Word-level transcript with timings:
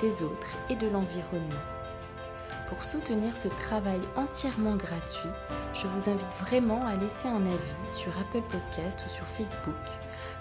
des 0.00 0.22
autres 0.22 0.48
et 0.70 0.76
de 0.76 0.88
l'environnement. 0.88 1.62
Pour 2.68 2.84
soutenir 2.84 3.36
ce 3.36 3.48
travail 3.48 4.00
entièrement 4.16 4.76
gratuit, 4.76 5.30
je 5.72 5.86
vous 5.86 6.10
invite 6.10 6.32
vraiment 6.40 6.84
à 6.86 6.96
laisser 6.96 7.26
un 7.26 7.44
avis 7.44 7.88
sur 7.88 8.12
Apple 8.20 8.42
Podcast 8.50 9.04
ou 9.06 9.10
sur 9.10 9.26
Facebook, 9.26 9.74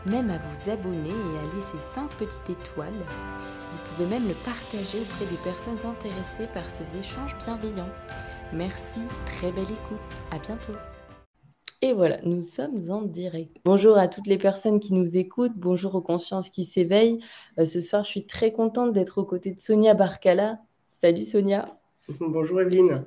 même 0.05 0.30
à 0.30 0.38
vous 0.38 0.72
abonner 0.72 1.09
et 1.09 1.40
à 1.40 1.55
laisser 1.55 1.78
5 1.94 2.09
petites 2.12 2.50
étoiles. 2.50 2.91
Vous 2.91 3.95
pouvez 3.95 4.09
même 4.09 4.28
le 4.28 4.34
partager 4.34 5.00
auprès 5.00 5.26
des 5.26 5.38
personnes 5.38 5.80
intéressées 5.86 6.48
par 6.53 6.64
ces 6.70 6.98
échanges 7.00 7.36
bienveillants. 7.45 7.89
Merci, 8.52 9.02
très 9.38 9.52
belle 9.52 9.64
écoute, 9.64 10.17
à 10.31 10.39
bientôt. 10.39 10.73
Et 11.84 11.94
voilà, 11.94 12.17
nous 12.23 12.44
sommes 12.44 12.90
en 12.90 13.04
direct. 13.04 13.55
Bonjour 13.63 13.99
à 13.99 14.08
toutes 14.08 14.26
les 14.26 14.40
personnes 14.40 14.80
qui 14.80 14.94
nous 14.94 15.16
écoutent, 15.16 15.55
bonjour 15.55 15.94
aux 15.94 16.02
consciences 16.02 16.50
qui 16.50 16.66
s'éveillent. 16.66 17.20
Euh, 17.59 17.67
ce 17.67 17.81
soir, 17.81 18.03
je 18.03 18.09
suis 18.09 18.26
très 18.26 18.52
contente 18.52 18.94
d'être 18.94 19.20
aux 19.20 19.26
côtés 19.26 19.53
de 19.53 19.59
Sonia 19.59 19.94
Barcala. 19.94 20.58
Salut 20.88 21.23
Sonia. 21.23 21.77
Bonjour 22.20 22.62
Evelyne. 22.62 23.05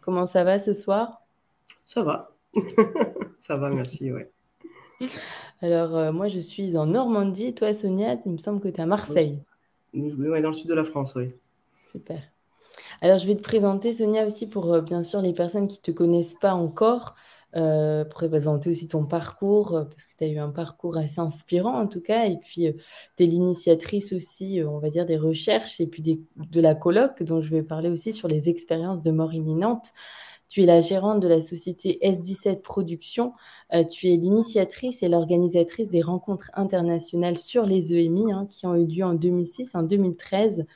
Comment 0.00 0.26
ça 0.26 0.42
va 0.42 0.58
ce 0.58 0.74
soir? 0.74 1.22
Ça 1.84 2.02
va. 2.02 2.32
ça 3.38 3.56
va, 3.56 3.70
merci, 3.70 4.10
ouais. 4.10 4.32
Alors, 5.62 5.94
euh, 5.94 6.10
moi, 6.10 6.26
je 6.26 6.40
suis 6.40 6.76
en 6.76 6.86
Normandie. 6.86 7.54
Toi, 7.54 7.72
Sonia, 7.72 8.18
il 8.26 8.32
me 8.32 8.38
semble 8.38 8.60
que 8.60 8.68
tu 8.68 8.78
es 8.78 8.80
à 8.80 8.86
Marseille. 8.86 9.40
Oui, 9.94 10.42
dans 10.42 10.48
le 10.48 10.54
sud 10.54 10.68
de 10.68 10.74
la 10.74 10.82
France, 10.82 11.14
oui. 11.14 11.30
Super. 11.92 12.20
Alors, 13.00 13.18
je 13.18 13.28
vais 13.28 13.36
te 13.36 13.42
présenter, 13.42 13.92
Sonia, 13.92 14.26
aussi 14.26 14.48
pour, 14.48 14.72
euh, 14.72 14.80
bien 14.80 15.04
sûr, 15.04 15.20
les 15.20 15.34
personnes 15.34 15.68
qui 15.68 15.78
ne 15.78 15.82
te 15.82 15.96
connaissent 15.96 16.36
pas 16.40 16.54
encore. 16.54 17.14
Euh, 17.56 18.04
pour 18.04 18.28
présenter 18.28 18.68
aussi 18.68 18.86
ton 18.86 19.06
parcours, 19.06 19.74
euh, 19.76 19.84
parce 19.84 20.04
que 20.04 20.16
tu 20.18 20.24
as 20.24 20.26
eu 20.26 20.38
un 20.38 20.50
parcours 20.50 20.98
assez 20.98 21.20
inspirant 21.20 21.80
en 21.80 21.86
tout 21.86 22.02
cas, 22.02 22.26
et 22.26 22.36
puis 22.36 22.66
euh, 22.66 22.72
tu 23.16 23.24
es 23.24 23.26
l'initiatrice 23.26 24.12
aussi, 24.12 24.60
on 24.66 24.78
va 24.78 24.90
dire, 24.90 25.06
des 25.06 25.16
recherches 25.16 25.80
et 25.80 25.86
puis 25.86 26.02
de 26.02 26.60
la 26.60 26.74
colloque, 26.74 27.22
dont 27.22 27.40
je 27.40 27.48
vais 27.50 27.62
parler 27.62 27.88
aussi 27.88 28.12
sur 28.12 28.28
les 28.28 28.50
expériences 28.50 29.00
de 29.00 29.10
mort 29.10 29.32
imminente. 29.32 29.88
Tu 30.48 30.62
es 30.62 30.66
la 30.66 30.82
gérante 30.82 31.20
de 31.20 31.28
la 31.28 31.40
société 31.40 31.98
S17 32.02 32.60
Productions. 32.60 33.32
tu 33.90 34.12
es 34.12 34.16
l'initiatrice 34.16 35.02
et 35.02 35.08
l'organisatrice 35.08 35.90
des 35.90 36.02
rencontres 36.02 36.50
internationales 36.54 37.38
sur 37.38 37.66
les 37.66 37.94
EMI 37.94 38.32
hein, 38.32 38.46
qui 38.50 38.66
ont 38.66 38.76
eu 38.76 38.86
lieu 38.86 39.04
en 39.04 39.14
2006, 39.14 39.74
en 39.74 39.82
2013. 39.82 40.66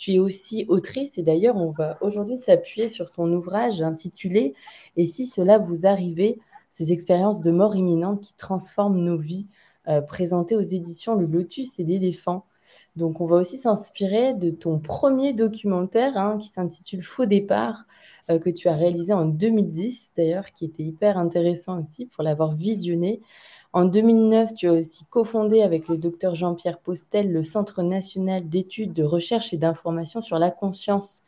Tu 0.00 0.14
es 0.14 0.18
aussi 0.18 0.64
autrice 0.68 1.18
et 1.18 1.22
d'ailleurs, 1.22 1.56
on 1.56 1.68
va 1.68 1.98
aujourd'hui 2.00 2.38
s'appuyer 2.38 2.88
sur 2.88 3.12
ton 3.12 3.30
ouvrage 3.34 3.82
intitulé 3.82 4.54
Et 4.96 5.06
si 5.06 5.26
cela 5.26 5.58
vous 5.58 5.84
arrivait, 5.84 6.38
ces 6.70 6.94
expériences 6.94 7.42
de 7.42 7.50
mort 7.50 7.76
imminente 7.76 8.22
qui 8.22 8.32
transforment 8.32 8.98
nos 8.98 9.18
vies, 9.18 9.46
euh, 9.88 10.00
présentées 10.00 10.56
aux 10.56 10.62
éditions 10.62 11.16
Le 11.16 11.26
Lotus 11.26 11.78
et 11.78 11.84
l'éléphant. 11.84 12.46
Donc, 12.96 13.20
on 13.20 13.26
va 13.26 13.36
aussi 13.36 13.58
s'inspirer 13.58 14.32
de 14.32 14.50
ton 14.50 14.78
premier 14.78 15.34
documentaire 15.34 16.16
hein, 16.16 16.38
qui 16.40 16.48
s'intitule 16.48 17.02
Faux 17.02 17.26
départ, 17.26 17.84
euh, 18.30 18.38
que 18.38 18.48
tu 18.48 18.68
as 18.68 18.76
réalisé 18.76 19.12
en 19.12 19.26
2010 19.26 20.12
d'ailleurs, 20.16 20.50
qui 20.52 20.64
était 20.64 20.82
hyper 20.82 21.18
intéressant 21.18 21.82
aussi 21.82 22.06
pour 22.06 22.24
l'avoir 22.24 22.54
visionné. 22.54 23.20
En 23.72 23.84
2009, 23.84 24.54
tu 24.56 24.68
as 24.68 24.72
aussi 24.72 25.04
cofondé 25.06 25.62
avec 25.62 25.86
le 25.86 25.96
docteur 25.96 26.34
Jean-Pierre 26.34 26.80
Postel 26.80 27.32
le 27.32 27.44
Centre 27.44 27.82
national 27.82 28.48
d'études 28.48 28.92
de 28.92 29.04
recherche 29.04 29.52
et 29.52 29.58
d'information 29.58 30.22
sur 30.22 30.40
la 30.40 30.50
conscience. 30.50 31.22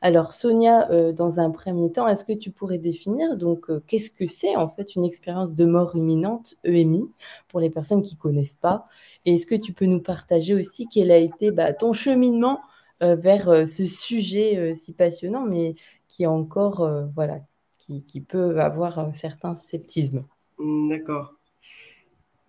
Alors 0.00 0.32
Sonia, 0.32 0.90
euh, 0.90 1.12
dans 1.12 1.38
un 1.38 1.50
premier 1.50 1.92
temps, 1.92 2.08
est-ce 2.08 2.24
que 2.24 2.32
tu 2.32 2.50
pourrais 2.50 2.78
définir 2.78 3.36
donc 3.36 3.70
euh, 3.70 3.82
qu'est-ce 3.86 4.10
que 4.10 4.26
c'est 4.26 4.56
en 4.56 4.68
fait 4.68 4.96
une 4.96 5.04
expérience 5.04 5.54
de 5.54 5.64
mort 5.66 5.94
imminente 5.94 6.56
EMI 6.64 7.08
pour 7.48 7.60
les 7.60 7.70
personnes 7.70 8.02
qui 8.02 8.16
connaissent 8.16 8.58
pas? 8.60 8.88
Et 9.26 9.34
est-ce 9.34 9.46
que 9.46 9.54
tu 9.54 9.74
peux 9.74 9.84
nous 9.84 10.00
partager 10.00 10.54
aussi 10.54 10.88
quel 10.88 11.10
a 11.10 11.18
été 11.18 11.50
bah, 11.50 11.74
ton 11.74 11.92
cheminement 11.92 12.60
euh, 13.02 13.16
vers 13.16 13.68
ce 13.68 13.86
sujet 13.86 14.74
si 14.74 14.92
passionnant, 14.92 15.44
mais 15.44 15.76
qui 16.08 16.26
encore 16.26 16.88
voilà, 17.14 17.40
qui, 17.78 18.20
peut 18.20 18.60
avoir 18.60 18.98
un 18.98 19.12
certain 19.12 19.54
sceptisme 19.56 20.24
D'accord. 20.58 21.34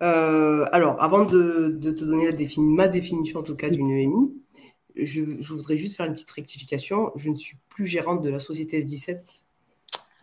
Euh, 0.02 0.66
alors, 0.72 1.02
avant 1.02 1.24
de, 1.24 1.68
te 1.68 2.04
donner 2.04 2.30
la 2.30 2.36
ma 2.58 2.88
définition 2.88 3.40
en 3.40 3.42
tout 3.42 3.56
cas 3.56 3.70
d'une 3.70 3.90
EMI, 3.90 4.34
je, 4.96 5.22
voudrais 5.52 5.76
juste 5.76 5.96
faire 5.96 6.06
une 6.06 6.14
petite 6.14 6.30
rectification. 6.30 7.12
Je 7.16 7.30
ne 7.30 7.36
suis 7.36 7.56
plus 7.68 7.86
gérante 7.86 8.22
de 8.22 8.28
la 8.28 8.40
société 8.40 8.84
S17. 8.84 9.44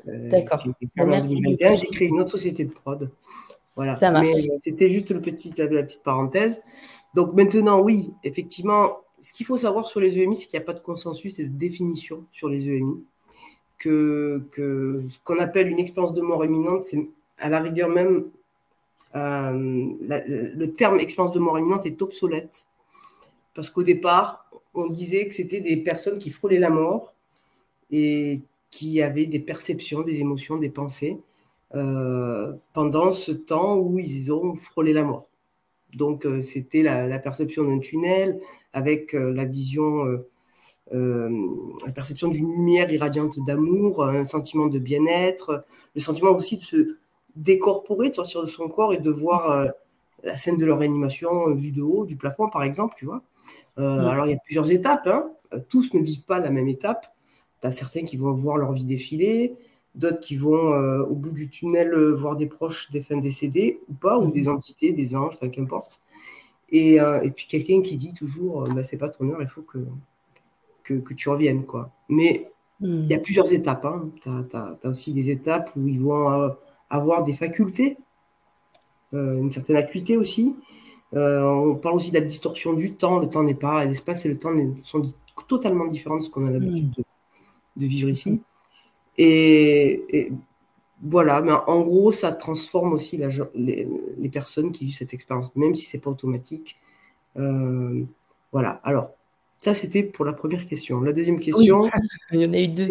Euh, 0.07 0.29
D'accord. 0.29 0.63
J'ai 0.63 1.87
créé 1.87 2.07
une 2.07 2.21
autre 2.21 2.31
société 2.31 2.65
de 2.65 2.71
prod. 2.71 3.11
Voilà. 3.75 3.97
Mais 4.21 4.35
euh, 4.35 4.57
c'était 4.59 4.89
juste 4.89 5.11
le 5.11 5.21
petit, 5.21 5.53
la, 5.57 5.67
petite 5.67 6.03
parenthèse. 6.03 6.61
Donc 7.15 7.33
maintenant, 7.33 7.81
oui, 7.81 8.11
effectivement, 8.23 8.97
ce 9.19 9.33
qu'il 9.33 9.45
faut 9.45 9.57
savoir 9.57 9.87
sur 9.87 9.99
les 9.99 10.17
EMI, 10.17 10.35
c'est 10.35 10.47
qu'il 10.47 10.59
n'y 10.59 10.63
a 10.63 10.65
pas 10.65 10.73
de 10.73 10.79
consensus 10.79 11.39
et 11.39 11.45
de 11.45 11.57
définition 11.57 12.25
sur 12.31 12.49
les 12.49 12.67
EMI. 12.67 13.03
Que, 13.77 14.43
que 14.51 15.03
ce 15.09 15.17
qu'on 15.23 15.39
appelle 15.39 15.67
une 15.69 15.79
expérience 15.79 16.13
de 16.13 16.21
mort 16.21 16.45
imminente, 16.45 16.83
c'est 16.83 17.09
à 17.39 17.49
la 17.49 17.59
rigueur 17.59 17.89
même 17.89 18.25
euh, 19.15 19.93
le 19.99 20.65
terme 20.67 20.99
expérience 20.99 21.33
de 21.33 21.39
mort 21.39 21.59
imminente 21.59 21.85
est 21.85 22.01
obsolète. 22.01 22.65
Parce 23.53 23.69
qu'au 23.69 23.83
départ, 23.83 24.49
on 24.73 24.89
disait 24.89 25.27
que 25.27 25.33
c'était 25.33 25.59
des 25.59 25.77
personnes 25.77 26.19
qui 26.19 26.29
frôlaient 26.29 26.59
la 26.59 26.69
mort 26.69 27.15
et 27.91 28.41
qui 28.69 29.01
avaient 29.01 29.25
des 29.25 29.39
perceptions, 29.39 30.01
des 30.01 30.21
émotions, 30.21 30.57
des 30.57 30.69
pensées 30.69 31.19
euh, 31.75 32.53
pendant 32.73 33.11
ce 33.11 33.31
temps 33.31 33.77
où 33.77 33.99
ils 33.99 34.31
ont 34.31 34.55
frôlé 34.55 34.93
la 34.93 35.03
mort. 35.03 35.27
Donc, 35.93 36.25
euh, 36.25 36.41
c'était 36.41 36.83
la, 36.83 37.19
perception 37.19 37.65
d'un 37.65 37.79
tunnel 37.79 38.39
avec 38.71 39.11
la 39.11 39.43
vision, 39.43 40.23
la 40.91 41.91
perception 41.93 42.29
d'une 42.29 42.49
lumière 42.49 42.89
irradiante 42.89 43.43
d'amour, 43.45 44.05
un 44.05 44.23
sentiment 44.23 44.67
de 44.67 44.79
bien-être, 44.79 45.65
le 45.95 45.99
sentiment 45.99 46.31
aussi 46.31 46.57
de 46.57 46.63
se, 46.63 46.97
décorporer, 47.35 48.09
de 48.09 48.15
sortir 48.15 48.43
de 48.43 48.47
son 48.47 48.67
corps 48.67 48.93
et 48.93 48.97
de 48.97 49.09
voir 49.09 49.49
euh, 49.51 49.65
la 50.23 50.37
scène 50.37 50.57
de 50.57 50.65
leur 50.65 50.79
réanimation 50.79 51.49
euh, 51.49 51.55
vue 51.55 51.71
de 51.71 51.81
haut, 51.81 52.05
du 52.05 52.15
plafond 52.15 52.49
par 52.49 52.63
exemple, 52.63 52.95
tu 52.97 53.05
vois. 53.05 53.21
Euh, 53.79 54.05
alors 54.05 54.25
il 54.27 54.31
y 54.31 54.35
a 54.35 54.39
plusieurs 54.43 54.69
étapes, 54.71 55.07
hein. 55.07 55.31
tous 55.69 55.93
ne 55.93 56.01
vivent 56.01 56.25
pas 56.25 56.39
la 56.39 56.49
même 56.49 56.67
étape. 56.67 57.13
Tu 57.61 57.67
as 57.67 57.71
certains 57.71 58.03
qui 58.03 58.17
vont 58.17 58.33
voir 58.33 58.57
leur 58.57 58.73
vie 58.73 58.85
défiler, 58.85 59.55
d'autres 59.95 60.19
qui 60.19 60.35
vont 60.35 60.73
au 61.01 61.15
bout 61.15 61.31
du 61.31 61.49
tunnel 61.49 61.93
voir 62.13 62.35
des 62.35 62.47
proches 62.47 62.89
des 62.91 63.03
fins 63.03 63.17
décédés 63.17 63.81
ou 63.89 63.93
pas, 63.93 64.17
ou 64.17 64.31
des 64.31 64.47
entités, 64.47 64.93
des 64.93 65.15
anges, 65.15 65.35
enfin 65.35 65.49
qu'importe. 65.49 66.01
Et, 66.69 66.95
et, 66.95 67.31
puis 67.35 67.47
quelqu'un 67.47 67.81
qui 67.81 67.97
dit 67.97 68.13
toujours, 68.13 68.67
bah, 68.69 68.83
c'est 68.83 68.97
pas 68.97 69.09
ton 69.09 69.29
heure, 69.29 69.41
il 69.41 69.47
faut 69.47 69.61
que, 69.61 69.79
que, 70.83 70.95
que 70.95 71.13
tu 71.13 71.29
reviennes. 71.29 71.65
quoi. 71.65 71.91
Mais 72.09 72.51
il 72.79 73.11
y 73.11 73.13
a 73.13 73.19
plusieurs 73.19 73.51
étapes. 73.53 73.85
Hein. 73.85 74.09
Tu 74.21 74.29
as, 74.29 74.77
as, 74.83 74.89
aussi 74.89 75.13
des 75.13 75.29
étapes 75.29 75.71
où 75.75 75.87
ils 75.87 75.99
vont 75.99 76.55
avoir 76.91 77.23
des 77.23 77.33
facultés, 77.33 77.97
euh, 79.13 79.39
une 79.39 79.49
certaine 79.49 79.77
acuité 79.77 80.17
aussi. 80.17 80.55
Euh, 81.13 81.41
on 81.41 81.75
parle 81.75 81.95
aussi 81.95 82.11
de 82.11 82.19
la 82.19 82.25
distorsion 82.25 82.73
du 82.73 82.93
temps. 82.93 83.19
Le 83.19 83.29
temps 83.29 83.43
n'est 83.43 83.55
pas, 83.55 83.83
l'espace 83.85 84.25
et 84.25 84.29
le 84.29 84.37
temps 84.37 84.51
sont 84.83 85.01
totalement 85.47 85.87
différents 85.87 86.17
de 86.17 86.23
ce 86.23 86.29
qu'on 86.29 86.45
a 86.45 86.51
l'habitude 86.51 86.93
de, 87.75 87.85
vivre 87.85 88.09
ici. 88.09 88.41
Et, 89.17 90.31
voilà, 91.03 91.41
mais 91.41 91.51
en 91.51 91.81
gros, 91.81 92.11
ça 92.11 92.31
transforme 92.31 92.93
aussi 92.93 93.17
les, 93.17 94.29
personnes 94.29 94.71
qui 94.71 94.85
vivent 94.85 94.95
cette 94.95 95.13
expérience, 95.13 95.53
même 95.55 95.75
si 95.75 95.85
c'est 95.85 95.99
pas 95.99 96.11
automatique. 96.11 96.77
Euh, 97.37 98.03
voilà. 98.51 98.79
Alors, 98.83 99.11
ça, 99.57 99.73
c'était 99.73 100.03
pour 100.03 100.25
la 100.25 100.33
première 100.33 100.67
question. 100.67 101.01
La 101.01 101.13
deuxième 101.13 101.39
question. 101.39 101.89
Il 102.31 102.41
y 102.41 102.45
en 102.45 102.53
a 102.53 102.59
eu 102.59 102.67
deux. 102.67 102.87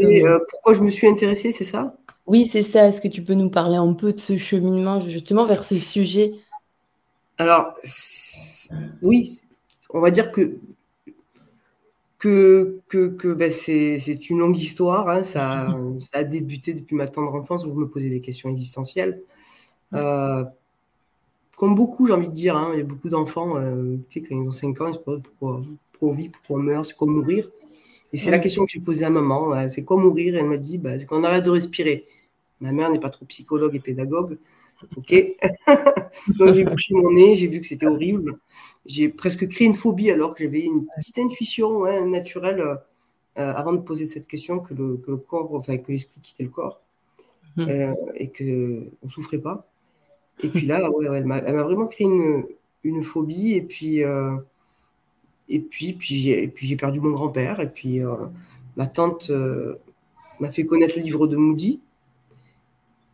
pourquoi 0.50 0.74
je 0.74 0.82
me 0.82 0.90
suis 0.90 1.06
intéressée, 1.06 1.52
c'est 1.52 1.64
ça? 1.64 1.96
Oui, 2.30 2.46
c'est 2.46 2.62
ça. 2.62 2.86
Est-ce 2.86 3.00
que 3.00 3.08
tu 3.08 3.24
peux 3.24 3.34
nous 3.34 3.50
parler 3.50 3.74
un 3.74 3.92
peu 3.92 4.12
de 4.12 4.20
ce 4.20 4.38
cheminement 4.38 5.00
justement 5.08 5.46
vers 5.46 5.64
ce 5.64 5.80
sujet? 5.80 6.32
Alors, 7.38 7.74
oui, 9.02 9.40
on 9.88 10.00
va 10.00 10.12
dire 10.12 10.30
que 10.30 10.58
que, 12.20 12.78
que, 12.86 13.34
ben, 13.34 13.50
c'est 13.50 14.30
une 14.30 14.38
longue 14.38 14.56
histoire. 14.56 15.08
Hein. 15.08 15.24
Ça, 15.24 15.76
ça, 15.98 16.18
a 16.18 16.24
débuté 16.24 16.72
depuis 16.72 16.94
ma 16.94 17.08
tendre 17.08 17.34
enfance 17.34 17.64
où 17.64 17.70
je 17.70 17.74
me 17.74 17.88
posais 17.88 18.10
des 18.10 18.20
questions 18.20 18.48
existentielles. 18.48 19.22
Euh, 19.94 20.44
comme 21.56 21.74
beaucoup, 21.74 22.06
j'ai 22.06 22.12
envie 22.12 22.28
de 22.28 22.34
dire, 22.34 22.56
hein, 22.56 22.70
il 22.74 22.78
y 22.78 22.82
a 22.82 22.84
beaucoup 22.84 23.08
d'enfants, 23.08 23.56
euh, 23.56 23.96
tu 24.08 24.20
sais, 24.20 24.28
quand 24.28 24.40
ils 24.40 24.46
ont 24.46 24.52
5 24.52 24.80
ans, 24.82 24.86
ils 24.86 24.94
se 24.94 24.98
posent 25.00 25.22
pourquoi, 25.22 25.62
pourquoi 25.90 26.10
on 26.10 26.12
vit, 26.12 26.28
pourquoi 26.28 26.60
on 26.60 26.62
meurt, 26.62 26.84
c'est 26.84 26.96
comme 26.96 27.10
mourir. 27.10 27.50
Et 28.12 28.18
c'est 28.18 28.30
la 28.30 28.38
question 28.38 28.66
que 28.66 28.70
j'ai 28.70 28.80
posée 28.80 29.04
à 29.04 29.10
maman. 29.10 29.68
C'est 29.68 29.82
quoi 29.82 29.96
mourir? 29.96 30.36
Elle 30.36 30.46
m'a 30.46 30.58
dit, 30.58 30.78
bah, 30.78 30.96
c'est 30.96 31.06
qu'on 31.06 31.24
arrête 31.24 31.44
de 31.44 31.50
respirer. 31.50 32.06
Ma 32.60 32.72
mère 32.72 32.90
n'est 32.90 33.00
pas 33.00 33.10
trop 33.10 33.24
psychologue 33.26 33.74
et 33.74 33.80
pédagogue. 33.80 34.38
Ok. 34.96 35.12
Donc 36.38 36.54
j'ai 36.54 36.64
bouché 36.64 36.94
mon 36.94 37.12
nez, 37.12 37.36
j'ai 37.36 37.46
vu 37.46 37.60
que 37.60 37.66
c'était 37.66 37.86
horrible. 37.86 38.38
J'ai 38.86 39.08
presque 39.08 39.48
créé 39.48 39.66
une 39.66 39.74
phobie 39.74 40.10
alors 40.10 40.34
que 40.34 40.44
j'avais 40.44 40.60
une 40.60 40.86
petite 40.96 41.18
intuition 41.18 41.84
naturelle 42.06 42.80
euh, 43.38 43.54
avant 43.54 43.72
de 43.72 43.78
poser 43.78 44.06
cette 44.06 44.26
question 44.26 44.58
que 44.58 44.74
le, 44.74 44.96
que 44.96 45.12
le 45.12 45.16
corps, 45.16 45.54
enfin 45.54 45.78
que 45.78 45.92
l'esprit 45.92 46.20
quittait 46.20 46.42
le 46.42 46.50
corps 46.50 46.82
mmh. 47.56 47.66
euh, 47.68 47.94
et 48.14 48.28
que 48.28 48.88
on 49.02 49.08
souffrait 49.08 49.38
pas. 49.38 49.70
Et 50.42 50.48
puis 50.48 50.66
là, 50.66 50.82
elle 51.14 51.24
m'a 51.24 51.40
vraiment 51.40 51.86
créé 51.86 52.08
une, 52.08 52.44
une, 52.82 53.04
phobie 53.04 53.52
et 53.54 53.62
puis 53.62 54.02
euh, 54.02 54.36
et 55.48 55.60
puis 55.60 55.92
puis 55.92 56.48
puis 56.48 56.66
j'ai 56.66 56.76
perdu 56.76 57.00
mon 57.00 57.12
grand-père 57.12 57.60
et 57.60 57.70
puis 57.70 58.00
ma 58.76 58.86
tante 58.86 59.30
m'a 60.40 60.50
fait 60.50 60.66
connaître 60.66 60.96
le 60.96 61.02
livre 61.02 61.26
de 61.26 61.36
Moody 61.36 61.80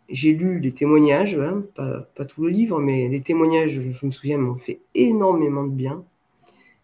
j'ai 0.09 0.33
lu 0.33 0.61
les 0.61 0.73
témoignages, 0.73 1.35
hein, 1.35 1.65
pas, 1.75 2.25
tout 2.25 2.43
le 2.43 2.49
livre, 2.49 2.81
mais 2.81 3.09
les 3.09 3.21
témoignages, 3.21 3.81
je, 3.81 4.07
me 4.07 4.11
souviens, 4.11 4.39
m'ont 4.39 4.57
fait 4.57 4.81
énormément 4.95 5.65
de 5.65 5.73
bien, 5.73 6.05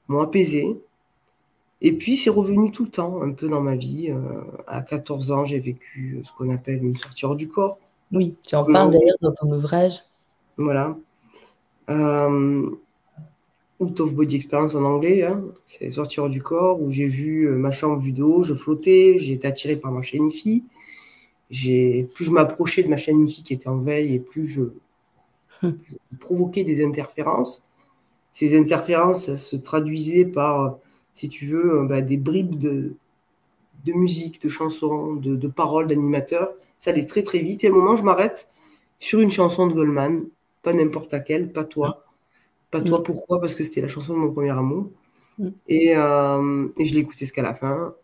m'ont 0.09 0.21
apaisé. 0.21 0.77
Et 1.81 1.93
puis, 1.93 2.17
c'est 2.17 2.31
revenu 2.31 2.71
tout 2.71 2.85
le 2.85 2.91
temps, 2.91 3.23
un 3.23 3.33
peu 3.33 3.49
dans 3.49 3.61
ma 3.61 3.75
vie. 3.75 4.09
Euh, 4.11 4.43
à 4.67 4.83
14 4.83 5.33
ans, 5.33 5.45
j'ai 5.45 5.59
vécu 5.59 6.23
ce 6.25 6.31
qu'on 6.37 6.51
appelle 6.51 6.85
une 6.85 6.97
sortie 6.97 7.25
hors 7.25 7.37
du 7.37 7.49
corps. 7.49 7.79
Oui, 8.13 8.37
tu 8.47 8.55
en 8.55 8.65
parles 8.65 8.93
d'ailleurs 8.93 9.17
dans 9.21 9.33
ton 9.33 9.53
ouvrage. 9.53 9.95
Voilà. 10.57 10.97
Euh, 11.91 12.71
Out 13.81 13.99
of 14.01 14.15
Body 14.15 14.37
Experience 14.37 14.77
en 14.77 14.85
anglais, 14.85 15.25
hein, 15.25 15.43
c'est 15.67 15.91
sortie 15.91 16.21
hors 16.21 16.29
du 16.29 16.41
corps, 16.41 16.81
où 16.81 16.93
j'ai 16.93 17.09
vu 17.09 17.49
euh, 17.49 17.57
ma 17.57 17.73
chambre 17.73 17.99
vue 17.99 18.13
de 18.13 18.23
haut, 18.23 18.45
je 18.45 18.55
flottais, 18.55 19.17
j'ai 19.19 19.33
été 19.33 19.49
attiré 19.49 19.75
par 19.77 19.91
ma 19.91 20.03
chaîne 20.03 20.31
fille 20.31 20.63
plus 21.53 22.25
je 22.25 22.31
m'approchais 22.31 22.83
de 22.83 22.89
ma 22.89 22.97
chaîne 22.97 23.27
qui 23.27 23.53
était 23.53 23.69
en 23.69 23.79
veille 23.79 24.15
et 24.15 24.21
plus 24.21 24.49
je, 24.49 24.63
hum. 25.63 25.79
provoquais 26.21 26.65
des 26.65 26.85
interférences. 26.85 27.67
Ces 28.33 28.59
interférences 28.59 29.35
se 29.35 29.57
traduisaient 29.57 30.25
par, 30.25 30.79
si 31.13 31.29
tu 31.29 31.47
veux, 31.47 31.85
bah, 31.87 32.01
des 32.01 32.17
bribes 32.17 32.59
de, 32.59 32.95
de 33.85 33.93
musique, 33.93 34.41
de 34.41 34.49
chansons, 34.49 35.17
de, 35.17 35.49
paroles 35.49 35.87
d'animateurs. 35.87 36.53
Ça 36.79 36.91
allait 36.91 37.07
très 37.07 37.23
très 37.23 37.41
vite. 37.41 37.65
Et 37.65 37.67
à 37.67 37.71
un 37.71 37.75
moment, 37.75 37.97
je 37.97 38.03
m'arrête 38.03 38.49
sur 38.99 39.21
une 39.21 39.31
chanson 39.31 39.67
de 39.67 39.75
Goldman, 39.75 40.25
pas 40.63 40.73
n'importe 40.73 41.13
laquelle, 41.13 41.53
pas 41.53 41.65
toi. 41.65 42.05
Pas 42.71 42.81
toi, 42.81 42.99
hum. 42.99 43.05
pourquoi? 43.05 43.41
Parce 43.41 43.55
que 43.55 43.65
c'était 43.65 43.83
la 43.83 43.89
chanson 43.89 44.15
de 44.15 44.19
mon 44.19 44.33
premier 44.33 44.51
amour. 44.51 44.89
Hum. 45.39 45.53
Et, 45.69 45.95
euh, 45.95 46.69
et 46.79 46.87
je 46.87 46.95
l'ai 46.95 47.01
écoutée 47.01 47.27
jusqu'à 47.27 47.43
la 47.43 47.53
fin. 47.53 47.95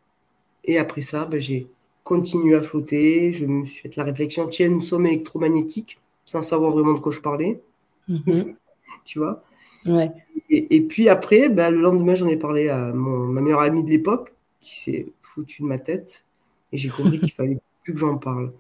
Et 0.65 0.79
après 0.79 1.01
ça, 1.01 1.25
bah, 1.25 1.39
j'ai 1.39 1.69
continue 2.09 2.57
à 2.57 2.63
flotter. 2.63 3.35
Je 3.35 3.45
me 3.45 3.67
suis 3.67 3.83
fait 3.83 3.95
la 3.97 4.05
réflexion, 4.05 4.49
tiens, 4.49 4.71
nous 4.71 4.81
sommes 4.81 5.05
électromagnétiques, 5.05 6.01
sans 6.25 6.41
savoir 6.41 6.73
vraiment 6.73 6.95
de 6.95 7.01
quoi 7.01 7.13
je 7.13 7.21
parlais. 7.21 7.61
Mhm. 8.09 8.57
tu 9.05 9.19
vois 9.19 9.43
ouais. 9.85 10.11
et, 10.49 10.81
puis 10.81 11.11
après, 11.11 11.51
bah, 11.51 11.71
le 11.71 11.83
lendemain, 11.83 12.15
j'en 12.15 12.27
ai 12.27 12.39
parlé 12.39 12.71
à 12.71 12.95
mon, 12.95 13.19
ma 13.27 13.43
meilleure 13.43 13.61
amie 13.61 13.85
de 13.85 13.91
l'époque, 13.91 14.33
qui 14.61 14.81
s'est 14.81 15.13
foutu 15.21 15.61
de 15.61 15.67
ma 15.67 15.79
tête. 15.79 16.25
Et 16.73 16.79
j'ai 16.79 16.89
compris 16.89 17.21
qu'il 17.21 17.33
fallait 17.39 17.59
plus 17.83 17.93
que 17.93 18.01
j'en 18.01 18.17
parle. 18.17 18.53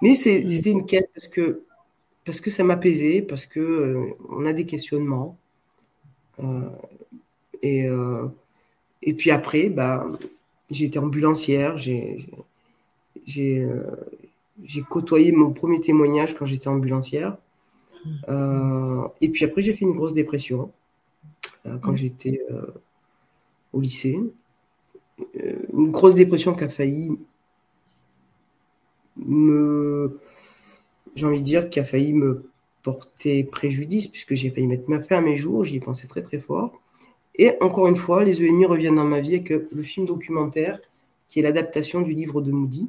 Mais 0.00 0.10
mhm. 0.10 0.16
c'était 0.16 0.70
une 0.70 0.86
quête 0.86 1.10
parce 1.12 1.28
que, 1.28 1.64
parce 2.24 2.40
que 2.40 2.50
ça 2.50 2.64
m'apaisait, 2.64 3.20
parce 3.20 3.44
que 3.44 3.60
euh, 3.60 4.14
on 4.30 4.46
a 4.46 4.54
des 4.54 4.64
questionnements. 4.64 5.36
Euh, 6.42 6.70
et, 7.60 7.86
euh, 7.86 8.28
et 9.02 9.12
puis 9.12 9.30
après, 9.30 9.68
bah, 9.68 10.06
j'ai 10.70 10.86
été 10.86 10.98
ambulancière, 10.98 11.76
j'ai 11.76 12.26
j'ai 13.28 14.82
côtoyé 14.88 15.32
mon 15.32 15.52
premier 15.52 15.80
témoignage 15.80 16.34
quand 16.34 16.46
j'étais 16.46 16.68
ambulancière. 16.68 17.36
Euh, 18.28 19.06
et 19.20 19.28
puis 19.28 19.44
après, 19.44 19.62
j'ai 19.62 19.72
fait 19.74 19.84
une 19.84 19.92
grosse 19.92 20.14
dépression 20.14 20.72
euh, 21.66 21.78
quand 21.78 21.94
j'étais 21.94 22.40
au 23.72 23.80
lycée. 23.80 24.18
une 25.72 25.90
grosse 25.90 26.14
dépression 26.14 26.54
qui 26.54 26.64
a 26.64 26.68
failli 26.68 27.10
me. 29.16 30.18
J'ai 31.14 31.26
envie 31.26 31.40
de 31.40 31.44
dire, 31.44 31.68
qui 31.68 31.80
a 31.80 31.84
failli 31.84 32.12
me 32.12 32.50
porter 32.82 33.44
préjudice, 33.44 34.06
puisque 34.08 34.34
j'ai 34.34 34.50
failli 34.50 34.66
mettre 34.66 34.88
ma 34.88 35.00
fin 35.00 35.18
à 35.18 35.20
mes 35.20 35.36
jours, 35.36 35.64
j'y 35.64 35.76
ai 35.76 35.80
pensé 35.80 36.06
très 36.06 36.22
très 36.22 36.38
fort. 36.38 36.80
Et 37.34 37.52
encore 37.60 37.86
une 37.88 37.96
fois, 37.96 38.24
les 38.24 38.42
EMI 38.42 38.66
reviennent 38.66 38.96
dans 38.96 39.04
ma 39.04 39.20
vie 39.20 39.34
avec 39.34 39.50
le 39.50 39.82
film 39.82 40.06
documentaire, 40.06 40.80
qui 41.28 41.38
est 41.38 41.42
l'adaptation 41.42 42.00
du 42.02 42.12
livre 42.12 42.40
de 42.40 42.50
Moody, 42.50 42.88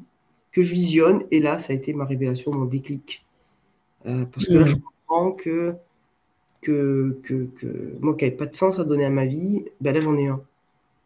que 0.52 0.62
je 0.62 0.74
visionne. 0.74 1.24
Et 1.32 1.40
là, 1.40 1.58
ça 1.58 1.74
a 1.74 1.76
été 1.76 1.94
ma 1.94 2.06
révélation, 2.06 2.52
mon 2.52 2.66
déclic. 2.66 3.26
Euh, 4.06 4.26
parce 4.26 4.48
que 4.48 4.54
là, 4.54 4.66
je 4.66 4.76
comprends 4.76 5.32
que, 5.32 5.76
que, 6.62 7.20
que, 7.24 7.98
moi 8.00 8.16
qui 8.16 8.26
n'avais 8.26 8.36
pas 8.36 8.46
de 8.46 8.56
sens 8.56 8.80
à 8.80 8.84
donner 8.84 9.06
à 9.06 9.10
ma 9.10 9.26
vie, 9.26 9.66
ben 9.82 9.94
là, 9.94 10.02
j'en 10.02 10.18
ai 10.18 10.28
un. 10.28 10.42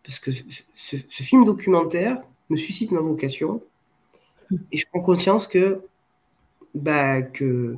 Parce 0.04 0.20
que 0.20 0.32
ce, 0.76 0.98
film 1.10 1.46
documentaire 1.46 2.22
me 2.50 2.58
suscite 2.58 2.92
ma 2.92 3.00
vocation. 3.00 3.62
Et 4.72 4.78
je 4.78 4.86
prends 4.92 5.02
conscience 5.02 5.48
que, 5.48 5.82
bah, 6.76 7.22
que 7.22 7.78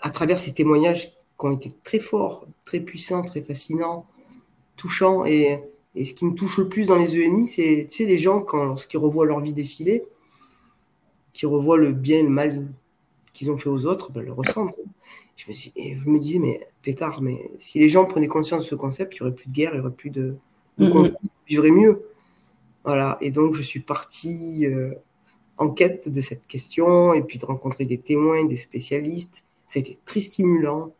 à 0.00 0.10
travers 0.10 0.38
ces 0.38 0.54
témoignages 0.54 1.08
qui 1.10 1.46
ont 1.46 1.56
été 1.56 1.72
très 1.82 1.98
forts, 1.98 2.46
très 2.64 2.80
puissants, 2.80 3.22
très 3.22 3.42
fascinants, 3.42 4.06
touchants, 4.76 5.24
et, 5.26 5.60
et 5.94 6.04
ce 6.04 6.14
qui 6.14 6.24
me 6.24 6.34
touche 6.34 6.58
le 6.58 6.68
plus 6.68 6.88
dans 6.88 6.96
les 6.96 7.16
EMI, 7.16 7.46
c'est 7.46 7.88
tu 7.90 7.98
sais, 7.98 8.04
les 8.04 8.18
gens, 8.18 8.40
quand, 8.40 8.64
lorsqu'ils 8.64 8.98
revoient 8.98 9.26
leur 9.26 9.40
vie 9.40 9.52
défiler, 9.52 10.04
qui 11.32 11.46
revoient 11.46 11.76
le 11.76 11.92
bien 11.92 12.18
et 12.18 12.22
le 12.22 12.28
mal 12.28 12.68
qu'ils 13.32 13.50
ont 13.50 13.56
fait 13.56 13.68
aux 13.68 13.86
autres, 13.86 14.10
ben, 14.12 14.24
le 14.24 14.32
ressentent. 14.32 14.74
Je 15.36 15.50
me, 15.50 15.54
je 15.54 16.08
me 16.08 16.18
disais, 16.18 16.40
mais 16.40 16.66
pétard, 16.82 17.22
mais 17.22 17.50
si 17.58 17.78
les 17.78 17.88
gens 17.88 18.04
prenaient 18.04 18.26
conscience 18.26 18.64
de 18.64 18.68
ce 18.68 18.74
concept, 18.74 19.14
il 19.14 19.22
n'y 19.22 19.28
aurait 19.28 19.36
plus 19.36 19.48
de 19.48 19.52
guerre, 19.52 19.70
il 19.72 19.80
n'y 19.80 19.86
aurait 19.86 19.94
plus 19.94 20.10
de, 20.10 20.36
de 20.78 20.86
ils 20.86 21.14
vivraient 21.46 21.70
mieux. 21.70 22.02
Voilà. 22.84 23.18
Et 23.20 23.30
donc, 23.30 23.54
je 23.54 23.62
suis 23.62 23.80
parti 23.80 24.66
euh, 24.66 24.94
en 25.56 25.70
quête 25.70 26.08
de 26.08 26.20
cette 26.20 26.46
question 26.46 27.14
et 27.14 27.22
puis 27.22 27.38
de 27.38 27.46
rencontrer 27.46 27.84
des 27.84 27.98
témoins, 27.98 28.44
des 28.44 28.56
spécialistes. 28.56 29.44
Ça 29.66 29.78
a 29.78 29.80
été 29.80 29.98
très 30.04 30.20
stimulant 30.20 30.92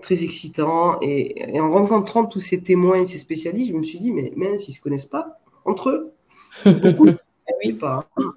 très 0.00 0.22
excitant. 0.24 0.98
Et, 1.02 1.60
en 1.60 1.70
rencontrant 1.70 2.24
tous 2.24 2.40
ces 2.40 2.62
témoins 2.62 3.00
et 3.00 3.06
ces 3.06 3.18
spécialistes, 3.18 3.72
je 3.72 3.76
me 3.76 3.82
suis 3.82 3.98
dit, 3.98 4.10
mais 4.10 4.32
mince, 4.36 4.68
ils 4.68 4.72
ne 4.72 4.76
se 4.76 4.80
connaissent 4.80 5.06
pas 5.06 5.40
entre 5.64 5.90
eux. 5.90 6.12
Beaucoup, 6.64 7.06
pas. 7.78 8.08
Hein. 8.16 8.32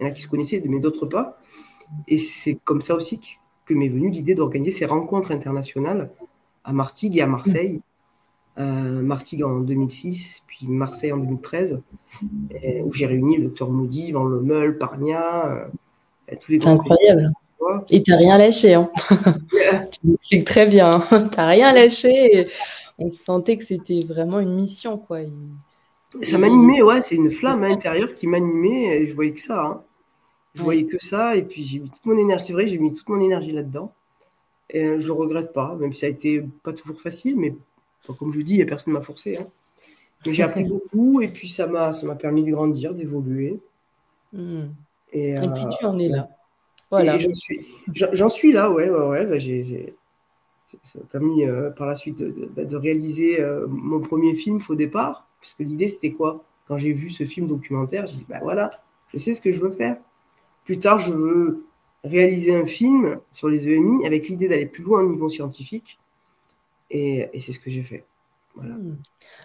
Il 0.00 0.04
y 0.04 0.06
en 0.06 0.12
a 0.12 0.14
qui 0.14 0.22
se 0.22 0.28
connaissaient, 0.28 0.62
mais 0.64 0.78
d'autres 0.78 1.06
pas. 1.06 1.38
Et 2.06 2.18
c'est 2.18 2.54
comme 2.62 2.80
ça 2.80 2.94
aussi 2.94 3.18
que, 3.66 3.74
m'est 3.74 3.88
venue 3.88 4.10
l'idée 4.10 4.34
d'organiser 4.34 4.70
ces 4.70 4.86
rencontres 4.86 5.32
internationales 5.32 6.10
à 6.64 6.72
Martigues 6.72 7.16
et 7.18 7.22
à 7.22 7.26
Marseille. 7.26 7.82
Euh, 8.58 9.02
Martigues 9.02 9.44
en 9.44 9.60
2006, 9.60 10.42
puis 10.46 10.66
Marseille 10.68 11.12
en 11.12 11.18
2013, 11.18 11.82
où 12.84 12.92
j'ai 12.92 13.06
réuni 13.06 13.36
le 13.36 13.44
docteur 13.44 13.70
Moody, 13.70 14.12
Van 14.12 14.24
Lemeul, 14.24 14.78
Parnia, 14.78 15.68
euh, 16.30 16.36
tous 16.40 16.52
les 16.52 16.60
C'est 16.60 16.68
Et 17.90 18.02
t'as 18.02 18.16
rien 18.16 18.38
lâché. 18.38 18.74
Hein. 18.74 18.90
tu 19.90 19.98
m'expliques 20.04 20.46
très 20.46 20.66
bien. 20.66 21.04
Hein. 21.10 21.28
T'as 21.32 21.46
rien 21.46 21.72
lâché. 21.72 22.48
on 22.98 23.08
sentait 23.10 23.56
que 23.56 23.64
c'était 23.64 24.04
vraiment 24.04 24.40
une 24.40 24.54
mission, 24.54 24.98
quoi. 24.98 25.20
Ça 26.22 26.38
m'animait, 26.38 26.82
ouais. 26.82 27.02
C'est 27.02 27.16
une 27.16 27.30
flamme 27.30 27.64
intérieure 27.64 28.14
qui 28.14 28.26
m'animait. 28.26 29.02
Et 29.02 29.06
je 29.06 29.14
voyais 29.14 29.32
que 29.32 29.40
ça. 29.40 29.64
Hein. 29.64 29.82
Je 30.54 30.62
voyais 30.62 30.84
que 30.84 31.02
ça. 31.02 31.36
Et 31.36 31.42
puis 31.42 31.62
j'ai 31.62 31.80
mis 31.80 31.90
toute 31.90 32.06
mon 32.06 32.18
énergie. 32.18 32.46
C'est 32.46 32.52
vrai, 32.52 32.68
j'ai 32.68 32.78
mis 32.78 32.92
toute 32.92 33.08
mon 33.08 33.20
énergie 33.20 33.52
là-dedans. 33.52 33.92
Et 34.70 34.84
euh, 34.84 35.00
je 35.00 35.06
le 35.06 35.12
regrette 35.12 35.52
pas, 35.52 35.74
même 35.76 35.92
si 35.92 36.00
ça 36.00 36.06
a 36.06 36.10
été 36.10 36.44
pas 36.62 36.72
toujours 36.72 37.00
facile. 37.00 37.36
Mais 37.36 37.54
comme 38.18 38.32
je 38.32 38.40
dis, 38.40 38.64
personne 38.64 38.94
m'a 38.94 39.00
forcé. 39.00 39.38
Mais 40.24 40.32
j'ai 40.32 40.42
appris 40.42 40.64
beaucoup. 40.92 41.20
Et 41.20 41.28
puis 41.28 41.48
ça 41.48 41.66
m'a, 41.66 41.92
permis 42.16 42.44
de 42.44 42.50
grandir, 42.50 42.94
d'évoluer. 42.94 43.60
Hmm. 44.32 44.68
Et, 45.12 45.30
et, 45.30 45.34
puis 45.34 45.64
tu 45.78 45.86
en 45.86 45.98
es 45.98 46.08
là. 46.08 46.28
Voilà. 46.90 47.18
J'en 47.92 48.28
suis, 48.28 48.52
là, 48.52 48.70
ouais, 48.70 48.88
ouais, 48.88 49.06
ouais. 49.08 49.26
Bah, 49.26 49.38
j'ai, 49.38 49.94
ça 50.82 50.98
m'a 50.98 51.04
permis 51.06 51.44
euh, 51.44 51.70
par 51.70 51.86
la 51.86 51.94
suite 51.94 52.18
de, 52.18 52.46
bah, 52.46 52.62
réaliser 52.78 53.40
euh, 53.40 53.66
mon 53.68 54.00
premier 54.00 54.34
film 54.34 54.60
au 54.68 54.74
départ, 54.74 55.26
puisque 55.40 55.60
l'idée 55.60 55.88
c'était 55.88 56.12
quoi? 56.12 56.44
Quand 56.66 56.78
j'ai 56.78 56.92
vu 56.92 57.10
ce 57.10 57.24
film 57.24 57.46
documentaire, 57.46 58.06
j'ai 58.06 58.16
dit, 58.16 58.26
bah 58.28 58.40
voilà, 58.42 58.70
je 59.08 59.18
sais 59.18 59.32
ce 59.32 59.40
que 59.40 59.52
je 59.52 59.60
veux 59.60 59.70
faire. 59.70 59.96
Plus 60.64 60.78
tard, 60.78 60.98
je 60.98 61.12
veux 61.12 61.64
réaliser 62.04 62.54
un 62.54 62.66
film 62.66 63.20
sur 63.32 63.48
les 63.48 63.68
EMI 63.68 64.06
avec 64.06 64.28
l'idée 64.28 64.48
d'aller 64.48 64.66
plus 64.66 64.82
loin 64.82 65.00
au 65.00 65.08
niveau 65.08 65.30
scientifique, 65.30 65.98
et, 66.90 67.28
et 67.32 67.40
c'est 67.40 67.52
ce 67.52 67.60
que 67.60 67.70
j'ai 67.70 67.82
fait. 67.82 68.04
Voilà. 68.58 68.74
Hmm. 68.74 68.96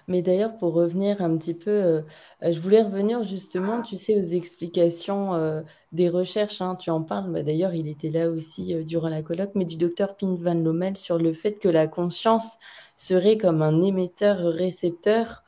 Mais 0.08 0.22
d'ailleurs, 0.22 0.58
pour 0.58 0.74
revenir 0.74 1.22
un 1.22 1.38
petit 1.38 1.54
peu, 1.54 1.70
euh, 1.70 2.02
je 2.42 2.60
voulais 2.60 2.82
revenir 2.82 3.24
justement, 3.24 3.82
tu 3.82 3.96
sais, 3.96 4.16
aux 4.20 4.34
explications 4.34 5.36
euh, 5.36 5.62
des 5.92 6.10
recherches. 6.10 6.62
Hein, 6.62 6.76
tu 6.80 6.90
en 6.90 7.04
parles. 7.04 7.32
Bah, 7.32 7.44
d'ailleurs, 7.44 7.76
il 7.76 7.88
était 7.88 8.10
là 8.10 8.30
aussi 8.30 8.74
euh, 8.74 8.84
durant 8.84 9.10
la 9.10 9.22
colloque, 9.22 9.52
mais 9.54 9.66
du 9.66 9.78
docteur 9.78 10.18
Pint 10.18 10.36
van 10.40 10.56
Lommel 10.56 10.98
sur 10.98 11.20
le 11.20 11.34
fait 11.34 11.60
que 11.60 11.70
la 11.70 11.88
conscience 11.88 12.58
serait 12.96 13.38
comme 13.38 13.62
un 13.62 13.82
émetteur-récepteur 13.82 15.44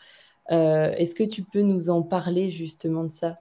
Est-ce 0.50 1.16
que 1.16 1.24
tu 1.24 1.42
peux 1.42 1.62
nous 1.62 1.90
en 1.90 2.04
parler 2.04 2.52
justement 2.52 3.06
de 3.06 3.12
ça? 3.12 3.36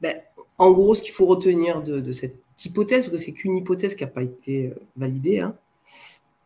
Ben, 0.00 0.16
En 0.58 0.72
gros, 0.72 0.94
ce 0.94 1.02
qu'il 1.02 1.12
faut 1.12 1.26
retenir 1.26 1.82
de, 1.82 2.12
cette 2.12 2.36
hypothèse, 2.64 3.06
parce 3.06 3.18
que 3.18 3.24
c'est 3.24 3.32
qu'une 3.32 3.56
hypothèse 3.56 3.94
qui 3.94 4.02
n'a 4.02 4.10
pas 4.10 4.22
été 4.22 4.72
validée, 4.96 5.40
hein, 5.40 5.56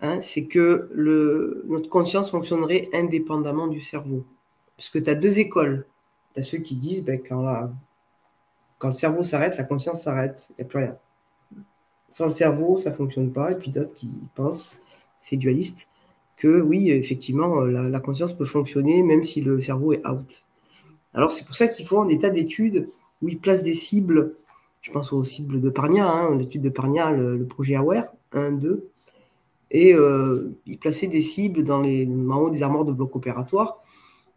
hein, 0.01 0.21
c'est 0.21 0.47
que 0.47 0.91
notre 1.67 1.89
conscience 1.89 2.31
fonctionnerait 2.31 2.89
indépendamment 2.93 3.67
du 3.67 3.81
cerveau. 3.81 4.25
Parce 4.77 4.91
que 4.91 4.99
tu 4.99 5.11
as 5.11 5.15
deux 5.15 5.39
écoles. 5.39 5.87
Tu 6.35 6.41
as 6.41 6.43
ceux 6.43 6.59
qui 6.59 6.77
disent 6.77 7.05
ben, 7.05 7.21
quand, 7.21 7.71
quand 8.79 8.89
le 8.89 8.95
cerveau 8.95 9.25
s'arrête, 9.25 9.57
la 9.57 9.65
conscience 9.65 10.03
s'arrête, 10.03 10.49
il 10.51 10.55
n'y 10.59 10.67
a 10.67 10.69
plus 10.69 10.79
rien. 10.79 10.97
Sans 12.11 12.25
le 12.25 12.31
cerveau, 12.31 12.79
ça 12.79 12.91
ne 12.91 12.95
fonctionne 12.95 13.33
pas. 13.33 13.53
Et 13.53 13.59
puis 13.59 13.71
d'autres 13.71 13.95
qui 13.95 14.11
pensent, 14.35 14.79
c'est 15.21 15.37
dualiste, 15.37 15.89
que 16.37 16.61
oui, 16.61 16.91
effectivement, 16.91 17.63
euh, 17.63 17.89
la, 17.89 18.01
conscience 18.01 18.33
peut 18.33 18.45
fonctionner 18.45 19.03
même 19.03 19.25
si 19.25 19.41
le 19.41 19.61
cerveau 19.61 19.93
est 19.93 20.07
out. 20.07 20.45
Alors 21.15 21.33
c'est 21.33 21.45
pour 21.45 21.57
ça 21.57 21.67
qu'il 21.67 21.87
faut 21.87 22.01
un 22.01 22.09
état 22.09 22.31
d'étude 22.31 22.89
où 23.23 23.29
ils 23.29 23.39
placent 23.39 23.63
des 23.63 23.75
cibles. 23.75 24.35
Je 24.83 24.93
pense 24.93 25.13
aux 25.13 25.25
cibles 25.25 25.61
de 25.61 25.71
Parnia, 25.71 26.07
hein, 26.07 26.37
l'étude 26.37 26.63
de 26.63 26.69
Parnia, 26.69 27.11
le, 27.11 27.45
projet 27.47 27.75
AWARE 27.75 28.05
1, 28.33 28.53
2. 28.53 28.89
Et 29.71 29.95
euh, 29.95 30.57
ils 30.67 30.79
plaçaient 30.79 31.09
des 31.09 31.23
cibles 31.23 31.65
dans 31.65 31.81
les 31.81 32.07
haut 32.07 32.51
des 32.51 32.63
armoires 32.63 32.85
de 32.85 32.93
blocs 32.93 33.17
opératoires. 33.17 33.79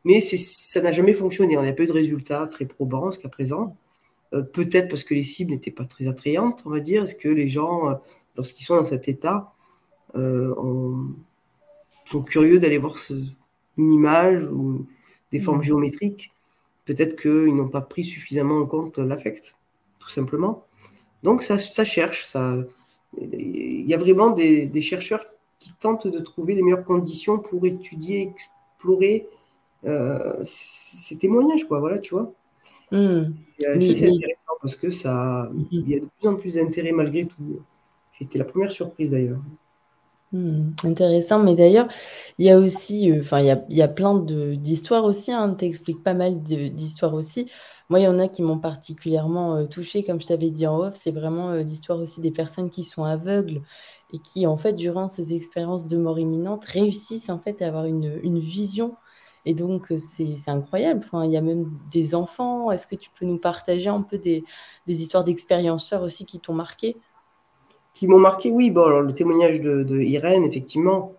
Mais 0.03 0.21
ça 0.21 0.81
n'a 0.81 0.91
jamais 0.91 1.13
fonctionné. 1.13 1.57
On 1.57 1.61
n'a 1.61 1.73
pas 1.73 1.83
eu 1.83 1.87
de 1.87 1.91
résultats 1.91 2.47
très 2.47 2.65
probants 2.65 3.11
jusqu'à 3.11 3.29
présent. 3.29 3.75
Euh, 4.33 4.41
peut-être 4.41 4.89
parce 4.89 5.03
que 5.03 5.13
les 5.13 5.23
cibles 5.23 5.51
n'étaient 5.51 5.71
pas 5.71 5.85
très 5.85 6.07
attrayantes, 6.07 6.63
on 6.65 6.69
va 6.69 6.79
dire. 6.79 7.03
Est-ce 7.03 7.15
que 7.15 7.29
les 7.29 7.49
gens, 7.49 7.89
euh, 7.89 7.95
lorsqu'ils 8.35 8.65
sont 8.65 8.75
dans 8.75 8.83
cet 8.83 9.07
état, 9.07 9.53
euh, 10.15 10.53
sont 12.05 12.23
curieux 12.23 12.59
d'aller 12.59 12.77
voir 12.77 12.95
une 13.77 13.93
image 13.93 14.43
ou 14.45 14.87
des 15.31 15.39
formes 15.39 15.59
mmh. 15.59 15.63
géométriques? 15.63 16.31
Peut-être 16.85 17.19
qu'ils 17.19 17.55
n'ont 17.55 17.69
pas 17.69 17.81
pris 17.81 18.03
suffisamment 18.03 18.59
en 18.59 18.65
compte 18.65 18.97
l'affect, 18.97 19.55
tout 19.99 20.09
simplement. 20.09 20.65
Donc 21.23 21.43
ça, 21.43 21.57
cherche. 21.57 22.25
Ça... 22.25 22.63
Il 23.17 23.87
y 23.87 23.93
a 23.93 23.97
vraiment 23.97 24.31
des, 24.31 24.81
chercheurs 24.81 25.25
qui 25.59 25.73
tentent 25.79 26.07
de 26.07 26.19
trouver 26.19 26.55
les 26.55 26.61
meilleures 26.61 26.83
conditions 26.83 27.39
pour 27.39 27.65
étudier, 27.65 28.21
explorer 28.21 29.27
ces 30.45 31.17
témoignages, 31.17 31.67
quoi. 31.67 31.79
Voilà, 31.79 31.99
tu 31.99 32.13
vois. 32.13 32.33
Mmh. 32.91 33.33
c'est 33.59 34.09
intéressant 34.09 34.53
parce 34.61 34.75
que 34.75 34.89
ça, 34.89 35.49
mmh. 35.53 35.65
il 35.71 35.89
y 35.89 35.95
a 35.95 35.99
de 35.99 36.07
plus 36.19 36.27
en 36.27 36.35
plus 36.35 36.55
d'intérêt 36.55 36.91
malgré 36.91 37.25
tout. 37.25 37.61
C'était 38.17 38.39
la 38.39 38.45
première 38.45 38.71
surprise 38.71 39.11
d'ailleurs. 39.11 39.39
Mmh. 40.31 40.71
intéressant, 40.83 41.39
mais 41.39 41.55
d'ailleurs, 41.55 41.87
il 42.37 42.45
y 42.45 42.51
a 42.51 42.59
aussi, 42.59 43.11
euh, 43.11 43.21
enfin, 43.21 43.39
il, 43.39 43.47
y 43.47 43.51
a, 43.51 43.63
il 43.69 43.77
y 43.77 43.81
a 43.81 43.87
plein 43.87 44.19
d'histoires 44.19 45.03
aussi, 45.03 45.31
hein, 45.31 45.55
tu 45.57 45.65
expliques 45.65 46.03
pas 46.03 46.13
mal 46.13 46.41
d'histoires 46.43 47.13
aussi. 47.13 47.49
Moi, 47.89 47.99
il 47.99 48.03
y 48.03 48.07
en 48.07 48.19
a 48.19 48.27
qui 48.27 48.43
m'ont 48.43 48.59
particulièrement 48.59 49.55
euh, 49.55 49.65
touchée, 49.65 50.03
comme 50.03 50.21
je 50.21 50.27
t'avais 50.27 50.51
dit 50.51 50.67
en 50.67 50.77
off, 50.79 50.93
c'est 50.95 51.11
vraiment 51.11 51.49
euh, 51.49 51.63
l'histoire 51.63 51.99
aussi 51.99 52.21
des 52.21 52.29
personnes 52.29 52.69
qui 52.69 52.83
sont 52.83 53.03
aveugles 53.03 53.63
et 54.13 54.19
qui, 54.19 54.45
en 54.45 54.57
fait, 54.57 54.73
durant 54.73 55.07
ces 55.07 55.33
expériences 55.33 55.87
de 55.87 55.97
mort 55.97 56.19
imminente, 56.19 56.65
réussissent 56.65 57.31
en 57.31 57.39
fait 57.39 57.63
à 57.63 57.67
avoir 57.67 57.85
une, 57.85 58.39
vision 58.39 58.95
et 59.45 59.55
donc, 59.55 59.91
c'est 59.97 60.35
incroyable. 60.47 61.01
Enfin, 61.03 61.25
il 61.25 61.31
y 61.31 61.37
a 61.37 61.41
même 61.41 61.71
des 61.91 62.13
enfants. 62.13 62.71
Est-ce 62.71 62.85
que 62.85 62.95
tu 62.95 63.09
peux 63.17 63.25
nous 63.25 63.37
partager 63.39 63.89
un 63.89 64.01
peu 64.01 64.17
des, 64.17 64.43
histoires 64.87 65.23
d'expérienceurs 65.23 66.03
aussi 66.03 66.25
qui 66.25 66.39
t'ont 66.39 66.53
marqué? 66.53 66.97
Qui 67.95 68.07
m'ont 68.07 68.19
marqué, 68.19 68.51
oui. 68.51 68.69
Bon, 68.69 68.85
alors, 68.85 69.01
le 69.01 69.13
témoignage 69.13 69.61
de, 69.61 70.01
Irène, 70.01 70.43
effectivement. 70.43 71.13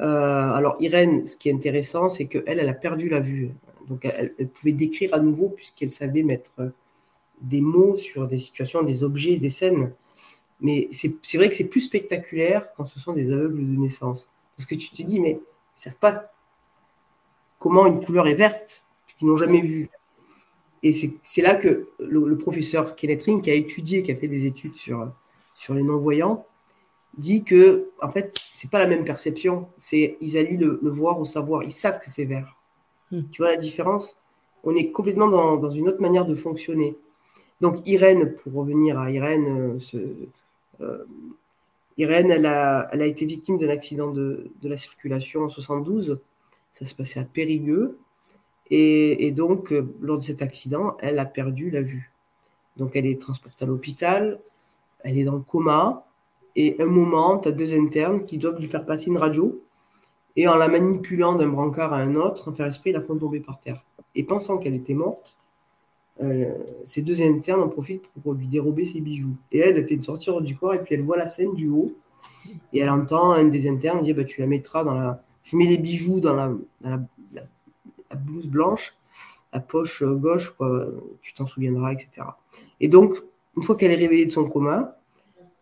Euh, 0.00 0.04
alors, 0.52 0.76
Irène, 0.80 1.26
ce 1.26 1.36
qui 1.36 1.50
est 1.50 1.54
intéressant, 1.54 2.08
c'est 2.08 2.26
qu'elle, 2.26 2.58
elle 2.58 2.68
a 2.68 2.74
perdu 2.74 3.08
la 3.08 3.20
vue. 3.20 3.54
Donc, 3.90 4.04
elle, 4.04 4.48
pouvait 4.48 4.72
décrire 4.72 5.12
à 5.12 5.20
nouveau 5.20 5.50
puisqu'elle 5.50 5.90
savait 5.90 6.22
mettre 6.22 6.72
des 7.42 7.60
mots 7.60 7.96
sur 7.96 8.26
des 8.26 8.38
situations, 8.38 8.82
des 8.82 9.02
objets, 9.02 9.36
des 9.36 9.50
scènes. 9.50 9.92
Mais 10.60 10.88
c'est 10.92 11.36
vrai 11.36 11.48
que 11.48 11.54
c'est 11.54 11.68
plus 11.68 11.80
spectaculaire 11.82 12.72
quand 12.76 12.86
ce 12.86 13.00
sont 13.00 13.12
des 13.12 13.32
aveugles 13.32 13.58
de 13.58 13.80
naissance. 13.80 14.30
Parce 14.56 14.66
que 14.66 14.74
tu 14.74 14.90
te 14.90 15.02
dis, 15.02 15.18
mais 15.20 15.40
c'est 15.74 15.98
pas 15.98 16.32
comment 17.58 17.86
une 17.86 18.04
couleur 18.04 18.28
est 18.28 18.34
verte, 18.34 18.86
qu'ils 19.18 19.28
n'ont 19.28 19.36
jamais 19.36 19.60
vu. 19.60 19.90
Et 20.82 20.92
c'est 20.92 21.42
là 21.42 21.54
que 21.54 21.88
le, 21.98 22.38
professeur 22.38 22.96
Kenneth 22.96 23.22
Ring, 23.24 23.42
qui 23.42 23.50
a 23.50 23.54
étudié, 23.54 24.02
qui 24.02 24.12
a 24.12 24.16
fait 24.16 24.28
des 24.28 24.46
études 24.46 24.76
sur, 24.76 25.12
les 25.68 25.82
non-voyants, 25.82 26.46
dit 27.18 27.44
que, 27.44 27.90
en 28.00 28.10
fait, 28.10 28.34
c'est 28.50 28.70
pas 28.70 28.78
la 28.78 28.86
même 28.86 29.04
perception. 29.04 29.68
Ils 29.92 30.38
allient 30.38 30.56
le, 30.56 30.90
voir 30.90 31.20
au 31.20 31.26
savoir. 31.26 31.62
Ils 31.64 31.72
savent 31.72 31.98
que 31.98 32.10
c'est 32.10 32.24
vert. 32.24 32.56
Hmm. 33.10 33.22
Tu 33.32 33.42
vois 33.42 33.50
la 33.50 33.56
différence? 33.56 34.20
On 34.64 34.74
est 34.74 34.90
complètement 34.90 35.28
dans, 35.28 35.70
une 35.70 35.88
autre 35.88 36.00
manière 36.00 36.26
de 36.26 36.34
fonctionner. 36.34 36.96
Donc 37.60 37.86
Irène, 37.86 38.34
pour 38.34 38.52
revenir 38.54 38.98
à 38.98 39.10
Irène, 39.10 39.78
euh, 39.94 40.26
euh, 40.80 41.04
Irène, 41.96 42.30
elle 42.30 42.46
a, 42.46 42.88
elle 42.92 43.02
a, 43.02 43.06
été 43.06 43.26
victime 43.26 43.58
d'un 43.58 43.68
accident 43.68 44.10
de, 44.10 44.50
la 44.62 44.76
circulation 44.76 45.42
en 45.42 45.48
72 45.48 46.18
ça 46.72 46.84
se 46.84 46.94
passait 46.94 47.20
à 47.20 47.24
Périgueux. 47.24 47.98
Et, 48.72 49.32
donc, 49.32 49.72
euh, 49.72 49.92
lors 50.00 50.18
de 50.18 50.22
cet 50.22 50.42
accident, 50.42 50.96
elle 51.00 51.18
a 51.18 51.26
perdu 51.26 51.70
la 51.70 51.82
vue. 51.82 52.12
Donc, 52.76 52.94
elle 52.94 53.06
est 53.06 53.20
transportée 53.20 53.64
à 53.64 53.66
l'hôpital, 53.66 54.38
elle 55.00 55.18
est 55.18 55.24
dans 55.24 55.34
le 55.34 55.40
coma. 55.40 56.06
Et 56.54 56.76
un 56.80 56.86
moment, 56.86 57.38
tu 57.38 57.48
as 57.48 57.52
deux 57.52 57.74
internes 57.74 58.24
qui 58.24 58.38
doivent 58.38 58.60
lui 58.60 58.68
faire 58.68 58.86
passer 58.86 59.08
une 59.08 59.18
radio. 59.18 59.60
Et 60.36 60.46
en 60.48 60.56
la 60.56 60.68
manipulant 60.68 61.34
d'un 61.34 61.48
brancard 61.48 61.92
à 61.92 61.98
un 61.98 62.14
autre, 62.14 62.48
en 62.48 62.52
faire 62.52 62.66
esprit, 62.66 62.92
la 62.92 63.00
font 63.00 63.16
tomber 63.16 63.40
par 63.40 63.58
terre. 63.58 63.84
Et 64.14 64.24
pensant 64.24 64.58
qu'elle 64.58 64.74
était 64.74 64.94
morte, 64.94 65.36
euh, 66.22 66.52
ces 66.86 67.02
deux 67.02 67.22
internes 67.22 67.60
en 67.60 67.68
profitent 67.68 68.06
pour 68.22 68.34
lui 68.34 68.46
dérober 68.46 68.84
ses 68.84 69.00
bijoux. 69.00 69.36
Et 69.52 69.58
elle, 69.58 69.78
elle 69.78 69.86
fait 69.86 69.94
une 69.94 70.02
sortir 70.02 70.40
du 70.40 70.56
corps 70.56 70.74
et 70.74 70.82
puis 70.82 70.94
elle 70.94 71.02
voit 71.02 71.16
la 71.16 71.26
scène 71.26 71.54
du 71.54 71.68
haut. 71.68 71.92
Et 72.72 72.80
elle 72.80 72.90
entend 72.90 73.32
un 73.32 73.44
des 73.44 73.68
internes 73.68 74.02
dire 74.02 74.14
bah, 74.14 74.24
Tu 74.24 74.40
la 74.40 74.46
mettras 74.46 74.84
dans 74.84 74.94
la, 74.94 75.22
je 75.44 75.56
mets 75.56 75.66
les 75.66 75.78
bijoux 75.78 76.20
dans 76.20 76.34
la, 76.34 77.00
blouse 78.16 78.48
blanche, 78.48 78.94
la 79.52 79.60
poche 79.60 80.02
gauche, 80.02 80.52
tu 81.22 81.34
t'en 81.34 81.46
souviendras, 81.46 81.92
etc. 81.92 82.26
Et 82.80 82.88
donc, 82.88 83.14
une 83.56 83.62
fois 83.62 83.76
qu'elle 83.76 83.92
est 83.92 83.96
réveillée 83.96 84.26
de 84.26 84.32
son 84.32 84.48
coma, 84.48 84.96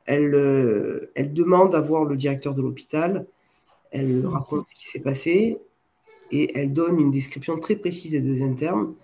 elle, 0.07 0.35
euh, 0.35 1.11
elle 1.15 1.33
demande 1.33 1.75
à 1.75 1.81
voir 1.81 2.05
le 2.05 2.17
directeur 2.17 2.55
de 2.55 2.63
l'hôpital, 2.63 3.27
elle 3.91 4.27
raconte 4.27 4.69
ce 4.69 4.75
qui 4.75 4.87
s'est 4.87 5.01
passé 5.01 5.59
et 6.31 6.59
elle 6.59 6.73
donne 6.73 7.01
une 7.01 7.11
description 7.11 7.59
très 7.59 7.77
précise 7.77 8.13
des 8.13 8.21
deux 8.21 8.43
internes 8.43 8.95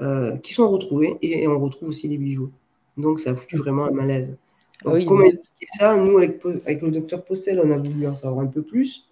euh, 0.00 0.36
qui 0.38 0.52
sont 0.54 0.68
retrouvés 0.70 1.16
et, 1.22 1.48
on 1.48 1.58
retrouve 1.58 1.90
aussi 1.90 2.08
les 2.08 2.18
bijoux. 2.18 2.50
Donc 2.96 3.20
ça 3.20 3.30
a 3.30 3.34
foutu 3.34 3.56
vraiment 3.56 3.86
un 3.86 3.90
malaise. 3.90 4.36
Donc, 4.84 5.04
comment 5.06 5.24
expliquer 5.24 5.66
ça? 5.78 5.96
Nous, 5.96 6.18
avec, 6.18 6.40
avec 6.44 6.82
le 6.82 6.90
docteur 6.92 7.24
Postel, 7.24 7.60
on 7.62 7.70
a 7.70 7.78
voulu 7.78 8.06
en 8.06 8.14
savoir 8.14 8.44
un 8.44 8.48
peu 8.48 8.62
plus. 8.62 9.08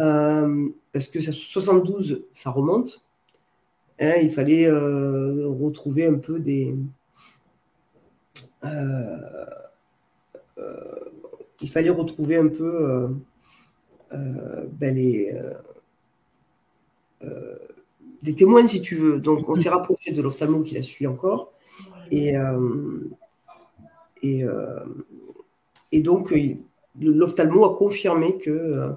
Euh, 0.00 0.68
parce 0.92 1.08
que 1.08 1.20
72, 1.20 2.24
ça 2.32 2.50
remonte. 2.50 3.06
Hein, 4.00 4.14
il 4.22 4.30
fallait 4.30 4.66
euh, 4.66 5.46
retrouver 5.48 6.06
un 6.06 6.18
peu 6.18 6.40
des. 6.40 6.74
Euh, 8.64 9.44
il 11.60 11.70
fallait 11.70 11.90
retrouver 11.90 12.36
un 12.36 12.48
peu 12.48 13.08
ben 14.72 14.94
les, 14.94 15.34
des 18.22 18.34
témoins, 18.34 18.66
si 18.66 18.80
tu 18.80 18.96
veux. 18.96 19.18
Donc, 19.18 19.48
on 19.48 19.56
s'est 19.56 19.68
rapproché 19.70 20.12
de 20.12 20.22
l'ophtalmo 20.22 20.62
qui 20.62 20.74
la 20.74 20.82
suit 20.82 21.06
encore. 21.06 21.52
Et, 22.10 22.34
et, 24.22 24.44
et 25.92 26.00
donc, 26.00 26.34
l'ophtalmo 27.00 27.64
a 27.64 27.76
confirmé 27.76 28.38
que 28.38 28.94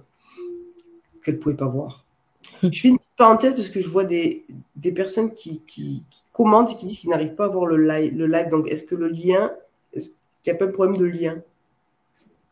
qu'elle 1.27 1.35
ne 1.35 1.39
pouvait 1.39 1.55
pas 1.55 1.67
voir. 1.67 2.05
Je 2.63 2.81
fais 2.81 2.87
une 2.87 2.97
petite 2.97 3.15
parenthèse 3.17 3.53
parce 3.53 3.69
que 3.69 3.81
je 3.81 3.89
vois 3.89 4.05
des, 4.05 4.45
des 4.75 4.91
personnes 4.91 5.33
qui, 5.33 5.61
qui, 5.67 6.03
commentent 6.31 6.71
et 6.71 6.75
qui 6.75 6.85
disent 6.85 6.99
qu'ils 6.99 7.09
n'arrivent 7.09 7.35
pas 7.35 7.45
à 7.45 7.49
voir 7.49 7.65
le 7.65 7.77
live. 7.77 8.17
Le 8.17 8.25
live. 8.25 8.49
Donc, 8.49 8.67
est-ce 8.69 8.83
que 8.83 8.95
le 8.95 9.09
lien, 9.09 9.51
est-ce 9.93 10.09
qu'il 10.41 10.51
n'y 10.51 10.51
a 10.51 10.55
pas 10.55 10.65
de 10.65 10.71
problème 10.71 10.97
de 10.97 11.05
lien? 11.05 11.41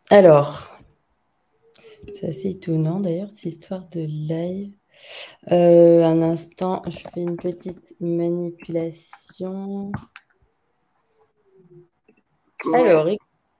Alors, 0.10 0.75
c'est 2.15 2.27
assez 2.29 2.50
étonnant 2.50 3.00
d'ailleurs, 3.00 3.29
cette 3.29 3.45
histoire 3.45 3.88
de 3.89 4.01
live. 4.01 4.74
Euh, 5.51 6.03
un 6.03 6.22
instant, 6.22 6.81
je 6.88 7.00
fais 7.13 7.22
une 7.22 7.38
petite 7.38 7.95
manipulation. 8.00 9.91
Alors, 12.74 13.07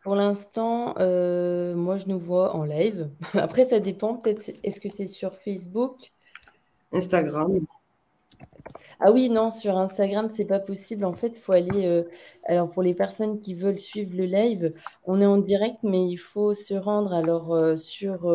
pour 0.04 0.16
l'instant, 0.16 0.96
euh, 1.00 1.76
moi, 1.76 1.98
je 1.98 2.06
nous 2.08 2.20
vois 2.20 2.56
en 2.56 2.64
live. 2.64 3.10
Après, 3.34 3.66
ça 3.66 3.80
dépend. 3.80 4.16
Peut-être, 4.16 4.52
est-ce 4.64 4.80
que 4.80 4.90
c'est 4.90 5.08
sur 5.08 5.36
Facebook? 5.36 6.12
Instagram. 6.92 7.66
Ah 9.00 9.12
oui, 9.12 9.30
non, 9.30 9.52
sur 9.52 9.78
Instagram, 9.78 10.30
c'est 10.36 10.46
pas 10.46 10.60
possible. 10.60 11.06
En 11.06 11.14
fait, 11.14 11.34
il 11.36 11.40
faut 11.40 11.52
aller. 11.52 11.86
Euh, 11.86 12.04
alors, 12.46 12.70
pour 12.70 12.84
les 12.84 12.94
personnes 12.94 13.42
qui 13.42 13.54
veulent 13.54 13.80
suivre 13.80 14.16
le 14.16 14.26
live, 14.26 14.74
on 15.06 15.22
est 15.22 15.26
en 15.26 15.38
direct, 15.38 15.78
mais 15.84 16.08
il 16.08 16.18
faut 16.18 16.54
se 16.54 16.74
rendre 16.74 17.14
alors 17.14 17.54
euh, 17.54 17.78
sur 17.78 18.30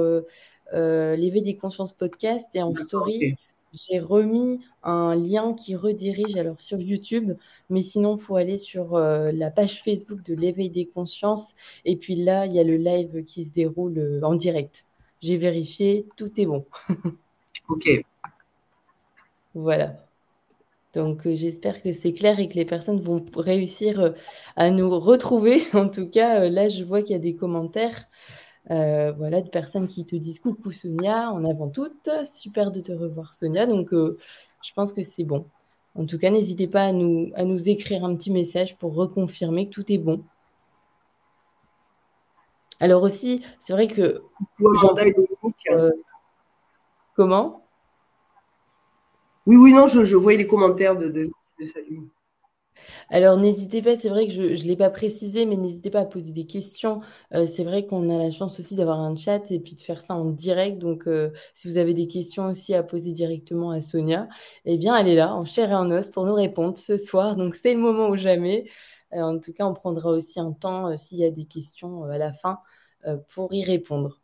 l'éveil 0.72 1.42
des 1.42 1.56
consciences 1.56 1.92
podcast 1.92 2.48
et 2.54 2.62
en 2.62 2.74
story. 2.74 3.36
j'ai 3.72 4.00
remis 4.00 4.60
un 4.82 5.14
lien 5.14 5.54
qui 5.54 5.76
redirige 5.76 6.36
alors 6.36 6.60
sur 6.60 6.80
YouTube, 6.80 7.32
mais 7.68 7.82
sinon, 7.82 8.16
il 8.16 8.22
faut 8.22 8.36
aller 8.36 8.58
sur 8.58 8.98
la 8.98 9.50
page 9.50 9.82
Facebook 9.82 10.22
de 10.22 10.34
l'éveil 10.34 10.70
des 10.70 10.86
consciences. 10.86 11.54
Et 11.84 11.96
puis 11.96 12.16
là, 12.16 12.46
il 12.46 12.52
y 12.52 12.60
a 12.60 12.64
le 12.64 12.76
live 12.76 13.24
qui 13.24 13.44
se 13.44 13.52
déroule 13.52 14.20
en 14.22 14.34
direct. 14.34 14.86
J'ai 15.22 15.36
vérifié, 15.36 16.06
tout 16.16 16.40
est 16.40 16.46
bon. 16.46 16.66
ok. 17.68 18.04
Voilà. 19.54 19.96
Donc 20.94 21.28
j'espère 21.28 21.82
que 21.82 21.92
c'est 21.92 22.12
clair 22.12 22.40
et 22.40 22.48
que 22.48 22.54
les 22.54 22.64
personnes 22.64 23.00
vont 23.00 23.24
réussir 23.36 24.14
à 24.56 24.70
nous 24.70 24.98
retrouver. 24.98 25.62
En 25.74 25.88
tout 25.88 26.08
cas, 26.08 26.48
là, 26.48 26.68
je 26.68 26.84
vois 26.84 27.02
qu'il 27.02 27.12
y 27.12 27.16
a 27.16 27.18
des 27.18 27.36
commentaires. 27.36 28.08
Euh, 28.70 29.12
voilà, 29.12 29.40
de 29.40 29.48
personnes 29.48 29.88
qui 29.88 30.04
te 30.06 30.14
disent 30.14 30.38
coucou 30.38 30.70
Sonia, 30.70 31.32
en 31.32 31.44
avant 31.44 31.68
toutes, 31.70 32.08
super 32.32 32.70
de 32.70 32.80
te 32.80 32.92
revoir 32.92 33.34
Sonia. 33.34 33.66
Donc, 33.66 33.92
euh, 33.92 34.18
je 34.62 34.72
pense 34.74 34.92
que 34.92 35.02
c'est 35.02 35.24
bon. 35.24 35.46
En 35.96 36.06
tout 36.06 36.18
cas, 36.18 36.30
n'hésitez 36.30 36.68
pas 36.68 36.84
à 36.84 36.92
nous, 36.92 37.32
à 37.34 37.44
nous 37.44 37.68
écrire 37.68 38.04
un 38.04 38.14
petit 38.16 38.30
message 38.30 38.76
pour 38.78 38.94
reconfirmer 38.94 39.66
que 39.68 39.72
tout 39.72 39.92
est 39.92 39.98
bon. 39.98 40.22
Alors 42.78 43.02
aussi, 43.02 43.42
c'est 43.60 43.72
vrai 43.72 43.86
que... 43.88 44.22
Euh, 45.70 45.90
comment? 47.14 47.59
Oui, 49.46 49.56
oui, 49.56 49.72
non, 49.72 49.86
je, 49.86 50.16
voyais 50.16 50.38
les 50.38 50.46
commentaires 50.46 50.96
de, 50.96 51.08
de. 51.08 51.30
Alors 53.10 53.36
n'hésitez 53.36 53.82
pas, 53.82 53.96
c'est 53.96 54.08
vrai 54.08 54.26
que 54.26 54.32
je 54.32 54.42
ne 54.42 54.68
l'ai 54.68 54.76
pas 54.76 54.90
précisé, 54.90 55.46
mais 55.46 55.56
n'hésitez 55.56 55.90
pas 55.90 56.00
à 56.00 56.04
poser 56.04 56.32
des 56.32 56.46
questions. 56.46 57.00
Euh, 57.34 57.46
c'est 57.46 57.64
vrai 57.64 57.86
qu'on 57.86 58.08
a 58.10 58.18
la 58.22 58.30
chance 58.30 58.58
aussi 58.58 58.74
d'avoir 58.76 59.00
un 59.00 59.16
chat 59.16 59.50
et 59.50 59.58
puis 59.60 59.74
de 59.74 59.80
faire 59.80 60.00
ça 60.00 60.14
en 60.14 60.26
direct. 60.26 60.78
Donc 60.78 61.06
euh, 61.06 61.30
si 61.54 61.68
vous 61.68 61.76
avez 61.76 61.94
des 61.94 62.08
questions 62.08 62.46
aussi 62.46 62.74
à 62.74 62.82
poser 62.82 63.12
directement 63.12 63.70
à 63.72 63.80
Sonia, 63.80 64.28
eh 64.64 64.78
bien 64.78 64.96
elle 64.96 65.08
est 65.08 65.14
là, 65.16 65.34
en 65.34 65.44
chair 65.44 65.70
et 65.70 65.74
en 65.74 65.90
os, 65.90 66.10
pour 66.10 66.24
nous 66.26 66.34
répondre 66.34 66.78
ce 66.78 66.96
soir. 66.96 67.36
Donc 67.36 67.54
c'est 67.54 67.74
le 67.74 67.80
moment 67.80 68.08
ou 68.08 68.16
jamais. 68.16 68.68
Euh, 69.12 69.22
en 69.22 69.38
tout 69.38 69.52
cas, 69.52 69.66
on 69.66 69.74
prendra 69.74 70.10
aussi 70.10 70.38
un 70.40 70.52
temps, 70.52 70.96
s'il 70.96 71.18
y 71.18 71.24
a 71.24 71.30
des 71.30 71.46
questions 71.46 72.04
à 72.04 72.18
la 72.18 72.32
fin, 72.32 72.60
pour 73.34 73.52
y 73.52 73.64
répondre. 73.64 74.19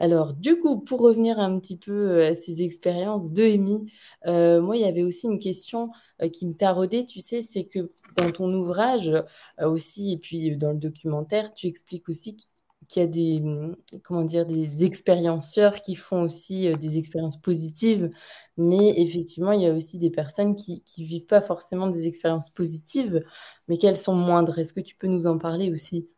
Alors, 0.00 0.34
du 0.34 0.58
coup, 0.58 0.80
pour 0.80 1.00
revenir 1.00 1.38
un 1.38 1.60
petit 1.60 1.76
peu 1.76 2.24
à 2.24 2.34
ces 2.34 2.62
expériences 2.62 3.32
de 3.32 3.44
Amy, 3.44 3.92
moi, 4.26 4.76
il 4.76 4.82
y 4.82 4.84
avait 4.84 5.04
aussi 5.04 5.26
une 5.28 5.38
question 5.38 5.90
qui 6.32 6.46
me 6.46 6.54
taraudait, 6.54 7.06
tu 7.06 7.20
sais, 7.20 7.42
c'est 7.42 7.66
que 7.66 7.92
dans 8.16 8.30
ton 8.32 8.52
ouvrage 8.52 9.08
euh, 9.08 9.68
aussi, 9.68 10.12
et 10.12 10.18
puis 10.18 10.56
dans 10.56 10.72
le 10.72 10.78
documentaire, 10.78 11.52
tu 11.54 11.66
expliques 11.66 12.08
aussi 12.08 12.36
qu'il 12.88 13.02
y 13.02 13.04
a 13.04 13.08
des, 13.08 13.38
hum, 13.40 13.76
comment 14.02 14.24
dire, 14.24 14.46
des 14.46 14.84
expérienceurs 14.84 15.82
qui 15.82 15.94
font 15.94 16.22
aussi 16.22 16.68
euh, 16.68 16.76
des 16.76 16.98
expériences 16.98 17.40
positives, 17.40 18.10
mais 18.56 19.00
effectivement, 19.00 19.52
il 19.52 19.62
y 19.62 19.66
a 19.66 19.74
aussi 19.74 19.98
des 19.98 20.10
personnes 20.10 20.56
qui 20.56 20.82
ne 20.98 21.04
vivent 21.04 21.26
pas 21.26 21.42
forcément 21.42 21.88
des 21.88 22.06
expériences 22.06 22.50
positives, 22.50 23.24
mais 23.68 23.78
qu'elles 23.78 23.96
sont 23.96 24.14
moindres. 24.14 24.58
Est-ce 24.58 24.74
que 24.74 24.80
tu 24.80 24.96
peux 24.96 25.06
nous 25.06 25.26
en 25.26 25.38
parler 25.38 25.72
aussi? 25.72 26.08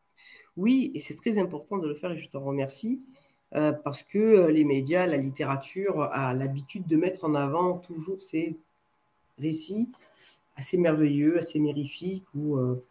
Oui, 0.57 0.91
et 0.95 1.01
c'est 1.01 1.17
très 1.17 1.39
important 1.39 1.79
de 1.79 1.89
le 1.89 1.95
faire, 1.95 2.13
et 2.13 2.19
je 2.19 2.29
t'en 2.29 2.45
remercie, 2.45 3.03
euh, 3.55 3.73
parce 3.73 4.03
que 4.03 4.49
les 4.49 4.65
médias, 4.65 5.07
la 5.07 5.17
littérature 5.17 6.03
a 6.03 6.35
l'habitude 6.35 6.87
de 6.87 6.97
mettre 6.97 7.25
en 7.25 7.35
avant 7.35 7.79
toujours 7.79 8.21
ces 8.21 8.57
récits 9.39 9.89
assez 10.57 10.79
merveilleux, 10.79 11.39
assez 11.39 11.59
mérifique, 11.61 12.25
où 12.35 12.57
euh, 12.57 12.85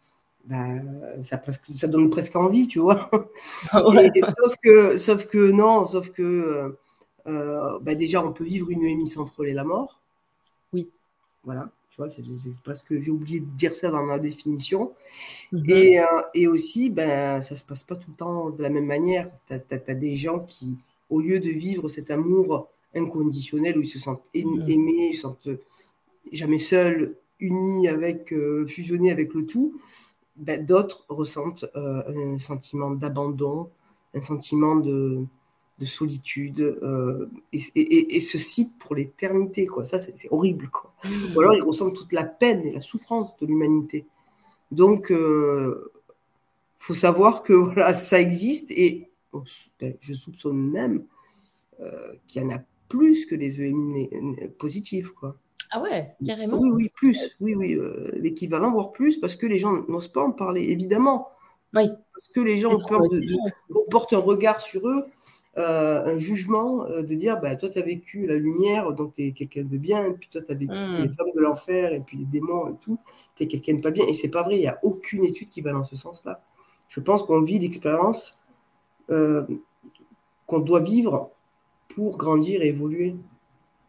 bah, 0.44 0.66
ça, 1.22 1.38
presque, 1.38 1.62
ça 1.74 1.86
donne 1.86 2.10
presque 2.10 2.36
envie, 2.36 2.66
tu 2.66 2.80
vois. 2.80 3.10
Ah 3.70 3.82
sauf, 3.82 4.56
que, 4.62 4.96
sauf 4.96 5.26
que 5.26 5.50
non, 5.50 5.86
sauf 5.86 6.10
que 6.10 6.22
euh, 6.22 6.78
euh, 7.26 7.78
bah, 7.80 7.94
déjà, 7.94 8.24
on 8.24 8.32
peut 8.32 8.44
vivre 8.44 8.70
une 8.70 8.84
émission 8.84 9.24
sans 9.24 9.30
frôler 9.30 9.52
la 9.52 9.64
mort. 9.64 10.00
Oui. 10.72 10.90
Voilà, 11.44 11.70
vois, 12.02 12.36
c'est 12.36 12.62
presque, 12.62 13.00
j'ai 13.00 13.10
oublié 13.10 13.40
de 13.40 13.46
dire 13.46 13.74
ça 13.74 13.90
dans 13.90 14.02
ma 14.02 14.18
définition. 14.18 14.92
Mhm. 15.52 15.64
Et, 15.68 16.00
et, 16.34 16.46
aussi, 16.46 16.90
ben, 16.90 17.40
ça 17.42 17.56
se 17.56 17.64
passe 17.64 17.82
pas 17.82 17.96
tout 17.96 18.10
le 18.10 18.16
temps 18.16 18.50
de 18.50 18.62
la 18.62 18.68
même 18.68 18.86
manière. 18.86 19.30
Tu 19.48 19.54
as, 19.54 19.94
des 19.94 20.16
gens 20.16 20.40
qui, 20.40 20.76
au 21.10 21.20
lieu 21.20 21.40
de 21.40 21.50
vivre 21.50 21.88
cet 21.88 22.10
amour 22.10 22.68
inconditionnel 22.94 23.78
où 23.78 23.82
ils 23.82 23.88
se 23.88 23.98
sentent 23.98 24.24
mhm. 24.34 24.64
aimés, 24.68 25.10
ils 25.12 25.16
se 25.16 25.22
sentent 25.22 25.48
jamais 26.32 26.58
seuls, 26.58 27.16
unis 27.40 27.88
avec, 27.88 28.32
euh, 28.32 28.66
fusionnés 28.66 29.10
avec 29.10 29.34
le 29.34 29.46
tout, 29.46 29.80
ben, 30.36 30.64
d'autres 30.64 31.04
ressentent 31.08 31.66
euh, 31.76 32.34
un 32.34 32.38
sentiment 32.38 32.90
d'abandon, 32.90 33.70
un 34.14 34.20
sentiment 34.20 34.76
de, 34.76 35.26
solitude, 35.86 36.60
euh, 36.60 37.30
et, 37.52 38.20
ceci 38.20 38.72
pour 38.78 38.94
l'éternité, 38.94 39.66
quoi. 39.66 39.84
Ça, 39.84 39.98
c'est 39.98 40.28
horrible, 40.30 40.68
quoi. 40.68 40.92
Ou 41.34 41.40
alors 41.40 41.54
ils 41.54 41.62
ressentent 41.62 41.94
toute 41.94 42.12
la 42.12 42.24
peine 42.24 42.64
et 42.66 42.72
la 42.72 42.80
souffrance 42.80 43.36
de 43.38 43.46
l'humanité. 43.46 44.06
Donc, 44.70 45.08
il 45.10 45.74
faut 46.78 46.94
savoir 46.94 47.42
que 47.42 47.52
voilà, 47.74 47.94
ça 47.94 48.20
existe, 48.20 48.70
et 48.70 49.10
ben, 49.80 49.94
je 50.00 50.14
soupçonne 50.14 50.70
même 50.70 51.04
qu'il 52.28 52.42
y 52.42 52.44
en 52.44 52.50
a 52.50 52.60
plus 52.88 53.26
que 53.26 53.34
les 53.34 53.60
EMI 53.60 54.10
positifs, 54.58 55.10
quoi. 55.10 55.36
Ah 55.74 55.80
ouais, 55.80 56.14
carrément. 56.24 56.58
Oui, 56.58 56.70
oui, 56.70 56.88
plus. 56.94 57.34
Oui, 57.40 57.54
oui, 57.54 57.74
euh, 57.74 58.10
l'équivalent, 58.14 58.70
voire 58.70 58.92
plus, 58.92 59.16
parce 59.16 59.36
que 59.36 59.46
les 59.46 59.58
gens 59.58 59.72
n'osent 59.88 60.12
pas 60.12 60.22
en 60.22 60.30
parler, 60.30 60.64
évidemment. 60.64 61.28
Oui. 61.74 61.88
Parce 62.12 62.28
que 62.28 62.40
les 62.40 62.58
gens 62.58 62.74
ont 62.74 62.86
peur 62.86 63.08
de, 63.08 63.20
porte 63.90 64.12
un 64.12 64.18
regard 64.18 64.60
sur 64.60 64.86
eux, 64.86 65.06
euh, 65.58 66.04
un 66.06 66.18
jugement, 66.18 66.86
euh, 66.86 67.02
de 67.02 67.14
dire, 67.14 67.40
bah, 67.40 67.56
toi, 67.56 67.68
tu 67.68 67.78
as 67.78 67.82
vécu 67.82 68.26
la 68.26 68.36
lumière, 68.36 68.92
donc 68.92 69.14
tu 69.14 69.22
es 69.22 69.32
quelqu'un 69.32 69.64
de 69.64 69.76
bien, 69.76 70.06
et 70.06 70.12
puis 70.12 70.28
toi, 70.30 70.40
tu 70.40 70.50
as 70.50 70.54
vécu 70.54 70.72
hmm. 70.72 71.02
les 71.02 71.08
flammes 71.08 71.32
de 71.34 71.40
l'enfer, 71.40 71.92
et 71.92 72.00
puis 72.00 72.18
les 72.18 72.24
démons 72.24 72.68
et 72.68 72.76
tout, 72.80 72.98
tu 73.36 73.44
es 73.44 73.46
quelqu'un 73.46 73.74
de 73.74 73.82
pas 73.82 73.90
bien. 73.90 74.06
Et 74.06 74.14
c'est 74.14 74.30
pas 74.30 74.42
vrai, 74.42 74.56
il 74.56 74.60
n'y 74.60 74.66
a 74.66 74.78
aucune 74.82 75.24
étude 75.24 75.48
qui 75.48 75.60
va 75.60 75.72
dans 75.72 75.84
ce 75.84 75.96
sens-là. 75.96 76.42
Je 76.88 77.00
pense 77.00 77.22
qu'on 77.22 77.42
vit 77.42 77.58
l'expérience 77.58 78.38
qu'on 80.46 80.60
doit 80.60 80.80
vivre 80.80 81.30
pour 81.88 82.16
grandir 82.16 82.62
et 82.62 82.68
évoluer. 82.68 83.16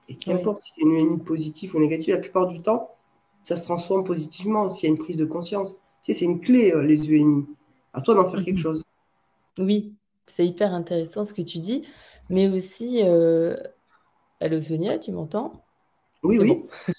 Et 0.09 0.15
qu'importe 0.15 0.61
si 0.61 0.73
c'est 0.75 0.81
une 0.81 0.95
EMI 0.95 1.19
positive 1.19 1.75
ou 1.75 1.79
négative, 1.79 2.13
la 2.13 2.19
plupart 2.19 2.47
du 2.47 2.61
temps, 2.61 2.89
ça 3.43 3.55
se 3.55 3.63
transforme 3.63 4.03
positivement 4.03 4.69
s'il 4.69 4.89
y 4.89 4.91
a 4.91 4.95
une 4.95 5.01
prise 5.01 5.17
de 5.17 5.25
conscience. 5.25 5.77
Tu 6.03 6.13
c'est 6.13 6.25
une 6.25 6.41
clé, 6.41 6.71
euh, 6.71 6.81
les 6.81 7.09
EMI. 7.09 7.45
À 7.93 8.01
toi 8.01 8.15
d'en 8.15 8.27
faire 8.27 8.43
quelque 8.43 8.57
mhm. 8.57 8.63
chose. 8.63 8.83
Oui, 9.57 9.93
c'est 10.27 10.45
hyper 10.45 10.73
intéressant 10.73 11.23
ce 11.23 11.33
que 11.33 11.41
tu 11.41 11.59
dis. 11.59 11.85
Mais 12.29 12.49
aussi, 12.49 13.01
euh... 13.03 13.55
allô 14.39 14.61
Sonia, 14.61 14.99
tu 14.99 15.11
m'entends? 15.11 15.65
Oui, 16.23 16.37
oui. 16.39 16.63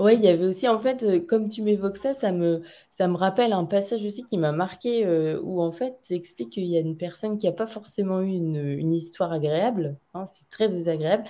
Oui, 0.00 0.14
il 0.14 0.22
y 0.22 0.28
avait 0.28 0.44
aussi, 0.46 0.68
en 0.68 0.78
fait, 0.80 1.02
euh, 1.02 1.20
comme 1.24 1.48
tu 1.48 1.62
m'évoques 1.62 1.96
ça, 1.96 2.12
ça 2.14 2.32
me, 2.32 2.62
ça 2.90 3.08
me 3.08 3.16
rappelle 3.16 3.52
un 3.52 3.64
passage 3.64 4.04
aussi 4.04 4.24
qui 4.24 4.36
m'a 4.36 4.52
marqué, 4.52 5.06
euh, 5.06 5.40
où 5.42 5.60
en 5.62 5.72
fait, 5.72 5.98
tu 6.04 6.14
expliques 6.14 6.50
qu'il 6.50 6.64
y 6.66 6.76
a 6.76 6.80
une 6.80 6.96
personne 6.96 7.38
qui 7.38 7.46
n'a 7.46 7.52
pas 7.52 7.66
forcément 7.66 8.20
eu 8.20 8.30
une, 8.30 8.92
histoire 8.92 9.32
agréable, 9.32 9.96
hein, 10.14 10.24
c'est 10.32 10.48
très 10.50 10.68
désagréable, 10.68 11.24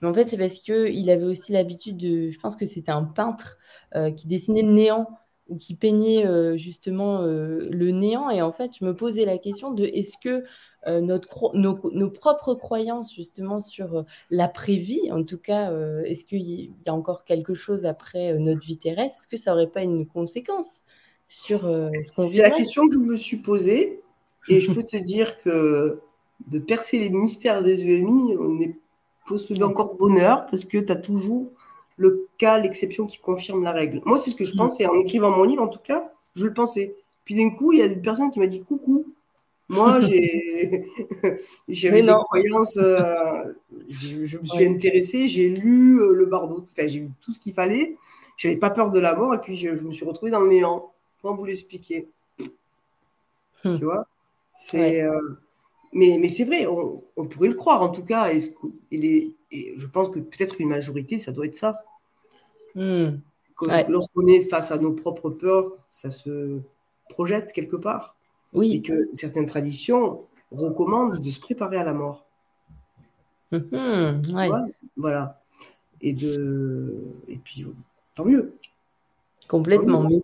mais 0.00 0.08
en 0.08 0.14
fait, 0.14 0.28
c'est 0.28 0.38
parce 0.38 0.58
qu'il 0.60 1.10
avait 1.10 1.24
aussi 1.24 1.52
l'habitude 1.52 1.96
de, 1.96 2.30
je 2.30 2.38
pense 2.38 2.56
que 2.56 2.66
c'était 2.66 2.92
un 2.92 3.04
peintre 3.04 3.58
euh, 3.94 4.10
qui 4.10 4.26
dessinait 4.26 4.62
le 4.62 4.72
néant 4.72 5.08
qui 5.58 5.74
peignait 5.74 6.56
justement 6.58 7.22
le 7.22 7.90
néant, 7.90 8.30
et 8.30 8.42
en 8.42 8.52
fait, 8.52 8.72
je 8.78 8.84
me 8.84 8.94
posais 8.94 9.24
la 9.24 9.38
question 9.38 9.72
de 9.72 9.84
est-ce 9.84 10.16
que 10.22 10.44
euh, 10.86 11.00
notre, 11.00 11.50
nos, 11.54 12.10
propres 12.10 12.54
croyances 12.54 13.12
justement 13.12 13.60
sur 13.60 13.96
euh, 13.96 14.02
l'après-vie. 14.30 15.10
En 15.10 15.24
tout 15.24 15.38
cas, 15.38 15.72
euh, 15.72 16.02
est-ce 16.04 16.24
qu'il 16.24 16.42
y 16.42 16.70
a 16.86 16.94
encore 16.94 17.24
quelque 17.24 17.54
chose 17.54 17.84
après 17.84 18.38
notre 18.38 18.64
vie 18.64 18.78
terrestre 18.78 19.16
Est-ce 19.20 19.28
que 19.28 19.36
ça 19.36 19.50
n'aurait 19.50 19.66
pas 19.66 19.82
une 19.82 20.06
conséquence 20.06 20.82
sur 21.26 21.62
ce 21.62 22.14
qu'on 22.14 22.26
C'est 22.26 22.42
la 22.42 22.52
question 22.52 22.88
que 22.88 22.94
je 22.94 22.98
me 23.00 23.16
suis 23.16 23.38
posée. 23.38 24.00
Et 24.48 24.60
je 24.60 24.70
peux 24.70 24.84
te 24.84 24.96
dire 24.96 25.38
que 25.38 25.98
de 26.46 26.58
percer 26.60 27.00
les 27.00 27.10
mystères 27.10 27.64
des 27.64 27.82
EMI, 27.82 28.36
on 28.38 28.60
est 28.60 28.76
faut 29.24 29.38
se 29.38 29.60
encore 29.60 29.96
bonheur 29.96 30.46
parce 30.48 30.64
que 30.64 30.78
tu 30.78 30.92
as 30.92 30.96
toujours 30.96 31.50
le 31.96 32.28
cas, 32.38 32.58
l'exception 32.58 33.06
qui 33.06 33.18
confirme 33.18 33.62
la 33.62 33.72
règle. 33.72 34.02
Moi, 34.04 34.18
c'est 34.18 34.30
ce 34.30 34.36
que 34.36 34.44
je 34.44 34.54
mm. 34.54 34.58
pense, 34.58 34.80
et 34.80 34.86
en 34.86 34.94
écrivant 35.00 35.30
mon 35.30 35.44
livre, 35.44 35.62
en 35.62 35.68
tout 35.68 35.80
cas, 35.82 36.10
je 36.34 36.44
le 36.44 36.52
pensais. 36.52 36.94
Puis 37.24 37.34
d'un 37.34 37.50
coup, 37.50 37.72
il 37.72 37.78
y 37.78 37.82
a 37.82 37.86
une 37.86 38.02
personne 38.02 38.30
qui 38.30 38.38
m'a 38.38 38.46
dit 38.46 38.62
Coucou, 38.62 39.06
moi, 39.68 40.00
j'ai 40.02 40.86
j'avais 41.68 42.02
des 42.02 42.12
croyances. 42.12 42.76
Euh, 42.76 43.52
je, 43.88 44.38
me 44.38 44.46
suis 44.46 44.66
intéressée, 44.66 45.28
j'ai 45.28 45.48
lu 45.48 46.00
euh, 46.00 46.12
le 46.12 46.26
Bardo, 46.26 46.64
enfin, 46.70 46.86
j'ai 46.86 47.00
lu 47.00 47.10
tout 47.20 47.32
ce 47.32 47.40
qu'il 47.40 47.54
fallait. 47.54 47.96
Je 48.36 48.48
n'avais 48.48 48.60
pas 48.60 48.70
peur 48.70 48.90
de 48.90 49.00
la 49.00 49.14
mort 49.14 49.34
et 49.34 49.40
puis 49.40 49.56
je, 49.56 49.70
me 49.70 49.92
suis 49.92 50.04
retrouvée 50.04 50.30
dans 50.30 50.40
le 50.40 50.48
néant. 50.48 50.92
Comment 51.22 51.34
vous 51.34 51.46
l'expliquer 51.46 52.08
hmm. 53.64 53.78
Tu 53.78 53.84
vois? 53.84 54.06
C'est. 54.56 55.02
Euh, 55.02 55.20
mais, 55.92 56.18
mais 56.20 56.28
c'est 56.28 56.44
vrai, 56.44 56.66
on, 56.66 57.24
pourrait 57.24 57.48
le 57.48 57.54
croire 57.54 57.80
en 57.82 57.88
tout 57.88 58.04
cas. 58.04 58.30
Et, 58.32 58.40
et, 58.92 59.32
je 59.50 59.86
pense 59.86 60.08
que 60.08 60.18
peut-être 60.18 60.60
une 60.60 60.68
majorité, 60.68 61.18
ça 61.18 61.32
doit 61.32 61.46
être 61.46 61.54
ça. 61.54 61.84
Hmm. 62.74 63.18
Lorsqu'on 63.88 64.26
est 64.26 64.40
face 64.40 64.70
à 64.70 64.78
nos 64.78 64.92
propres 64.92 65.30
peurs, 65.30 65.76
ça 65.90 66.10
se 66.10 66.60
projette 67.08 67.52
quelque 67.52 67.76
part. 67.76 68.16
Oui. 68.52 68.74
Et 68.74 68.82
que 68.82 69.08
certaines 69.14 69.46
traditions 69.46 70.22
recommandent 70.50 71.20
de 71.20 71.30
se 71.30 71.40
préparer 71.40 71.76
à 71.76 71.84
la 71.84 71.92
mort. 71.92 72.26
Mhm, 73.52 74.22
voilà. 74.96 75.40
et 76.00 76.12
de 76.12 77.04
et 77.28 77.36
puis 77.36 77.64
tant 78.14 78.24
mieux. 78.24 78.54
Complètement 79.48 80.02
mieux. 80.02 80.22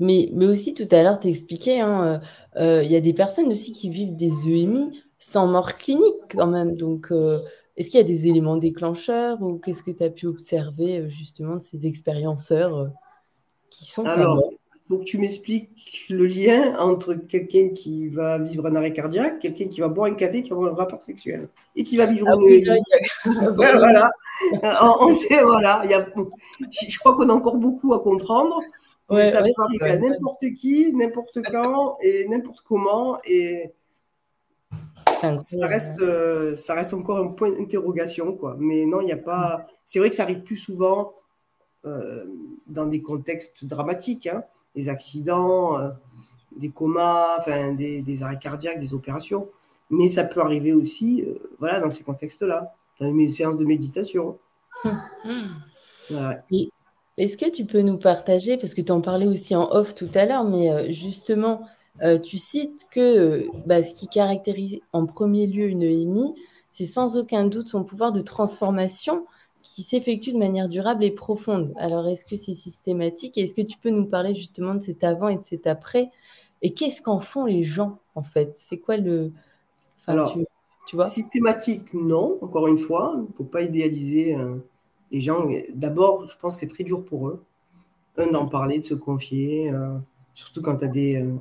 Mais, 0.00 0.30
mais 0.32 0.46
aussi 0.46 0.74
tout 0.74 0.88
à 0.90 1.02
l'heure, 1.02 1.20
tu 1.20 1.28
expliquais, 1.28 1.80
hein, 1.80 2.20
euh, 2.56 2.82
il 2.82 2.90
y 2.90 2.96
a 2.96 3.00
des 3.00 3.14
personnes 3.14 3.46
aussi 3.52 3.72
qui 3.72 3.90
vivent 3.90 4.16
des 4.16 4.48
EMI 4.48 5.00
sans 5.20 5.46
mort 5.46 5.76
clinique 5.76 6.16
quand 6.30 6.48
même. 6.48 6.76
Donc, 6.76 7.12
euh, 7.12 7.38
est-ce 7.76 7.90
qu'il 7.90 7.98
y 7.98 8.02
a 8.02 8.06
des 8.06 8.28
éléments 8.28 8.56
déclencheurs 8.56 9.42
ou 9.42 9.58
qu'est-ce 9.58 9.82
que 9.82 9.90
tu 9.90 10.02
as 10.02 10.10
pu 10.10 10.26
observer 10.26 10.98
euh, 10.98 11.08
justement 11.08 11.56
de 11.56 11.62
ces 11.62 11.86
expérienceurs 11.86 12.90
qui 13.70 13.90
sont 13.90 14.04
Alors, 14.04 14.52
il 14.84 14.88
faut 14.88 14.98
que 14.98 15.04
tu 15.04 15.18
m'expliques 15.18 16.04
le 16.10 16.26
lien 16.26 16.78
entre 16.78 17.14
quelqu'un 17.14 17.70
qui 17.70 18.08
va 18.08 18.38
vivre 18.38 18.66
un 18.66 18.76
arrêt 18.76 18.92
cardiaque, 18.92 19.40
quelqu'un 19.40 19.66
qui 19.68 19.80
va 19.80 19.88
boire 19.88 20.12
un 20.12 20.14
café, 20.14 20.42
qui 20.42 20.50
va 20.50 20.56
avoir 20.56 20.72
un 20.72 20.76
rapport 20.76 21.02
sexuel 21.02 21.48
et 21.74 21.84
qui 21.84 21.96
va 21.96 22.06
vivre 22.06 22.28
ah 22.30 22.36
une. 22.46 22.78
voilà. 23.54 24.10
on, 25.00 25.12
sait, 25.14 25.42
voilà. 25.42 25.80
Il 25.84 25.90
y 25.90 25.94
a... 25.94 26.06
Je 26.70 26.98
crois 26.98 27.16
qu'on 27.16 27.30
a 27.30 27.32
encore 27.32 27.56
beaucoup 27.56 27.94
à 27.94 28.00
comprendre. 28.00 28.60
mais 29.10 29.30
ça 29.30 29.42
peut 29.42 29.50
arriver 29.58 29.90
à 29.90 29.96
n'importe 29.96 30.44
qui, 30.54 30.92
n'importe 30.92 31.40
quand 31.50 31.96
et 32.02 32.28
n'importe 32.28 32.60
comment. 32.60 33.18
Et 33.24 33.72
ça 35.42 35.66
reste, 35.66 36.00
euh, 36.00 36.56
ça 36.56 36.74
reste 36.74 36.94
encore 36.94 37.18
un 37.18 37.28
point 37.28 37.50
d'interrogation. 37.50 38.34
Quoi. 38.36 38.56
Mais 38.58 38.86
non, 38.86 39.00
il 39.00 39.06
n'y 39.06 39.12
a 39.12 39.16
pas. 39.16 39.66
C'est 39.84 39.98
vrai 39.98 40.10
que 40.10 40.16
ça 40.16 40.24
arrive 40.24 40.42
plus 40.42 40.56
souvent 40.56 41.12
euh, 41.84 42.24
dans 42.66 42.86
des 42.86 43.02
contextes 43.02 43.64
dramatiques. 43.64 44.26
Hein 44.26 44.44
des 44.74 44.88
accidents, 44.88 45.78
euh, 45.78 45.90
des 46.56 46.70
comas, 46.70 47.38
enfin, 47.38 47.74
des, 47.74 48.22
arrêts 48.22 48.38
cardiaques, 48.38 48.78
des 48.78 48.94
opérations. 48.94 49.48
Mais 49.90 50.08
ça 50.08 50.24
peut 50.24 50.40
arriver 50.40 50.72
aussi 50.72 51.22
euh, 51.22 51.38
voilà, 51.58 51.80
dans 51.80 51.90
ces 51.90 52.02
contextes-là, 52.02 52.74
dans 53.00 53.12
mes 53.12 53.28
séances 53.28 53.56
de 53.56 53.64
méditation. 53.64 54.38
Est-ce 57.16 57.36
que 57.36 57.50
tu 57.50 57.64
peux 57.64 57.82
nous 57.82 57.98
partager, 57.98 58.56
parce 58.56 58.74
que 58.74 58.80
tu 58.80 58.90
en 58.90 59.00
parlais 59.00 59.26
aussi 59.26 59.54
en 59.54 59.70
off 59.70 59.94
tout 59.94 60.10
à 60.14 60.26
l'heure, 60.26 60.44
mais 60.44 60.92
euh, 62.02 62.18
tu 62.18 62.38
cites 62.38 62.86
que 62.90 63.46
bah, 63.66 63.82
ce 63.82 63.94
qui 63.94 64.08
caractérise 64.08 64.80
en 64.92 65.06
premier 65.06 65.46
lieu 65.46 65.68
une 65.68 65.82
EMI, 65.82 66.34
c'est 66.70 66.86
sans 66.86 67.16
aucun 67.16 67.46
doute 67.46 67.68
son 67.68 67.84
pouvoir 67.84 68.12
de 68.12 68.20
transformation 68.20 69.26
qui 69.62 69.82
s'effectue 69.82 70.32
de 70.32 70.38
manière 70.38 70.68
durable 70.68 71.04
et 71.04 71.10
profonde. 71.10 71.72
Alors, 71.76 72.06
est-ce 72.08 72.24
que 72.24 72.36
c'est 72.36 72.54
systématique? 72.54 73.38
Est-ce 73.38 73.54
que 73.54 73.62
tu 73.62 73.78
peux 73.78 73.90
nous 73.90 74.06
parler 74.06 74.34
justement 74.34 74.74
de 74.74 74.82
cet 74.82 75.04
avant 75.04 75.28
et 75.28 75.36
de 75.36 75.42
cet 75.42 75.66
après? 75.66 76.10
Et 76.62 76.74
qu'est-ce 76.74 77.00
qu'en 77.00 77.20
font 77.20 77.46
les 77.46 77.64
gens, 77.64 77.98
en 78.14 78.22
fait? 78.22 78.52
C'est 78.56 78.78
quoi 78.78 78.96
le... 78.96 79.32
Alors, 80.06 80.36
tu, 80.86 80.96
vois? 80.96 81.06
Systématique, 81.06 81.94
non, 81.94 82.38
encore 82.42 82.68
une 82.68 82.78
fois. 82.78 83.14
Il 83.16 83.22
ne 83.22 83.36
faut 83.36 83.44
pas 83.44 83.62
idéaliser 83.62 84.36
euh, 84.36 84.56
les 85.10 85.20
gens. 85.20 85.48
D'abord, 85.72 86.26
je 86.26 86.36
pense 86.38 86.54
que 86.54 86.60
c'est 86.60 86.66
très 86.66 86.84
dur 86.84 87.04
pour 87.04 87.28
eux. 87.28 87.42
Un, 88.18 88.32
d'en 88.32 88.46
parler, 88.46 88.80
de 88.80 88.84
se 88.84 88.94
confier, 88.94 89.70
euh, 89.70 89.96
surtout 90.34 90.60
quand 90.60 90.76
tu 90.76 90.84
as 90.84 90.88
des, 90.88 91.22
euh, 91.22 91.34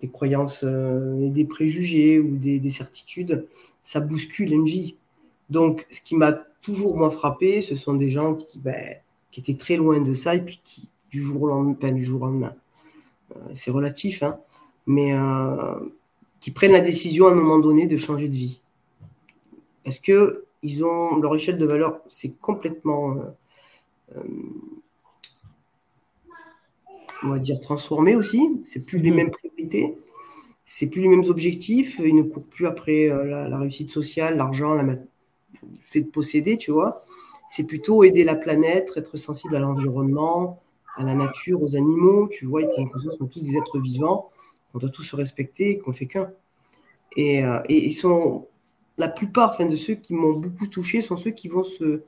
des 0.00 0.08
croyances 0.08 0.62
et 0.62 1.30
des 1.30 1.44
préjugés 1.44 2.20
ou 2.20 2.36
des, 2.36 2.60
des 2.60 2.70
certitudes. 2.70 3.46
Ça 3.82 4.00
bouscule 4.00 4.52
une 4.52 4.66
vie. 4.66 4.96
Donc, 5.50 5.86
ce 5.90 6.00
qui 6.00 6.14
m'a 6.14 6.32
toujours 6.62 6.96
moins 6.96 7.10
frappé, 7.10 7.62
ce 7.62 7.76
sont 7.76 7.94
des 7.94 8.10
gens 8.10 8.34
qui, 8.34 8.58
ben, 8.58 8.96
qui 9.30 9.40
étaient 9.40 9.56
très 9.56 9.76
loin 9.76 10.00
de 10.00 10.14
ça 10.14 10.34
et 10.34 10.40
puis 10.40 10.60
qui, 10.62 10.88
du 11.10 11.22
jour 11.22 11.42
au 11.42 11.46
lendemain, 11.48 11.92
du 11.92 12.04
jour 12.04 12.22
au 12.22 12.26
lendemain, 12.26 12.54
euh, 13.36 13.40
c'est 13.54 13.70
relatif, 13.70 14.22
hein, 14.22 14.38
mais 14.86 15.14
euh, 15.14 15.78
qui 16.40 16.50
prennent 16.50 16.72
la 16.72 16.80
décision 16.80 17.26
à 17.26 17.32
un 17.32 17.34
moment 17.34 17.58
donné 17.58 17.86
de 17.86 17.96
changer 17.96 18.28
de 18.28 18.34
vie. 18.34 18.60
Parce 19.84 19.98
que 19.98 20.44
ils 20.62 20.84
ont 20.84 21.16
leur 21.20 21.34
échelle 21.34 21.56
de 21.56 21.66
valeur, 21.66 22.00
c'est 22.08 22.36
complètement, 22.40 23.16
euh, 24.16 24.22
on 27.22 27.30
va 27.30 27.38
dire, 27.38 27.60
transformé 27.60 28.14
aussi. 28.14 28.60
C'est 28.64 28.84
plus 28.84 28.98
les 28.98 29.10
mmh. 29.10 29.14
mêmes 29.14 29.30
priorités, 29.30 29.96
c'est 30.64 30.86
plus 30.86 31.02
les 31.02 31.08
mêmes 31.08 31.24
objectifs. 31.28 32.00
Ils 32.04 32.14
ne 32.14 32.22
courent 32.22 32.46
plus 32.46 32.66
après 32.66 33.08
la, 33.08 33.48
la, 33.48 33.58
réussite 33.58 33.90
sociale, 33.90 34.36
l'argent, 34.36 34.74
la, 34.74 34.84
fait 35.84 36.02
de 36.02 36.08
posséder, 36.08 36.56
tu 36.56 36.70
vois. 36.70 37.02
C'est 37.48 37.64
plutôt 37.64 38.04
aider 38.04 38.24
la 38.24 38.36
planète, 38.36 38.92
être 38.96 39.16
sensible 39.16 39.56
à 39.56 39.58
l'environnement, 39.58 40.60
à 40.96 41.04
la 41.04 41.14
nature, 41.14 41.62
aux 41.62 41.76
animaux, 41.76 42.28
tu 42.28 42.44
vois. 42.46 42.62
Ils 42.62 42.88
qu'on 43.18 43.26
tous 43.26 43.42
des 43.42 43.56
êtres 43.56 43.78
vivants, 43.78 44.30
qu'on 44.72 44.78
doit 44.78 44.90
tous 44.90 45.04
se 45.04 45.16
respecter, 45.16 45.78
qu'on 45.78 45.92
fait 45.92 46.06
qu'un. 46.06 46.30
Et, 47.16 47.44
euh, 47.44 47.60
et, 47.68 47.86
ils 47.86 47.94
sont 47.94 48.46
la 48.98 49.08
plupart, 49.08 49.52
enfin, 49.52 49.66
de 49.66 49.76
ceux 49.76 49.94
qui 49.94 50.12
m'ont 50.12 50.34
beaucoup 50.34 50.66
touché, 50.66 51.00
sont 51.00 51.16
ceux 51.16 51.30
qui 51.30 51.48
vont 51.48 51.64
se, 51.64 52.02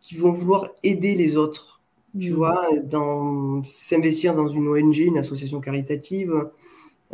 qui 0.00 0.16
vont 0.16 0.32
vouloir 0.32 0.70
aider 0.82 1.14
les 1.14 1.36
autres. 1.36 1.73
Tu 2.18 2.30
mmh. 2.30 2.34
vois, 2.34 2.64
dans 2.84 3.64
s'investir 3.64 4.34
dans 4.34 4.46
une 4.46 4.68
ONG, 4.68 4.98
une 4.98 5.18
association 5.18 5.60
caritative. 5.60 6.48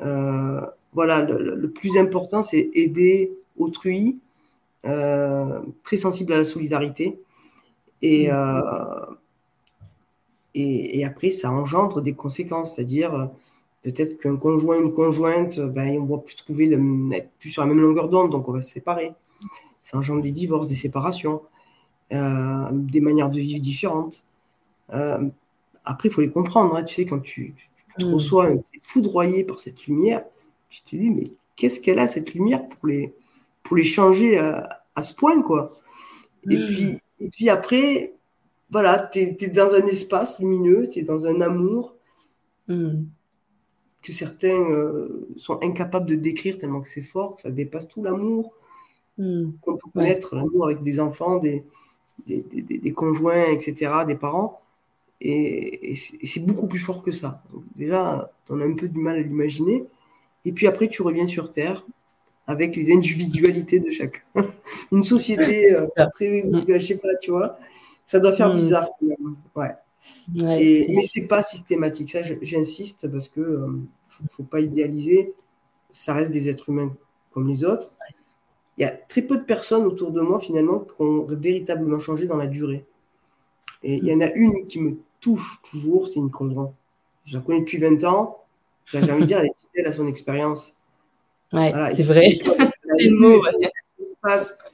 Euh, 0.03 0.61
voilà, 0.93 1.23
le, 1.23 1.55
le, 1.55 1.71
plus 1.71 1.97
important, 1.97 2.43
c'est 2.43 2.71
aider 2.75 3.33
autrui 3.59 4.19
euh, 4.87 5.61
très 5.83 5.97
sensible 5.97 6.33
à 6.33 6.39
la 6.39 6.45
solidarité. 6.45 7.21
Et, 8.03 8.29
mm. 8.29 8.35
euh, 8.35 9.07
et, 10.55 10.99
et, 10.99 11.05
après, 11.05 11.31
ça 11.31 11.51
engendre 11.51 12.01
des 12.03 12.15
conséquences, 12.15 12.75
c'est-à-dire 12.75 13.31
peut-être 13.83 14.19
qu'un 14.19 14.37
conjoint, 14.37 14.81
une 14.81 14.93
conjointe, 14.93 15.61
ben, 15.61 15.97
on 15.99 16.05
ne 16.05 16.11
va 16.11 16.19
plus 16.19 16.35
trouver 16.35 16.67
le, 16.67 17.15
être 17.15 17.31
plus 17.39 17.51
sur 17.51 17.63
la 17.63 17.69
même 17.69 17.81
longueur 17.81 18.09
d'onde, 18.09 18.31
donc 18.31 18.49
on 18.49 18.53
va 18.53 18.63
se 18.63 18.71
séparer. 18.71 19.13
Ça 19.83 19.97
engendre 19.99 20.23
des 20.23 20.33
divorces, 20.33 20.69
des 20.69 20.77
séparations, 20.77 21.43
des 22.11 23.01
manières 23.01 23.31
de 23.31 23.39
vivre 23.39 23.61
différentes. 23.61 24.23
Euh, 24.93 25.29
après, 25.85 26.09
il 26.09 26.13
faut 26.13 26.21
les 26.21 26.31
comprendre. 26.31 26.77
Hein. 26.77 26.85
Tu 26.85 26.95
sais, 26.95 27.07
quand 27.07 27.21
tu, 27.21 27.55
tu 27.55 27.95
te 27.99 28.05
mm. 28.05 28.15
reçois, 28.15 28.51
tu 28.51 28.79
es 28.79 28.81
foudroyé 28.83 29.45
par 29.45 29.61
cette 29.61 29.87
lumière, 29.87 30.25
tu 30.69 30.83
te 30.83 30.97
dis, 30.97 31.11
mais 31.11 31.25
qu'est-ce 31.57 31.81
qu'elle 31.81 31.99
a, 31.99 32.07
cette 32.07 32.35
lumière, 32.35 32.69
pour 32.69 32.89
les, 32.89 33.15
pour 33.63 33.77
les 33.77 33.85
changer 33.85 34.39
à, 34.39 35.03
ce 35.03 35.15
point, 35.15 35.41
quoi? 35.43 35.77
Et, 36.49 36.57
hmm. 36.57 36.67
puis, 36.67 36.99
et 37.21 37.29
puis 37.31 37.49
après, 37.49 38.15
voilà, 38.71 38.99
tu 39.13 39.19
es, 39.19 39.49
dans 39.49 39.75
un 39.75 39.87
espace 39.87 40.39
lumineux, 40.39 40.89
tu 40.89 41.01
es 41.01 41.03
dans 41.03 41.27
un 41.27 41.41
amour 41.41 41.95
hmm. 42.69 43.05
que 44.03 44.13
certains 44.13 44.71
euh, 44.71 45.29
sont 45.37 45.59
incapables 45.63 46.07
de 46.07 46.17
décrire 46.17 46.59
tellement 46.59 46.81
que 46.81 46.89
c'est 46.89 47.03
fort, 47.03 47.37
que 47.37 47.43
ça 47.43 47.51
dépasse 47.51 47.89
tout 47.89 48.03
l'amour 48.03 48.53
qu'on 49.61 49.77
peut 49.77 49.91
connaître, 49.93 50.35
l'amour 50.35 50.65
avec 50.67 50.83
des 50.83 51.01
enfants, 51.01 51.39
des, 51.39 51.65
des, 52.27 52.43
des, 52.43 52.93
conjoints, 52.93 53.47
etc., 53.47 53.93
des 54.07 54.17
parents. 54.17 54.61
Et, 55.21 55.93
et 55.93 56.27
c'est 56.27 56.41
beaucoup 56.41 56.67
plus 56.67 56.79
fort 56.79 57.03
que 57.03 57.13
ça. 57.13 57.43
déjà, 57.77 58.33
on 58.49 58.61
a 58.61 58.65
un 58.65 58.75
peu 58.75 58.89
du 58.89 58.99
mal 58.99 59.17
à 59.17 59.21
l'imaginer. 59.21 59.85
Et 60.45 60.53
puis 60.53 60.67
après, 60.67 60.89
tu 60.89 61.03
reviens 61.03 61.27
sur 61.27 61.53
Terre 61.53 61.85
avec 62.47 62.75
les 62.75 62.93
individualités 62.93 63.81
de 63.81 63.91
chacun. 63.91 64.23
Une 64.93 65.05
société 65.05 65.75
euh, 65.75 65.87
très, 66.15 66.43
je 66.67 66.85
sais 66.85 66.99
pas, 66.99 67.15
tu 67.21 67.31
vois, 67.31 67.59
ça 68.07 68.19
doit 68.19 68.33
faire 68.33 68.53
mm. 68.53 68.57
bizarre. 68.57 68.89
Ouais. 69.55 69.73
ouais 70.35 70.87
mais 70.89 71.03
c'est 71.03 71.29
pas 71.29 71.43
systématique. 71.43 72.11
Ça, 72.11 72.23
j'insiste 72.43 73.11
parce 73.11 73.29
que 73.29 73.41
ne 73.41 73.47
euh, 73.47 73.81
faut, 74.33 74.43
pas 74.43 74.61
idéaliser. 74.61 75.35
Ça 75.93 76.15
reste 76.15 76.33
des 76.33 76.49
êtres 76.49 76.71
humains 76.71 76.97
comme 77.33 77.47
les 77.47 77.65
autres. 77.65 77.93
Il 78.79 78.83
y 78.83 78.85
a 78.85 78.91
très 78.91 79.23
peu 79.23 79.37
de 79.37 79.45
personnes 79.45 79.85
autour 79.85 80.11
de 80.11 80.21
moi 80.23 80.41
finalement 80.41 80.81
qui 80.81 80.95
ont 81.01 81.25
véritablement 81.25 81.99
changé 81.99 82.27
dans 82.27 82.37
la 82.37 82.47
durée. 82.47 82.85
Et 83.83 83.95
il 83.95 84.05
y 84.05 84.15
en 84.15 84.21
a 84.21 84.33
une 84.33 84.67
qui 84.67 84.81
me 84.81 84.97
touche 85.21 85.61
toujours, 85.71 86.09
c'est 86.09 86.19
une 86.19 86.31
Coldron. 86.31 86.75
Je 87.25 87.37
la 87.37 87.43
connais 87.43 87.61
depuis 87.61 87.79
20 87.79 88.05
ans. 88.05 88.45
J'ai 88.87 88.99
envie 88.99 89.23
de 89.23 89.27
dire, 89.27 89.39
elle 89.39 89.47
est 89.47 89.67
fidèle 89.67 89.87
à 89.87 89.93
son 89.93 90.07
expérience. 90.09 90.77
Ouais, 91.53 91.73
c'est 91.97 92.03
vrai. 92.03 92.39
c'est 92.99 93.05
le 93.05 93.17
mot. 93.17 93.43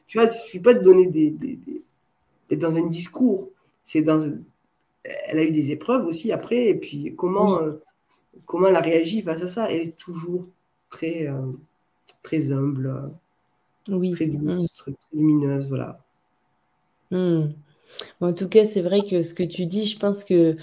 Tu 0.07 0.19
vois, 0.19 0.27
il 0.27 0.29
ne 0.29 0.33
suffit 0.33 0.61
pas 0.61 0.75
de 0.75 0.81
donner 0.81 1.07
des, 1.07 1.31
d'être 1.31 2.59
dans 2.59 2.77
un 2.77 2.87
discours. 2.87 3.51
C'est 3.85 4.03
dans, 4.03 4.21
elle 5.29 5.39
a 5.39 5.43
eu 5.43 5.51
des 5.51 5.71
épreuves 5.71 6.07
aussi 6.07 6.33
après, 6.33 6.69
et 6.69 6.75
puis 6.75 7.15
comment, 7.17 7.61
euh, 7.61 7.75
comment 8.45 8.69
elle 8.69 8.77
a 8.77 8.81
réagi 8.81 9.23
face 9.23 9.43
à 9.43 9.49
ça. 9.49 9.71
Elle 9.71 9.89
est 9.89 9.97
toujours 9.97 10.47
très, 10.91 11.29
euh, 11.29 11.53
très 12.23 12.53
humble, 12.53 13.13
oui. 13.89 14.13
très 14.13 14.27
douce, 14.27 14.65
mm. 14.65 14.75
très, 14.77 14.93
lumineuse, 15.13 15.69
voilà. 15.69 16.01
Mm. 17.11 17.53
En 18.21 18.33
tout 18.33 18.49
cas, 18.49 18.65
c'est 18.65 18.83
vrai 18.83 19.01
que 19.09 19.23
ce 19.23 19.35
que 19.35 19.43
tu 19.43 19.67
dis, 19.67 19.87
je 19.87 19.99
pense 19.99 20.25
que 20.25 20.57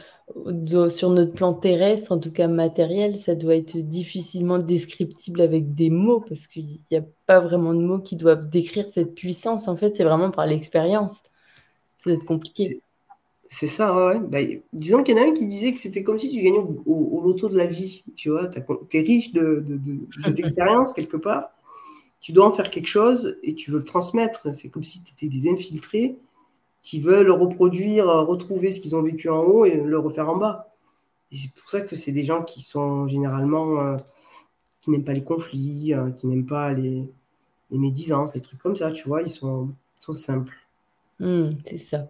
sur 0.89 1.09
notre 1.09 1.33
plan 1.33 1.53
terrestre, 1.53 2.11
en 2.11 2.19
tout 2.19 2.31
cas 2.31 2.47
matériel, 2.47 3.17
ça 3.17 3.35
doit 3.35 3.55
être 3.55 3.77
difficilement 3.77 4.59
descriptible 4.59 5.41
avec 5.41 5.75
des 5.75 5.89
mots 5.89 6.21
parce 6.21 6.47
qu'il 6.47 6.79
n'y 6.91 6.97
a 6.97 7.03
pas 7.25 7.39
vraiment 7.39 7.73
de 7.73 7.81
mots 7.81 7.99
qui 7.99 8.15
doivent 8.15 8.49
décrire 8.49 8.87
cette 8.93 9.15
puissance. 9.15 9.67
En 9.67 9.75
fait, 9.75 9.95
c'est 9.95 10.03
vraiment 10.03 10.31
par 10.31 10.45
l'expérience. 10.45 11.23
Ça 11.99 12.09
doit 12.09 12.13
être 12.13 12.25
compliqué. 12.25 12.81
C'est 13.49 13.67
ça, 13.67 13.95
ouais. 13.95 14.19
Bah, 14.19 14.39
disons 14.73 15.03
qu'il 15.03 15.15
y 15.15 15.19
en 15.19 15.23
a 15.23 15.27
un 15.27 15.33
qui 15.33 15.45
disait 15.45 15.73
que 15.73 15.79
c'était 15.79 16.01
comme 16.01 16.17
si 16.17 16.31
tu 16.31 16.41
gagnais 16.41 16.65
au, 16.87 17.21
loto 17.23 17.49
de 17.49 17.55
la 17.55 17.67
vie. 17.67 18.03
Tu 18.15 18.29
vois, 18.29 18.47
tu 18.47 18.97
es 18.97 19.01
riche 19.01 19.31
de, 19.31 19.63
cette 20.23 20.39
expérience 20.39 20.93
quelque 20.93 21.17
part. 21.17 21.51
Tu 22.19 22.31
dois 22.31 22.47
en 22.47 22.53
faire 22.53 22.71
quelque 22.71 22.87
chose 22.87 23.37
et 23.43 23.53
tu 23.53 23.69
veux 23.69 23.79
le 23.79 23.83
transmettre. 23.83 24.55
C'est 24.55 24.69
comme 24.69 24.83
si 24.83 25.03
tu 25.03 25.11
étais 25.11 25.27
des 25.27 25.51
infiltrés 25.51 26.15
qui 26.83 26.99
veulent 27.01 27.31
reproduire, 27.31 28.05
retrouver 28.07 28.71
ce 28.71 28.79
qu'ils 28.81 28.95
ont 28.95 29.01
vécu 29.01 29.29
en 29.29 29.41
haut 29.41 29.65
et 29.65 29.75
le 29.75 29.99
refaire 29.99 30.29
en 30.29 30.37
bas. 30.37 30.69
c'est 31.31 31.53
pour 31.55 31.69
ça 31.69 31.81
que 31.81 31.95
c'est 31.95 32.11
des 32.11 32.23
gens 32.23 32.43
qui 32.43 32.61
sont 32.61 33.07
généralement 33.07 33.97
qui 34.81 34.91
n'aiment 34.91 35.05
pas 35.05 35.13
les 35.13 35.23
conflits, 35.23 35.93
qui 36.17 36.27
n'aiment 36.27 36.45
pas 36.45 36.71
les, 36.71 37.09
les 37.71 37.79
médisances, 37.79 38.35
les 38.35 38.41
trucs 38.41 38.59
comme 38.59 38.75
ça, 38.75 38.91
tu 38.91 39.07
vois, 39.07 39.21
ils 39.23 39.29
sont, 39.29 39.69
sont 39.97 40.13
simples. 40.13 40.55
Mmh, 41.19 41.49
c'est 41.65 41.77
ça. 41.77 42.07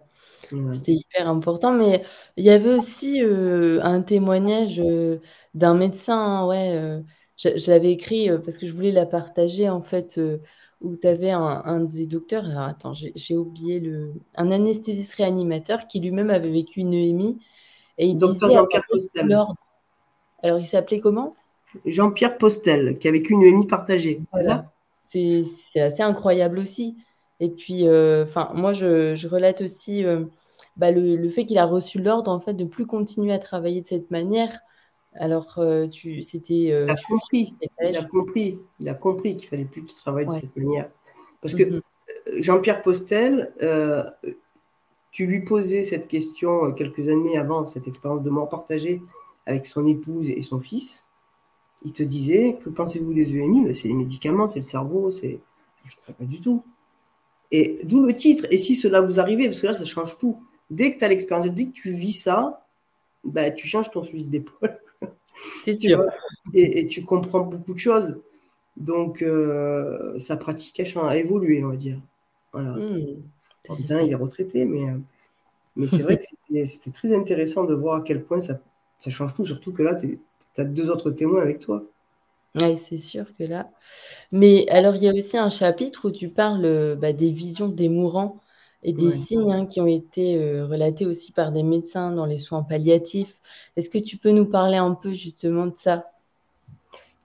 C'était 0.74 0.92
hyper 0.92 1.28
important, 1.28 1.72
mais 1.72 2.04
il 2.36 2.44
y 2.44 2.50
avait 2.50 2.74
aussi 2.74 3.22
euh, 3.22 3.80
un 3.82 4.02
témoignage 4.02 4.78
euh, 4.78 5.18
d'un 5.54 5.74
médecin, 5.74 6.46
ouais, 6.46 6.76
euh, 6.76 7.00
je, 7.38 7.70
l'avais 7.70 7.92
écrit 7.92 8.28
parce 8.44 8.58
que 8.58 8.66
je 8.66 8.72
voulais 8.72 8.92
la 8.92 9.06
partager, 9.06 9.70
en 9.70 9.80
fait, 9.80 10.20
où 10.84 10.96
tu 10.96 11.06
avais 11.08 11.30
un, 11.30 11.80
des 11.80 12.06
docteurs, 12.06 12.44
alors 12.44 12.62
attends, 12.62 12.94
j'ai 12.94 13.36
oublié 13.36 13.80
le, 13.80 14.12
un 14.36 14.50
anesthésiste 14.50 15.14
réanimateur 15.14 15.88
qui 15.88 15.98
lui-même 16.00 16.30
avait 16.30 16.50
vécu 16.50 16.80
une 16.80 16.94
EMI. 16.94 17.38
Et 17.98 18.06
il 18.06 18.18
Docteur 18.18 18.50
Jean-Pierre 18.50 18.84
Postel. 18.88 19.36
Alors, 20.42 20.58
il 20.58 20.66
s'appelait 20.66 21.00
comment? 21.00 21.34
Jean-Pierre 21.86 22.38
Postel, 22.38 22.98
qui 22.98 23.08
a 23.08 23.10
vécu 23.12 23.32
une 23.32 23.42
EMI 23.42 23.66
partagée. 23.66 24.20
Voilà 24.32 24.70
c'est 25.72 25.80
assez 25.80 26.02
incroyable 26.02 26.58
aussi. 26.58 26.96
Et 27.40 27.48
puis, 27.48 27.86
euh, 27.86 28.26
moi, 28.54 28.72
je, 28.72 29.26
relate 29.28 29.60
aussi 29.60 30.04
euh, 30.04 30.24
bah, 30.76 30.90
le, 30.90 31.28
fait 31.28 31.44
qu'il 31.44 31.58
a 31.58 31.66
reçu 31.66 32.00
l'ordre 32.00 32.30
en 32.30 32.40
fait 32.40 32.54
de 32.54 32.64
plus 32.64 32.86
continuer 32.86 33.32
à 33.32 33.38
travailler 33.38 33.82
de 33.82 33.86
cette 33.86 34.10
manière. 34.10 34.60
Alors, 35.14 35.58
euh, 35.58 35.86
tu, 35.86 36.22
c'était. 36.22 36.54
il 36.54 36.90
a 36.90 36.96
compris. 36.96 37.54
Il 37.82 37.96
a 37.96 38.04
compris. 38.04 38.58
Il 38.80 38.88
a 38.88 38.94
compris 38.94 39.36
qu'il 39.36 39.48
fallait 39.48 39.64
plus 39.64 39.84
qu'il 39.84 39.96
travaille 39.96 40.26
de 40.26 40.32
cette 40.32 40.56
manière. 40.56 40.90
Parce 41.40 41.54
que 41.54 41.62
mm-hmm. 41.62 41.82
Jean-Pierre 42.40 42.82
Postel, 42.82 43.52
tu 45.10 45.26
lui 45.26 45.44
posais 45.44 45.84
cette 45.84 46.08
question 46.08 46.72
quelques 46.72 47.08
années 47.08 47.38
avant 47.38 47.64
cette 47.66 47.86
expérience 47.86 48.22
de 48.22 48.30
mort 48.30 48.48
partagée 48.48 49.00
avec 49.46 49.66
son 49.66 49.86
épouse 49.86 50.30
et 50.30 50.42
son 50.42 50.58
fils 50.58 51.04
il 51.84 51.92
te 51.92 52.02
disait 52.02 52.58
que 52.64 52.70
pensez-vous 52.70 53.12
des 53.12 53.30
EMI 53.30 53.76
C'est 53.76 53.88
les 53.88 53.94
médicaments, 53.94 54.48
c'est 54.48 54.58
le 54.58 54.64
cerveau, 54.64 55.10
c'est. 55.10 55.38
Pas 56.06 56.24
du 56.24 56.40
tout. 56.40 56.64
Et 57.50 57.80
d'où 57.84 58.00
le 58.00 58.14
titre. 58.16 58.46
Et 58.50 58.56
si 58.56 58.74
cela 58.74 59.02
vous 59.02 59.20
arrivait, 59.20 59.44
parce 59.44 59.60
que 59.60 59.66
là, 59.66 59.74
ça 59.74 59.84
change 59.84 60.16
tout. 60.16 60.42
Dès 60.70 60.94
que 60.94 60.98
tu 60.98 61.04
as 61.04 61.08
l'expérience, 61.08 61.46
dès 61.50 61.66
que 61.66 61.72
tu 61.72 61.92
vis 61.92 62.14
ça, 62.14 62.66
bah, 63.22 63.50
tu 63.50 63.68
changes 63.68 63.90
ton 63.90 64.02
fusil 64.02 64.26
d'épaule. 64.28 64.80
C'est 65.64 65.74
sûr. 65.80 66.04
Et, 66.52 66.86
tu 66.86 67.04
comprends 67.04 67.44
beaucoup 67.44 67.74
de 67.74 67.78
choses. 67.78 68.20
Donc, 68.76 69.22
euh, 69.22 70.18
sa 70.18 70.36
pratique 70.36 70.80
a 70.80 71.16
évolué, 71.16 71.64
on 71.64 71.70
va 71.70 71.76
dire. 71.76 71.98
Voilà. 72.52 72.72
Mmh, 72.72 73.22
il 73.70 74.10
est 74.10 74.14
retraité, 74.14 74.64
mais, 74.64 74.90
euh, 74.90 74.98
mais 75.76 75.88
c'est 75.88 76.02
vrai 76.02 76.18
que 76.18 76.24
c'était 76.66 76.90
très 76.90 77.14
intéressant 77.14 77.64
de 77.64 77.74
voir 77.74 77.96
à 77.96 78.02
quel 78.02 78.24
point 78.24 78.40
ça, 78.40 78.60
ça 78.98 79.10
change 79.10 79.34
tout, 79.34 79.46
surtout 79.46 79.72
que 79.72 79.82
là, 79.82 79.94
tu 79.94 80.20
tu 80.54 80.60
as 80.60 80.64
deux 80.64 80.90
autres 80.90 81.10
témoins 81.10 81.42
avec 81.42 81.58
toi. 81.60 81.84
Oui, 82.54 82.78
c'est 82.78 82.98
sûr 82.98 83.24
que 83.36 83.42
là. 83.42 83.70
Mais 84.30 84.68
alors, 84.68 84.94
il 84.94 85.02
y 85.02 85.08
a 85.08 85.12
aussi 85.12 85.36
un 85.36 85.50
chapitre 85.50 86.08
où 86.08 86.12
tu 86.12 86.28
parles 86.28 86.64
euh, 86.64 86.94
bah, 86.94 87.12
des 87.12 87.30
visions 87.30 87.68
des 87.68 87.88
mourants 87.88 88.40
et 88.84 88.92
des 88.92 89.10
signes 89.10 89.52
hein, 89.52 89.66
qui 89.66 89.80
ont 89.80 89.86
été 89.86 90.36
euh, 90.36 90.66
relatés 90.66 91.06
aussi 91.06 91.32
par 91.32 91.52
des 91.52 91.62
médecins 91.62 92.12
dans 92.12 92.26
les 92.26 92.38
soins 92.38 92.62
palliatifs. 92.62 93.40
Est-ce 93.76 93.90
que 93.90 93.98
tu 93.98 94.16
peux 94.16 94.30
nous 94.30 94.46
parler 94.46 94.76
un 94.76 94.94
peu 94.94 95.12
justement 95.12 95.66
de 95.66 95.74
ça? 95.76 96.06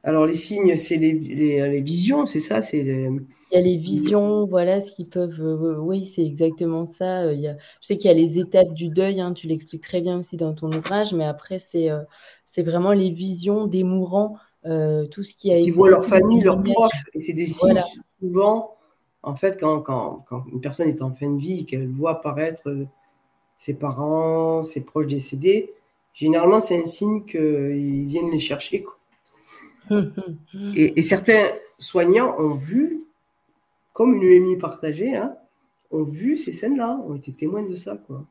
Alors, 0.03 0.25
les 0.25 0.33
signes, 0.33 0.75
c'est 0.77 0.97
les, 0.97 1.81
visions, 1.81 2.25
c'est 2.25 2.39
ça? 2.39 2.61
C'est 2.61 2.79
Il 2.79 3.21
y 3.51 3.57
a 3.57 3.61
les 3.61 3.75
visions, 3.75 4.45
voilà, 4.45 4.79
ce 4.79 4.93
qui 4.93 5.03
peuvent. 5.03 5.41
Euh, 5.41 5.77
oui, 5.77 6.05
c'est 6.05 6.25
exactement 6.25 6.87
ça. 6.87 7.33
Il 7.33 7.41
y 7.41 7.47
a... 7.47 7.57
Je 7.81 7.87
sais 7.87 7.97
qu'il 7.97 8.09
y 8.09 8.13
a 8.13 8.17
les 8.17 8.39
étapes 8.39 8.73
du 8.73 8.87
deuil, 8.87 9.19
hein, 9.19 9.33
tu 9.33 9.47
l'expliques 9.47 9.83
très 9.83 9.99
bien 9.99 10.19
aussi 10.19 10.37
dans 10.37 10.53
ton 10.53 10.71
ouvrage, 10.71 11.13
mais 11.13 11.25
après, 11.25 11.59
c'est 11.59 11.89
c'est 12.51 12.63
vraiment 12.63 12.93
les 12.93 13.11
visions 13.11 13.67
des 13.67 13.83
mourants, 13.83 14.35
euh, 14.65 15.05
tout 15.05 15.23
ce 15.23 15.35
qui 15.35 15.51
a 15.51 15.57
été. 15.57 15.67
Ils 15.67 15.73
voient 15.73 15.89
leur 15.89 16.05
famille, 16.05 16.41
leurs 16.41 16.61
proches, 16.61 17.03
et 17.13 17.19
c'est 17.19 17.33
des 17.33 17.45
signes 17.45 17.81
souvent, 18.19 18.75
en 19.23 19.35
fait, 19.35 19.59
quand, 19.59 19.81
quand, 19.81 20.23
quand, 20.27 20.45
une 20.51 20.61
personne 20.61 20.87
est 20.87 21.01
en 21.01 21.11
fin 21.11 21.29
de 21.29 21.39
vie, 21.39 21.65
qu'elle 21.65 21.87
voit 21.87 22.11
apparaître 22.11 22.69
euh, 22.69 22.85
ses 23.57 23.73
parents, 23.73 24.63
ses 24.63 24.81
proches 24.81 25.07
décédés, 25.07 25.73
généralement, 26.13 26.61
c'est 26.61 26.81
un 26.81 26.87
signe 26.87 27.25
qu'ils 27.25 28.07
viennent 28.07 28.31
les 28.31 28.39
chercher. 28.39 28.85
et, 30.75 31.01
certains 31.01 31.45
soignants 31.79 32.39
ont 32.39 32.53
vu, 32.53 33.03
comme 33.93 34.15
une 34.15 34.23
EMI 34.23 34.57
partagée, 34.57 35.15
hein, 35.15 35.35
ont 35.91 36.03
vu 36.03 36.37
ces 36.37 36.51
scènes-là, 36.51 37.01
ont 37.05 37.15
été 37.15 37.33
témoins 37.33 37.67
de 37.67 37.75
ça. 37.75 37.97
Quoi. 37.97 38.25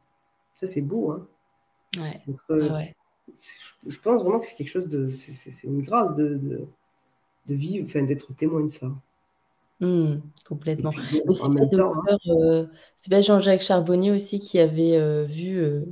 Ça, 0.57 0.67
c'est 0.67 0.83
beau. 0.83 1.11
Hein. 1.11 1.27
Ouais. 1.99 2.23
Ah 2.49 2.55
ouais 2.55 2.95
je 3.87 3.99
pense 3.99 4.23
vraiment 4.23 4.41
que 4.41 4.47
c'est 4.47 4.55
quelque 4.55 4.71
chose 4.71 4.89
de. 4.89 5.09
C'est 5.11 5.67
une 5.67 5.83
grâce 5.83 6.15
de, 6.15 6.37
de, 6.37 6.67
de 7.47 7.55
vivre, 7.55 7.87
enfin, 7.87 8.03
d'être 8.03 8.35
témoin 8.35 8.63
de 8.63 8.69
ça. 8.69 8.91
Mmh, 9.81 10.17
complètement. 10.45 10.91
Hein. 10.91 12.19
Euh, 12.27 12.67
c'est 12.97 13.11
pas, 13.11 13.21
Jean-Jacques 13.21 13.63
Charbonnier 13.63 14.11
aussi 14.11 14.41
qui 14.41 14.59
avait 14.59 14.97
euh, 14.97 15.25
vu 15.25 15.59
euh, 15.59 15.85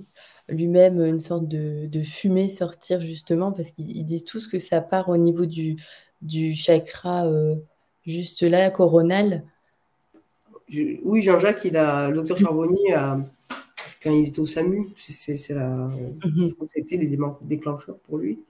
lui-même 0.49 1.05
une 1.05 1.21
sorte 1.21 1.47
de, 1.47 1.87
de, 1.87 2.03
fumée 2.03 2.49
sortir 2.49 3.01
justement 3.01 3.53
parce 3.53 3.71
qu'ils 3.71 4.05
disent 4.05 4.25
tous 4.25 4.49
que 4.49 4.59
ça 4.59 4.81
part 4.81 5.09
au 5.09 5.17
niveau 5.17 5.47
du, 5.47 5.77
du 6.21 6.55
chakra 6.55 7.31
juste 8.05 8.43
là, 8.43 8.71
coronal. 8.71 9.45
oui, 11.05 11.23
Jean-Jacques, 11.23 11.65
il 11.65 11.77
a, 11.77 12.09
le 12.09 12.17
docteur 12.17 12.37
Charbonnier 12.37 12.95
a, 12.95 13.21
quand 14.03 14.11
il 14.11 14.29
était 14.29 14.41
au 14.41 14.47
SAMU, 14.47 14.85
c'est 14.97 15.55
la, 15.55 15.69
mhm. 16.25 16.55
c'était 16.69 16.97
l'élément 16.97 17.39
déclencheur 17.43 17.99
pour 17.99 18.19
lui. 18.19 18.41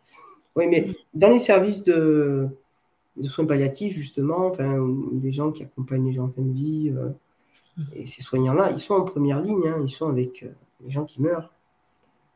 Oui, 0.55 0.67
mais 0.67 0.89
dans 1.13 1.29
les 1.29 1.39
services 1.39 1.85
de, 1.85 2.49
de 3.17 3.29
soins 3.29 3.47
palliatifs, 3.47 3.95
justement, 3.95 4.47
enfin, 4.47 4.79
des 5.13 5.33
gens 5.33 5.53
qui 5.53 5.63
accompagnent 5.63 6.07
les 6.07 6.13
gens 6.13 6.25
en 6.25 6.31
fin 6.31 6.43
de 6.43 6.53
vie, 6.53 6.95
euh, 6.95 7.11
et 7.93 8.07
ces 8.07 8.23
soignants-là, 8.23 8.71
ils 8.71 8.79
sont 8.79 8.95
en 8.95 9.05
première 9.05 9.41
ligne, 9.41 9.67
hein, 9.69 9.81
ils 9.83 9.91
sont 9.91 10.09
avec 10.09 10.43
euh, 10.43 10.53
les 10.85 10.91
gens 10.91 11.05
qui 11.05 11.21
meurent. 11.21 11.53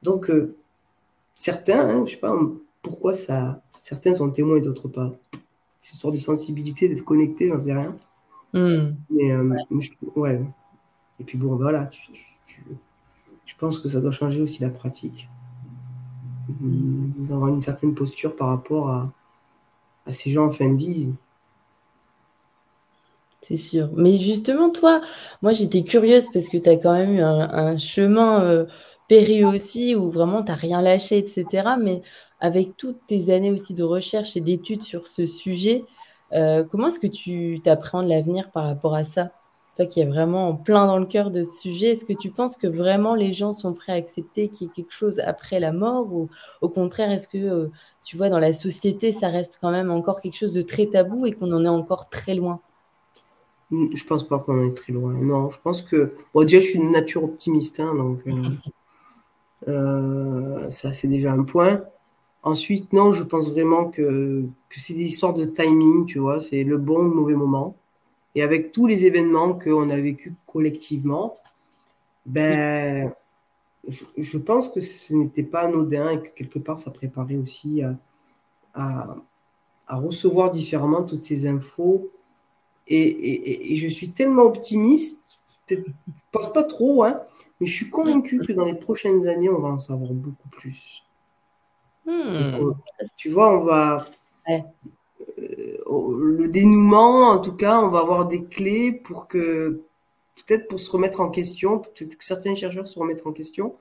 Donc, 0.02 0.30
euh, 0.30 0.56
certains, 1.34 1.80
hein, 1.80 1.96
je 1.98 2.02
ne 2.02 2.06
sais 2.06 2.16
pas 2.16 2.38
pourquoi 2.82 3.14
ça, 3.14 3.62
certains 3.82 4.14
sont 4.14 4.30
témoins 4.30 4.56
et 4.56 4.60
d'autres 4.60 4.88
pas. 4.88 5.12
C'est 5.80 5.92
une 5.92 5.96
histoire 5.96 6.12
de 6.12 6.18
sensibilité, 6.18 6.88
d'être 6.88 7.04
connecté, 7.04 7.48
j'en 7.48 7.58
sais 7.58 7.72
rien. 7.72 7.96
Hmm. 8.52 8.94
Mais, 9.10 9.34
ouais. 10.16 10.40
Et 11.20 11.24
puis 11.24 11.38
bon, 11.38 11.56
voilà, 11.56 11.86
tu, 11.86 12.02
je 13.46 13.54
pense 13.56 13.78
que 13.78 13.88
ça 13.88 14.00
doit 14.00 14.10
changer 14.10 14.40
aussi 14.40 14.62
la 14.62 14.70
pratique. 14.70 15.28
D'avoir 16.48 17.50
une 17.50 17.62
certaine 17.62 17.94
posture 17.94 18.34
par 18.34 18.48
rapport 18.48 18.90
à, 18.90 19.12
ces 20.10 20.30
gens 20.30 20.46
en 20.46 20.52
fin 20.52 20.72
de 20.72 20.78
vie. 20.78 21.10
C'est 23.42 23.56
sûr. 23.56 23.90
Mais 23.96 24.16
justement, 24.16 24.70
toi, 24.70 25.00
moi 25.42 25.52
j'étais 25.52 25.82
curieuse 25.82 26.26
parce 26.32 26.48
que 26.48 26.58
tu 26.58 26.68
as 26.68 26.76
quand 26.76 26.92
même 26.92 27.14
eu 27.16 27.22
un, 27.22 27.78
chemin 27.78 28.42
euh, 28.44 28.66
périlleux 29.08 29.46
aussi 29.46 29.94
où 29.96 30.10
vraiment 30.10 30.42
tu 30.42 30.50
n'as 30.50 30.56
rien 30.56 30.82
lâché, 30.82 31.18
etc. 31.18 31.76
Mais 31.80 32.02
avec 32.40 32.76
toutes 32.76 33.06
tes 33.06 33.32
années 33.32 33.50
aussi 33.50 33.74
de 33.74 33.82
recherche 33.82 34.36
et 34.36 34.40
d'études 34.40 34.82
sur 34.82 35.06
ce 35.08 35.26
sujet, 35.26 35.84
euh, 36.32 36.64
comment 36.64 36.88
est-ce 36.88 37.00
que 37.00 37.06
tu 37.06 37.60
t'apprends 37.64 38.02
l'avenir 38.02 38.50
par 38.50 38.64
rapport 38.66 38.94
à 38.94 39.04
ça? 39.04 39.30
Toi 39.76 39.86
qui 39.86 40.00
es 40.00 40.06
vraiment 40.06 40.54
plein 40.56 40.86
dans 40.86 40.98
le 40.98 41.06
cœur 41.06 41.30
de 41.30 41.44
ce 41.44 41.60
sujet, 41.62 41.88
est-ce 41.90 42.04
que 42.04 42.12
tu 42.12 42.30
penses 42.30 42.56
que 42.56 42.66
vraiment 42.66 43.14
les 43.14 43.32
gens 43.32 43.52
sont 43.52 43.74
prêts 43.74 43.92
à 43.92 43.96
accepter 43.96 44.48
qu'il 44.48 44.66
y 44.66 44.70
ait 44.70 44.72
quelque 44.72 44.92
chose 44.92 45.20
après 45.20 45.60
la 45.60 45.72
mort 45.72 46.12
ou 46.12 46.28
au 46.60 46.68
contraire, 46.68 47.10
est-ce 47.10 47.28
que 47.28 47.38
euh, 47.38 47.68
tu 48.02 48.16
vois 48.16 48.28
dans 48.28 48.38
la 48.38 48.52
société, 48.52 49.12
ça 49.12 49.28
reste 49.28 49.58
quand 49.60 49.70
même 49.70 49.90
encore 49.90 50.20
quelque 50.20 50.36
chose 50.36 50.54
de 50.54 50.62
très 50.62 50.86
tabou 50.86 51.26
et 51.26 51.32
qu'on 51.32 51.52
en 51.52 51.64
est 51.64 51.68
encore 51.68 52.08
très 52.08 52.34
loin? 52.34 52.60
Mmh, 53.70 53.94
Je 53.94 54.04
pense 54.04 54.26
pas 54.26 54.38
qu'on 54.38 54.60
en 54.60 54.64
est 54.66 54.74
très 54.76 54.92
loin. 54.92 55.14
Non, 55.14 55.50
je 55.50 55.58
pense 55.60 55.82
que 55.82 56.14
bon 56.34 56.42
déjà 56.42 56.60
je 56.60 56.66
suis 56.66 56.78
une 56.78 56.90
nature 56.92 57.24
optimiste, 57.24 57.80
hein, 57.80 57.94
donc 57.94 58.26
euh, 58.26 58.50
euh, 59.68 60.70
ça 60.70 60.92
c'est 60.92 61.08
déjà 61.08 61.32
un 61.32 61.44
point. 61.44 61.82
Ensuite, 62.42 62.92
non, 62.94 63.12
je 63.12 63.22
pense 63.24 63.50
vraiment 63.50 63.90
que, 63.90 64.44
que 64.70 64.80
c'est 64.80 64.94
des 64.94 65.04
histoires 65.04 65.34
de 65.34 65.44
timing, 65.46 66.06
tu 66.06 66.18
vois, 66.20 66.40
c'est 66.40 66.64
le 66.64 66.78
bon 66.78 66.98
ou 67.00 67.04
le 67.10 67.14
mauvais 67.14 67.34
moment. 67.34 67.76
Et 68.34 68.42
avec 68.42 68.72
tous 68.72 68.86
les 68.86 69.04
événements 69.04 69.54
qu'on 69.54 69.90
a 69.90 69.96
vécu 69.96 70.34
collectivement, 70.46 71.34
ben, 72.26 73.12
je, 74.16 74.38
pense 74.38 74.68
que 74.68 74.80
ce 74.80 75.14
n'était 75.14 75.42
pas 75.42 75.62
anodin 75.62 76.10
et 76.10 76.22
que 76.22 76.28
quelque 76.28 76.58
part 76.58 76.78
ça 76.78 76.90
préparait 76.90 77.36
aussi 77.36 77.82
à, 77.82 77.96
à, 79.86 79.96
recevoir 79.96 80.50
différemment 80.50 81.02
toutes 81.02 81.24
ces 81.24 81.48
infos. 81.48 82.10
Et, 82.86 83.72
et, 83.72 83.76
je 83.76 83.88
suis 83.88 84.10
tellement 84.10 84.42
optimiste, 84.42 85.38
je 85.68 85.76
ne 85.76 85.82
pense 86.32 86.52
pas 86.52 86.64
trop, 86.64 87.04
hein, 87.04 87.20
mais 87.60 87.66
je 87.66 87.74
suis 87.74 87.90
convaincu 87.90 88.40
que 88.40 88.52
dans 88.52 88.64
les 88.64 88.74
prochaines 88.74 89.28
années, 89.28 89.48
on 89.48 89.60
va 89.60 89.68
en 89.68 89.78
savoir 89.78 90.12
beaucoup 90.12 90.48
plus. 90.48 91.04
Hmm. 92.06 92.72
tu 93.16 93.30
vois, 93.30 93.56
on 93.56 93.64
va. 93.64 93.98
Le 95.90 96.48
dénouement, 96.48 97.28
en 97.28 97.38
tout 97.38 97.54
cas, 97.54 97.80
on 97.80 97.90
va 97.90 98.00
avoir 98.00 98.26
des 98.26 98.44
clés 98.44 98.92
pour 98.92 99.26
que 99.26 99.82
peut-être 100.36 100.68
pour 100.68 100.80
se 100.80 100.90
remettre 100.90 101.20
en 101.20 101.30
question, 101.30 101.78
peut-être 101.78 102.16
que 102.16 102.24
certains 102.24 102.54
chercheurs 102.54 102.86
se 102.86 102.98
remettent 102.98 103.26
en 103.26 103.32
question, 103.32 103.74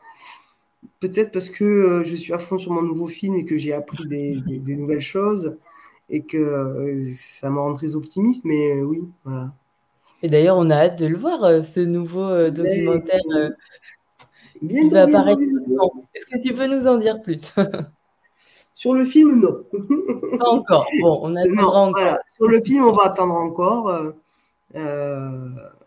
peut-être 1.00 1.32
parce 1.32 1.50
que 1.50 1.64
euh, 1.64 2.04
je 2.04 2.16
suis 2.16 2.34
à 2.34 2.40
fond 2.40 2.58
sur 2.58 2.72
mon 2.72 2.82
nouveau 2.82 3.08
film 3.08 3.36
et 3.36 3.46
que 3.46 3.58
j'ai 3.58 3.74
appris 3.74 4.06
des, 4.08 4.42
nouvelles 4.76 5.02
choses 5.02 5.58
et 6.10 6.24
que 6.24 6.38
euh, 6.38 7.12
ça 7.16 7.50
me 7.50 7.60
rend 7.60 7.74
très 7.74 7.96
optimiste, 7.96 8.46
mais 8.46 8.78
euh, 8.78 8.84
oui, 8.84 9.04
voilà. 9.24 9.54
Et 10.22 10.28
d'ailleurs, 10.28 10.58
on 10.58 10.70
a 10.70 10.76
hâte 10.76 11.00
de 11.00 11.06
le 11.06 11.18
voir, 11.18 11.64
ce 11.64 11.80
nouveau 11.80 12.50
documentaire 12.50 13.22
qui 14.60 14.90
va 14.90 15.04
apparaître. 15.04 15.40
Est-ce 16.14 16.26
que 16.26 16.42
tu 16.42 16.54
peux 16.54 16.68
nous 16.68 16.88
en 16.88 16.98
dire 16.98 17.22
plus? 17.22 17.54
Sur 18.80 18.94
le 18.94 19.04
film, 19.04 19.42
non. 19.42 19.66
Pas 20.38 20.50
encore. 20.50 20.88
Bon, 21.02 21.20
on 21.24 21.36
attendra 21.36 21.80
encore. 21.82 22.18
Sur 22.36 22.48
le 22.48 22.64
film, 22.64 22.86
on 22.86 22.94
va 22.94 23.08
attendre 23.08 23.34
encore. 23.34 24.14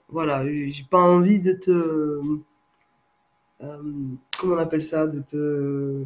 voilà, 0.09 0.45
j'ai 0.47 0.85
pas 0.91 1.01
envie 1.01 1.41
de 1.41 1.53
te 1.53 2.21
euh, 3.63 3.79
comment 4.39 4.55
on 4.55 4.59
appelle 4.59 4.83
ça 4.83 5.07
de 5.07 5.21
te... 5.21 6.05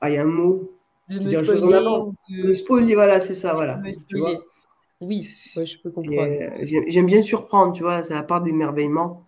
Ah, 0.00 0.10
il 0.10 0.14
y 0.14 0.18
a 0.18 0.22
un 0.22 0.26
mot. 0.26 0.70
De 1.08 1.18
dire 1.18 1.40
en 1.40 1.72
avant. 1.72 2.14
Le 2.28 2.52
spoiler, 2.52 2.94
voilà, 2.94 3.20
c'est 3.20 3.34
ça, 3.34 3.54
voilà. 3.54 3.80
Oui, 5.00 5.22
je 5.22 5.82
peux 5.82 5.90
comprendre. 5.90 6.20
Euh, 6.22 6.82
j'aime 6.88 7.06
bien 7.06 7.22
surprendre, 7.22 7.72
tu 7.72 7.82
vois, 7.82 8.02
c'est 8.04 8.14
la 8.14 8.22
part 8.22 8.42
d'émerveillement. 8.42 9.26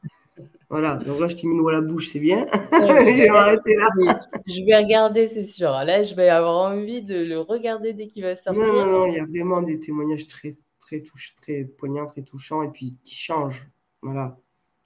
Voilà, 0.69 0.97
donc 0.97 1.21
là, 1.21 1.29
je 1.29 1.37
t'ai 1.37 1.47
mis 1.47 1.57
l'eau 1.57 1.69
à 1.69 1.73
la 1.73 1.81
bouche, 1.81 2.09
c'est 2.09 2.19
bien. 2.19 2.47
je 2.73 3.23
vais 3.23 3.29
arrêter 3.29 3.77
là. 3.77 4.21
Je 4.47 4.65
vais 4.65 4.77
regarder, 4.77 5.29
c'est 5.29 5.47
sûr. 5.47 5.71
Là, 5.71 6.03
je 6.03 6.15
vais 6.15 6.29
avoir 6.29 6.73
envie 6.73 7.03
de 7.03 7.25
le 7.25 7.39
regarder 7.39 7.93
dès 7.93 8.09
qu'il 8.09 8.25
va 8.25 8.35
sortir. 8.35 8.65
Non, 8.65 8.73
non, 8.73 8.87
non, 8.87 9.07
il 9.07 9.15
y 9.15 9.21
a 9.21 9.25
vraiment 9.25 9.63
des 9.63 9.79
témoignages 9.79 10.27
très, 10.27 10.55
très, 10.81 11.01
touch, 11.01 11.35
très 11.41 11.65
poignants, 11.65 12.07
très 12.07 12.23
touchants 12.23 12.63
et 12.63 12.69
puis 12.69 12.95
qui 13.05 13.15
changent. 13.15 13.69
Voilà. 14.03 14.37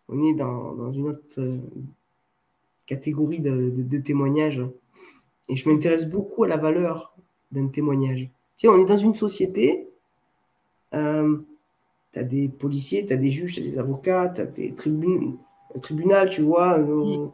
On 0.08 0.20
est 0.22 0.34
dans, 0.34 0.74
dans 0.74 0.92
une 0.92 1.08
autre 1.08 1.38
euh, 1.38 1.58
catégorie 2.90 3.40
de, 3.40 3.98
témoignages. 3.98 4.62
Et 5.48 5.56
je 5.56 5.68
m'intéresse 5.68 6.06
beaucoup 6.06 6.44
à 6.44 6.48
la 6.48 6.56
valeur 6.56 7.14
d'un 7.52 7.68
témoignage. 7.68 8.28
Tu 8.58 8.66
sais, 8.66 8.68
on 8.68 8.78
est 8.78 8.84
dans 8.84 8.96
une 8.96 9.14
société, 9.14 9.88
euh, 10.94 11.38
tu 12.12 12.18
as 12.18 12.24
des 12.24 12.48
policiers, 12.48 13.06
tu 13.06 13.12
as 13.12 13.16
des 13.16 13.30
juges, 13.30 13.54
tu 13.54 13.60
as 13.60 13.62
des 13.62 13.78
avocats, 13.78 14.28
tu 14.28 14.40
as 14.40 14.46
des 14.46 14.74
tribunaux, 14.74 15.38
un 15.74 15.78
tribunal, 15.78 16.28
tu 16.28 16.42
vois, 16.42 16.78
euh, 16.78 17.28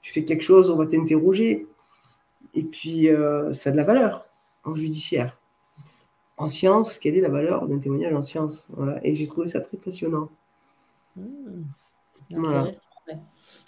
tu 0.00 0.12
fais 0.12 0.24
quelque 0.24 0.42
chose, 0.42 0.70
on 0.70 0.76
va 0.76 0.86
t'interroger. 0.86 1.66
Et 2.54 2.62
puis, 2.62 3.08
euh, 3.08 3.52
ça 3.52 3.70
a 3.70 3.72
de 3.72 3.76
la 3.76 3.84
valeur 3.84 4.26
en 4.64 4.74
judiciaire. 4.74 5.38
En 6.36 6.48
science, 6.48 6.98
quelle 6.98 7.16
est 7.16 7.20
la 7.20 7.28
valeur 7.28 7.66
d'un 7.68 7.78
témoignage 7.78 8.14
en 8.14 8.22
science? 8.22 8.66
Voilà. 8.70 9.04
Et 9.06 9.14
j'ai 9.14 9.26
trouvé 9.26 9.48
ça 9.48 9.60
très 9.60 9.76
passionnant. 9.76 10.30
Mmh. 11.16 11.62
Voilà. 12.30 12.72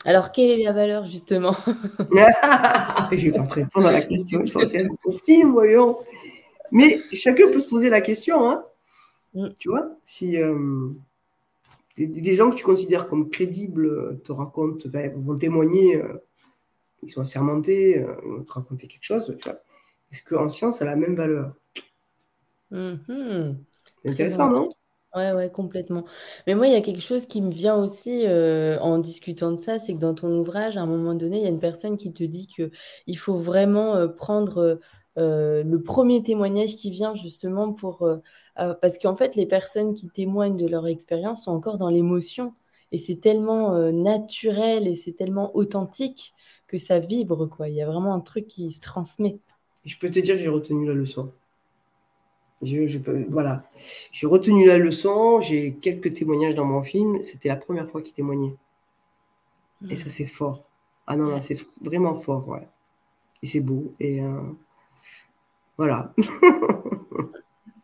Alors, 0.05 0.33
quelle 0.33 0.61
est 0.61 0.65
la 0.65 0.73
valeur, 0.73 1.05
justement? 1.05 1.57
Je 1.67 3.31
vais 3.31 3.33
pas 3.33 3.47
te 3.47 3.55
répondre 3.55 3.87
à 3.87 3.93
la 3.93 4.03
question 4.03 4.43
essentielle 4.43 4.89
du 4.89 5.17
film, 5.25 5.53
voyons. 5.53 5.99
Mais 6.71 7.01
chacun 7.13 7.51
peut 7.51 7.61
se 7.61 7.69
poser 7.69 7.91
la 7.91 8.01
question, 8.01 8.51
hein. 8.51 8.65
Mm. 9.35 9.49
Tu 9.59 9.69
vois, 9.69 9.89
si 10.05 10.41
euh, 10.41 10.89
des, 11.97 12.35
gens 12.35 12.51
que 12.51 12.57
tu 12.57 12.65
considères 12.65 13.09
comme 13.09 13.31
crédibles 13.31 13.87
euh, 13.87 14.21
te 14.25 14.33
racontent, 14.33 14.89
ben, 14.89 15.13
vont 15.17 15.37
témoigner, 15.37 15.97
euh, 15.97 16.19
ils 17.03 17.11
sont 17.11 17.23
assermentés, 17.23 18.05
vont 18.25 18.45
te 18.45 18.53
raconter 18.53 18.87
quelque 18.87 19.05
chose. 19.05 19.37
Est-ce 20.13 20.23
qu'en 20.23 20.49
science, 20.49 20.79
ça 20.79 20.85
a 20.85 20.89
la 20.89 20.97
même 20.97 21.15
valeur? 21.15 21.55
Mm-hmm. 22.73 23.57
C'est 24.03 24.11
intéressant, 24.11 24.51
non? 24.51 24.69
Ouais, 25.17 25.33
ouais, 25.33 25.51
complètement. 25.51 26.05
Mais 26.47 26.55
moi, 26.55 26.67
il 26.67 26.75
y 26.75 26.77
a 26.77 26.83
quelque 26.83 27.01
chose 27.01 27.27
qui 27.27 27.41
me 27.41 27.51
vient 27.51 27.77
aussi 27.77 28.27
euh, 28.27 28.79
en 28.81 28.99
discutant 28.99 29.51
de 29.53 29.57
ça, 29.57 29.79
c'est 29.79 29.95
que 29.95 29.99
dans 29.99 30.15
ton 30.15 30.29
ouvrage, 30.39 30.77
à 30.77 30.83
un 30.83 30.87
moment 30.87 31.15
donné, 31.15 31.39
il 31.39 31.43
y 31.43 31.47
a 31.47 31.49
une 31.49 31.59
personne 31.59 31.97
qui 31.97 32.13
te 32.13 32.23
dit 32.23 32.49
que 32.55 32.71
il 33.07 33.17
faut 33.17 33.37
vraiment 33.37 33.95
euh, 33.97 34.09
prendre 34.09 34.79
euh, 35.19 35.63
le 35.63 35.83
premier 35.83 36.23
témoignage 36.23 36.77
qui 36.77 36.91
vient 36.91 37.15
justement 37.15 37.73
pour... 37.73 38.09
parce 38.57 38.99
qu'en 38.99 39.17
fait, 39.17 39.37
les 39.37 39.47
personnes 39.47 39.95
qui 39.95 40.09
témoignent 40.09 40.57
de 40.57 40.67
leur 40.67 40.87
expérience 40.87 41.45
sont 41.45 41.53
encore 41.53 41.79
dans 41.79 41.91
l'émotion. 41.91 42.55
Et 42.93 42.99
c'est 42.99 43.17
tellement 43.17 43.77
naturel 43.93 44.87
et 44.87 44.95
c'est 44.95 45.13
tellement 45.13 45.55
authentique 45.57 46.35
que 46.67 46.79
ça 46.79 46.99
vibre, 46.99 47.47
quoi. 47.47 47.69
Il 47.69 47.75
y 47.75 47.83
a 47.83 47.87
vraiment 47.87 48.15
un 48.15 48.21
truc 48.21 48.49
qui 48.49 48.71
se 48.71 48.81
transmet. 48.81 49.39
Je 49.85 49.97
peux 49.99 50.11
te 50.11 50.19
dire 50.19 50.35
que 50.37 50.41
j'ai 50.41 50.49
retenu 50.49 50.87
la 50.87 50.95
leçon. 50.95 51.33
Je, 52.63 52.99
voilà. 53.29 53.65
J'ai 54.13 54.27
retenu 54.27 54.67
la 54.67 54.79
leçon, 54.79 55.41
j'ai 55.41 55.75
quelques 55.75 56.15
témoignages 56.15 56.55
dans 56.55 56.65
mon 56.65 56.83
film. 56.83 57.23
C'était 57.23 57.49
la 57.49 57.57
première 57.57 57.89
fois 57.91 58.03
qu'il 58.03 58.15
témoignait. 58.15 58.57
Et 59.89 59.95
hmm. 59.95 59.97
ça, 59.97 60.09
c'est 60.09 60.27
fort. 60.27 60.65
Ah 61.07 61.17
non, 61.17 61.41
c'est 61.41 61.59
vraiment 61.81 62.15
fort, 62.15 62.49
ouais. 62.49 62.67
Et 63.43 63.47
c'est 63.47 63.61
beau. 63.61 63.95
Et 64.01 64.23
euh, 64.23 64.41
voilà. 65.77 66.15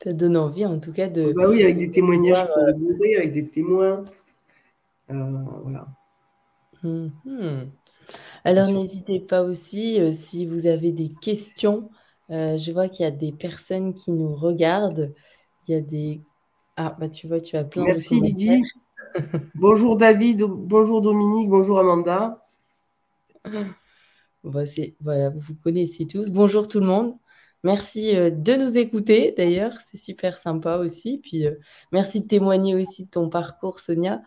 ça 0.02 0.12
donne 0.12 0.36
envie, 0.36 0.66
en 0.66 0.80
tout 0.80 0.92
cas, 0.92 1.08
de. 1.08 1.32
Bah 1.32 1.48
oui, 1.48 1.62
avec 1.62 1.76
des 1.76 1.90
témoignages 1.90 2.46
pour 2.46 2.58
euh... 2.58 3.18
avec 3.18 3.32
des 3.32 3.48
témoins. 3.48 4.04
Euh, 5.10 5.44
voilà. 5.62 5.86
Hmm. 6.82 7.08
Alors, 8.44 8.68
n'hésitez 8.68 9.20
pas 9.20 9.42
aussi, 9.42 10.00
euh, 10.00 10.12
si 10.12 10.46
vous 10.46 10.66
avez 10.66 10.92
des 10.92 11.12
questions, 11.20 11.90
euh, 12.30 12.56
je 12.56 12.72
vois 12.72 12.88
qu'il 12.88 13.04
y 13.04 13.06
a 13.06 13.12
des 13.12 13.32
personnes 13.32 13.94
qui 13.94 14.10
nous 14.10 14.34
regardent. 14.34 15.14
Il 15.68 15.74
y 15.74 15.78
a 15.78 15.80
des. 15.80 16.20
Ah, 16.76 16.96
bah 16.98 17.08
tu 17.08 17.28
vois, 17.28 17.40
tu 17.40 17.56
as 17.56 17.64
plein 17.64 17.84
Merci 17.84 18.20
de 18.20 18.26
Lydie. 18.26 18.62
bonjour 19.54 19.96
David, 19.96 20.42
bonjour 20.42 21.02
Dominique, 21.02 21.50
bonjour 21.50 21.78
Amanda. 21.78 22.42
Bah, 24.44 24.64
voilà, 25.00 25.30
vous 25.30 25.54
connaissez 25.62 26.06
tous. 26.06 26.30
Bonjour 26.30 26.66
tout 26.66 26.80
le 26.80 26.86
monde. 26.86 27.14
Merci 27.64 28.16
euh, 28.16 28.30
de 28.30 28.54
nous 28.54 28.76
écouter 28.76 29.32
d'ailleurs, 29.36 29.74
c'est 29.90 29.98
super 29.98 30.38
sympa 30.38 30.76
aussi. 30.76 31.18
Puis 31.18 31.46
euh, 31.46 31.54
merci 31.92 32.20
de 32.20 32.26
témoigner 32.26 32.74
aussi 32.74 33.06
de 33.06 33.10
ton 33.10 33.28
parcours, 33.28 33.80
Sonia, 33.80 34.22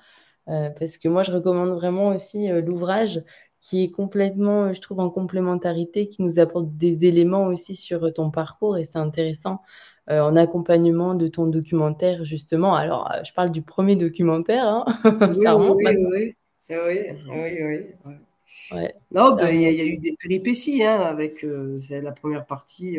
parce 0.45 1.00
que 1.00 1.08
moi 1.08 1.24
je 1.24 1.32
recommande 1.32 1.71
vraiment 1.71 2.10
aussi 2.10 2.48
l'ouvrage 2.48 3.24
qui 3.60 3.84
est 3.84 3.89
complètement, 3.89 4.74
je 4.74 4.80
trouve, 4.80 5.00
en 5.00 5.10
complémentarité, 5.10 6.08
qui 6.08 6.21
nous 6.21 6.38
apporte 6.38 6.78
des 6.78 7.06
éléments 7.06 7.48
aussi 7.48 7.76
sur 7.76 8.13
ton 8.13 8.30
parcours 8.30 8.78
et 8.78 8.86
c'est 8.86 9.00
intéressant 9.00 9.62
euh, 10.08 10.19
en 10.19 10.36
accompagnement 10.36 11.15
de 11.15 11.28
ton 11.28 11.48
documentaire, 11.48 12.26
justement. 12.26 12.76
Alors, 12.76 13.12
euh, 13.12 13.24
je 13.24 13.34
parle 13.34 13.50
du 13.50 13.63
premier 13.63 13.95
documentaire, 13.95 14.67
hein. 14.67 14.86
oui, 15.04 15.41
ça 15.41 15.54
remonte 15.54 15.78
oui, 15.78 15.88
oui, 15.98 16.36
oui, 16.69 17.00
oui, 17.28 17.86
oui, 18.06 18.13
Non, 19.12 19.36
ben, 19.36 19.50
il 19.50 19.62
y, 19.62 19.82
a 19.82 19.86
eu 19.86 19.98
des 19.98 20.15
péripéties 20.20 20.84
hein, 20.84 21.02
avec 21.02 21.44
euh, 21.44 21.80
la 21.89 22.12
première 22.12 22.46
partie. 22.46 22.98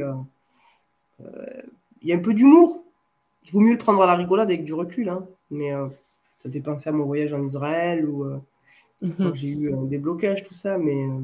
Il 1.21 2.09
y 2.09 2.12
a 2.12 2.16
un 2.16 2.21
peu 2.21 2.35
d'humour. 2.35 2.83
Il 3.45 3.53
vaut 3.53 3.61
mieux 3.61 3.73
le 3.73 3.79
prendre 3.79 4.03
à 4.03 4.07
la 4.07 4.14
rigolade 4.14 4.49
avec 4.49 4.64
du 4.64 4.75
recul, 4.75 5.09
hein, 5.09 5.27
mais 5.51 5.71
ça 6.38 6.51
fait 6.51 6.61
penser 6.61 6.88
à 6.88 6.92
mon 6.92 7.05
voyage 7.05 7.33
en 7.33 7.45
Israël 7.45 8.09
ou 8.09 8.40
Mhm. 9.03 9.35
J'ai 9.35 9.49
eu 9.49 9.75
un 9.75 9.83
déblocage, 9.83 10.45
tout 10.45 10.55
ça, 10.55 10.79
mais, 10.79 11.05
euh, 11.05 11.21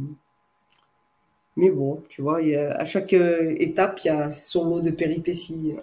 mais 1.56 1.70
bon, 1.70 2.02
tu 2.08 2.22
vois, 2.22 2.42
y 2.42 2.54
a, 2.54 2.72
à 2.72 2.84
chaque 2.84 3.12
euh, 3.14 3.54
étape, 3.58 4.00
il 4.04 4.08
y 4.08 4.10
a 4.10 4.30
son 4.30 4.68
lot 4.68 4.80
de 4.80 4.90
péripéties. 4.90 5.74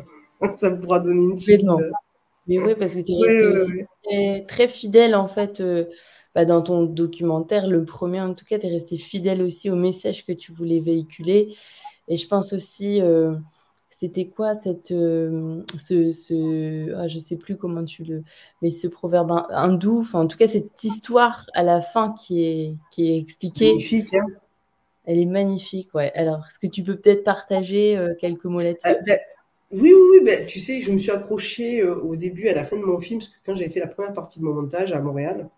ça 0.57 0.71
pourra 0.71 0.99
donner 0.99 1.31
une 1.31 1.37
suite. 1.37 1.65
Mais 2.47 2.59
oui, 2.59 2.73
parce 2.77 2.93
que 2.93 2.99
tu 3.01 3.11
es 4.11 4.45
Très, 4.47 4.67
fidèle, 4.67 5.15
en 5.15 5.27
fait, 5.27 5.61
euh, 5.61 5.85
bah, 6.39 6.45
dans 6.45 6.61
ton 6.61 6.83
documentaire, 6.83 7.67
le 7.67 7.85
premier 7.85 8.21
en 8.21 8.33
tout 8.33 8.45
cas, 8.45 8.59
tu 8.59 8.67
es 8.67 8.69
resté 8.69 8.97
fidèle 8.97 9.41
aussi 9.41 9.69
au 9.69 9.75
message 9.75 10.25
que 10.25 10.31
tu 10.31 10.51
voulais 10.51 10.79
véhiculer. 10.79 11.55
Et 12.07 12.17
je 12.17 12.27
pense 12.27 12.53
aussi 12.53 13.01
c'était 13.99 14.27
quoi 14.27 14.55
cette 14.55 14.91
euh, 14.91 15.61
ce, 15.77 16.13
ce 16.13 16.93
ah, 16.95 17.09
je 17.09 17.19
sais 17.19 17.35
plus 17.35 17.57
comment 17.57 17.83
tu 17.83 18.05
le 18.05 18.23
mais 18.61 18.69
ce 18.69 18.87
proverbe 18.87 19.45
hindou 19.49 19.99
enfin 19.99 20.21
en 20.21 20.27
tout 20.27 20.37
cas 20.37 20.47
cette 20.47 20.81
histoire 20.83 21.45
à 21.53 21.63
la 21.63 21.81
fin 21.81 22.13
qui 22.13 22.43
est 22.45 22.75
qui 22.91 23.11
est 23.11 23.17
expliquée. 23.17 23.71
Magnifique 23.71 24.13
hein. 24.13 24.25
Elle 25.03 25.19
est 25.19 25.25
magnifique 25.25 25.93
ouais. 25.93 26.13
Alors 26.13 26.45
est-ce 26.47 26.59
que 26.59 26.67
tu 26.67 26.81
peux 26.81 26.95
peut-être 26.95 27.25
partager 27.25 27.97
euh, 27.97 28.13
quelques 28.19 28.45
mots 28.45 28.61
là-dessus? 28.61 28.87
Euh, 28.87 29.01
ben, 29.05 29.19
oui 29.71 29.93
oui 29.93 30.07
oui 30.11 30.19
ben, 30.23 30.45
tu 30.45 30.61
sais 30.61 30.79
je 30.79 30.91
me 30.91 30.97
suis 30.97 31.11
accrochée 31.11 31.83
au 31.83 32.15
début 32.15 32.47
à 32.47 32.53
la 32.53 32.63
fin 32.63 32.77
de 32.77 32.83
mon 32.83 33.01
film 33.01 33.19
parce 33.19 33.29
que 33.29 33.37
quand 33.45 33.55
j'avais 33.55 33.69
fait 33.69 33.81
la 33.81 33.87
première 33.87 34.13
partie 34.13 34.39
de 34.39 34.45
mon 34.45 34.53
montage 34.53 34.93
à 34.93 35.01
Montréal 35.01 35.49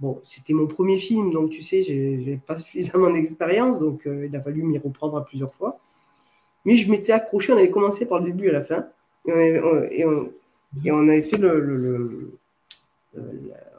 bon 0.00 0.20
c'était 0.24 0.54
mon 0.54 0.66
premier 0.66 0.98
film 0.98 1.32
donc 1.32 1.50
tu 1.50 1.62
sais 1.62 1.82
j'ai 1.82 2.40
pas 2.46 2.56
suffisamment 2.56 3.10
d'expérience 3.14 3.78
donc 3.78 4.02
il 4.06 4.34
a 4.34 4.40
fallu 4.40 4.62
m'y 4.62 4.78
reprendre 4.78 5.16
à 5.16 5.24
plusieurs 5.24 5.52
fois 5.52 5.80
mais 6.64 6.76
je 6.76 6.90
m'étais 6.90 7.12
accroché, 7.12 7.52
on 7.52 7.56
avait 7.56 7.70
commencé 7.70 8.06
par 8.06 8.18
le 8.18 8.24
début 8.26 8.48
à 8.50 8.52
la 8.52 8.62
fin. 8.62 8.86
Et 9.26 10.04
on, 10.04 11.08
avait, 11.08 11.22
fait 11.22 11.38
le, 11.38 12.38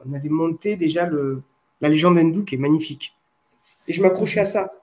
on 0.06 0.14
avait 0.14 0.30
monté 0.30 0.76
déjà 0.76 1.06
le, 1.06 1.42
la 1.80 1.90
légende 1.90 2.18
hindoue 2.18 2.44
qui 2.44 2.56
est 2.56 2.60
magnifique. 2.60 3.16
Et 3.88 3.94
je 3.94 4.02
m'accrochais 4.02 4.42
à 4.42 4.46
ça. 4.46 4.74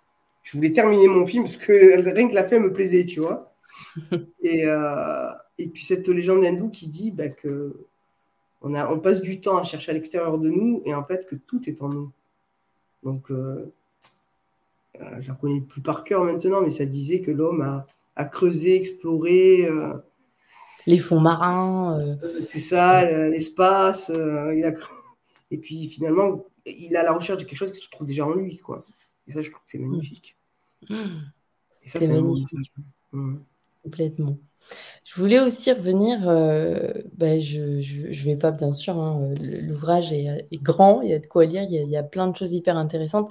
Je 0.43 0.57
voulais 0.57 0.73
terminer 0.73 1.09
mon 1.09 1.27
film 1.27 1.45
parce 1.45 1.57
que 1.57 2.13
rien 2.15 2.29
que 2.29 2.35
la 2.35 2.45
fin 2.45 2.59
me 2.59 2.73
plaisait, 2.73 3.05
tu 3.05 3.21
vois. 3.21 3.53
Et, 4.43 4.65
euh, 4.65 5.29
et 5.59 5.69
puis 5.69 5.85
cette 5.85 6.09
légende 6.09 6.43
hindoue 6.43 6.71
qui 6.71 6.89
dit 6.89 7.11
bah, 7.11 7.29
que 7.29 7.88
on, 8.61 8.75
a, 8.75 8.91
on 8.93 8.99
passe 8.99 9.21
du 9.21 9.41
temps 9.41 9.59
à 9.59 9.65
chercher 9.65 9.91
à 9.91 9.95
l'extérieur 9.95 10.39
de 10.39 10.49
nous 10.49 10.83
et 10.85 10.95
en 10.95 11.05
fait 11.05 11.27
que 11.27 11.37
tout 11.37 11.69
est 11.69 11.83
en 11.83 11.89
nous. 11.89 12.13
Donc, 13.03 13.31
euh, 13.31 13.73
euh 15.01 15.21
je 15.21 15.31
ne 15.31 15.37
connais 15.37 15.61
plus 15.61 15.81
par 15.81 16.05
cœur 16.05 16.25
maintenant, 16.25 16.63
mais 16.63 16.71
ça 16.71 16.87
disait 16.87 17.21
que 17.21 17.31
l'homme 17.31 17.63
a, 17.63 17.87
a, 18.17 18.25
creusé, 18.25 18.77
exploré. 18.77 19.67
Euh, 19.67 19.95
les 20.87 20.99
fonds 20.99 21.21
marins. 21.21 22.01
Euh. 22.01 22.45
C'est 22.49 22.59
ça, 22.59 23.05
l'espace. 23.29 24.11
Et 25.51 25.59
puis 25.59 25.89
finalement, 25.89 26.45
il 26.67 26.97
a 26.97 27.03
la 27.03 27.13
recherche 27.13 27.43
de 27.43 27.49
quelque 27.49 27.59
chose 27.59 27.73
qui 27.73 27.81
se 27.81 27.91
trouve 27.91 28.07
déjà 28.07 28.27
en 28.27 28.35
lui. 28.35 28.59
Quoi. 28.59 28.85
Et 29.27 29.33
ça, 29.33 29.43
je 29.43 29.51
trouve 29.51 29.63
que 29.63 29.71
c'est 29.71 29.79
magnifique. 29.79 30.37
Mmh. 30.89 31.05
c'est 31.87 32.09
magnifique. 32.09 32.73
Mmh. 33.13 33.37
Complètement. 33.83 34.39
Je 35.05 35.21
voulais 35.21 35.41
aussi 35.41 35.73
revenir, 35.73 36.29
euh, 36.29 36.93
ben 37.15 37.41
je 37.41 37.61
ne 37.61 38.25
vais 38.25 38.37
pas 38.37 38.51
bien 38.51 38.73
sûr, 38.73 38.99
hein, 38.99 39.31
l'ouvrage 39.41 40.13
est, 40.13 40.47
grand, 40.63 41.01
il 41.03 41.11
y 41.11 41.15
a 41.15 41.19
de 41.19 41.27
quoi 41.27 41.47
lire, 41.47 41.63
il 41.63 41.73
y 41.73 41.79
a, 41.79 41.83
il 41.83 41.91
y 41.91 41.97
a 41.97 42.03
plein 42.03 42.29
de 42.29 42.37
choses 42.37 42.53
hyper 42.53 42.77
intéressantes, 42.77 43.31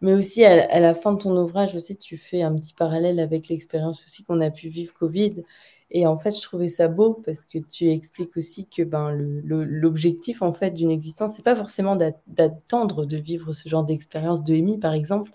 mais 0.00 0.14
aussi 0.14 0.44
à, 0.44 0.80
la 0.80 0.94
fin 0.94 1.12
de 1.12 1.18
ton 1.18 1.36
ouvrage 1.36 1.74
aussi, 1.74 1.96
tu 1.98 2.16
fais 2.16 2.42
un 2.42 2.54
petit 2.56 2.74
parallèle 2.74 3.20
avec 3.20 3.48
l'expérience 3.48 4.02
aussi 4.06 4.24
qu'on 4.24 4.40
a 4.40 4.50
pu 4.50 4.68
vivre 4.68 4.94
Covid. 4.94 5.44
Et 5.90 6.06
en 6.06 6.16
fait, 6.18 6.30
je 6.30 6.40
trouvais 6.42 6.68
ça 6.68 6.88
beau 6.88 7.14
parce 7.14 7.44
que 7.46 7.58
tu 7.58 7.90
expliques 7.90 8.36
aussi 8.36 8.68
que 8.68 8.82
ben, 8.82 9.10
l'objectif 9.12 10.40
en 10.42 10.52
fait 10.52 10.70
d'une 10.70 10.90
existence, 10.90 11.32
c'est 11.36 11.42
pas 11.42 11.56
forcément 11.56 11.96
d'attendre 12.28 13.04
de 13.06 13.16
vivre 13.16 13.52
ce 13.52 13.68
genre 13.68 13.84
d'expérience 13.84 14.44
de 14.44 14.54
EMI 14.54 14.78
par 14.78 14.94
exemple, 14.94 15.32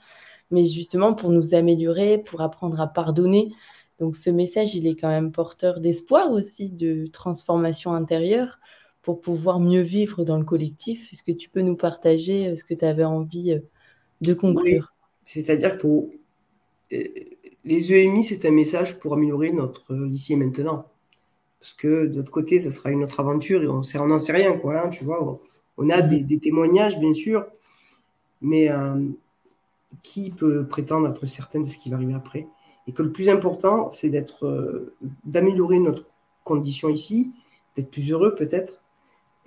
mais 0.52 0.66
justement 0.66 1.14
pour 1.14 1.32
nous 1.32 1.54
améliorer, 1.56 2.20
pour 2.20 2.42
apprendre 2.42 2.80
à 2.80 2.88
pardonner, 2.88 3.52
donc 4.00 4.16
ce 4.16 4.30
message, 4.30 4.76
il 4.76 4.88
est 4.88 4.96
quand 4.96 5.10
même 5.10 5.32
porteur 5.32 5.80
d'espoir 5.80 6.32
aussi, 6.32 6.70
de 6.70 7.06
transformation 7.08 7.94
intérieure 7.94 8.60
pour 9.02 9.22
pouvoir 9.22 9.60
mieux 9.60 9.82
vivre 9.82 10.26
dans 10.26 10.38
le 10.38 10.44
collectif. 10.44 11.12
Est-ce 11.14 11.24
que 11.24 11.32
tu 11.32 11.50
peux 11.50 11.62
nous 11.62 11.76
partager 11.76 12.48
euh, 12.48 12.56
ce 12.56 12.66
que 12.66 12.74
tu 12.74 12.84
avais 12.84 13.06
envie 13.06 13.54
euh, 13.54 13.60
de 14.22 14.34
conclure? 14.34 14.94
C'est-à-dire 15.24 15.78
que 15.78 15.88
euh, 15.88 17.04
les 17.64 17.94
EMI, 17.94 18.24
c'est 18.24 18.46
un 18.46 18.52
message 18.52 19.00
pour 19.00 19.14
améliorer 19.14 19.52
notre 19.52 19.96
ici 20.08 20.34
et 20.34 20.36
maintenant. 20.36 20.88
Parce 21.60 21.74
que 21.74 22.08
de 22.08 22.18
l'autre 22.18 22.32
côté, 22.32 22.60
ça 22.60 22.72
sera 22.72 22.92
une 22.92 23.04
autre 23.04 23.20
aventure 23.20 23.64
et 23.64 23.68
on 23.68 24.08
n'en 24.08 24.20
sait 24.20 24.34
rien, 24.34 24.58
quoi. 24.58 24.82
Hein, 24.82 24.90
tu 24.90 25.04
vois, 25.04 25.40
on 25.78 25.90
a 25.90 26.02
mm-hmm. 26.02 26.26
des, 26.26 26.40
témoignages, 26.40 27.00
bien 27.00 27.14
sûr, 27.16 27.46
mais 28.42 28.70
qui 30.04 30.30
peut 30.30 30.68
prétendre 30.68 31.10
être 31.10 31.26
certain 31.26 31.62
de 31.62 31.66
ce 31.66 31.80
qui 31.80 31.90
va 31.90 31.96
arriver 31.96 32.14
après? 32.14 32.48
Et 32.88 32.92
que 32.92 33.02
le 33.02 33.12
plus 33.12 33.30
important, 33.30 33.90
c'est 33.92 34.10
d'être, 34.10 34.46
euh, 34.46 34.94
d'améliorer 35.24 35.80
notre 35.80 36.06
condition 36.44 36.90
ici, 36.90 37.32
d'être 37.76 37.90
plus 37.90 38.12
heureux 38.12 38.36
peut-être, 38.36 38.82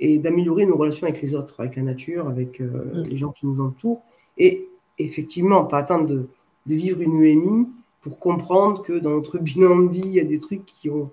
et 0.01 0.19
d'améliorer 0.19 0.67
nos 0.67 0.77
relations 0.77 1.07
avec 1.07 1.23
les 1.23 1.35
autres, 1.35 1.61
avec 1.61 1.77
la 1.77 1.83
nature, 1.83 2.29
avec 2.29 2.61
euh, 2.61 2.93
mm. 2.95 3.03
les 3.09 3.17
gens 3.17 3.33
qui 3.33 3.47
nous 3.47 3.63
entourent, 3.63 4.03
et 4.37 4.69
effectivement, 4.99 5.65
pas 5.65 5.79
attendre 5.79 6.07
de, 6.07 6.29
de, 6.67 6.75
vivre 6.75 7.01
une 7.01 7.21
UMI 7.21 7.69
pour 8.01 8.19
comprendre 8.19 8.83
que 8.83 8.93
dans 8.93 9.11
notre 9.11 9.39
bilan 9.41 9.79
de 9.81 9.91
vie, 9.91 10.03
il 10.05 10.13
y 10.13 10.21
a 10.21 10.25
des 10.25 10.41
trucs 10.41 10.65
qui 10.67 10.91
ont, 10.91 11.11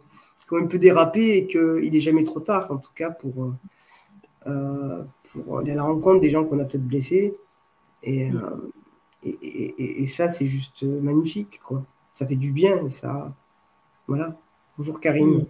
qui 0.47 0.53
ont 0.53 0.57
un 0.57 0.67
peu 0.67 0.79
dérapé 0.79 1.37
et 1.37 1.47
qu'il 1.47 1.91
n'est 1.91 1.99
jamais 1.99 2.23
trop 2.23 2.39
tard, 2.39 2.71
en 2.71 2.77
tout 2.77 2.91
cas, 2.95 3.11
pour, 3.11 3.53
euh, 4.47 5.03
pour 5.31 5.59
aller 5.59 5.71
à 5.71 5.75
la 5.75 5.83
rencontre 5.83 6.21
des 6.21 6.29
gens 6.29 6.45
qu'on 6.45 6.59
a 6.59 6.65
peut-être 6.65 6.87
blessés. 6.87 7.35
Et, 8.01 8.31
mm. 8.31 8.71
et, 9.23 9.37
et, 9.41 10.03
et, 10.03 10.07
ça, 10.07 10.29
c'est 10.29 10.47
juste 10.47 10.83
magnifique, 10.83 11.59
quoi 11.63 11.83
ça 12.15 12.25
fait 12.25 12.35
du 12.35 12.51
bien. 12.51 12.89
Ça, 12.89 13.35
voilà. 14.07 14.35
Bonjour 14.77 14.99
Karine. 14.99 15.45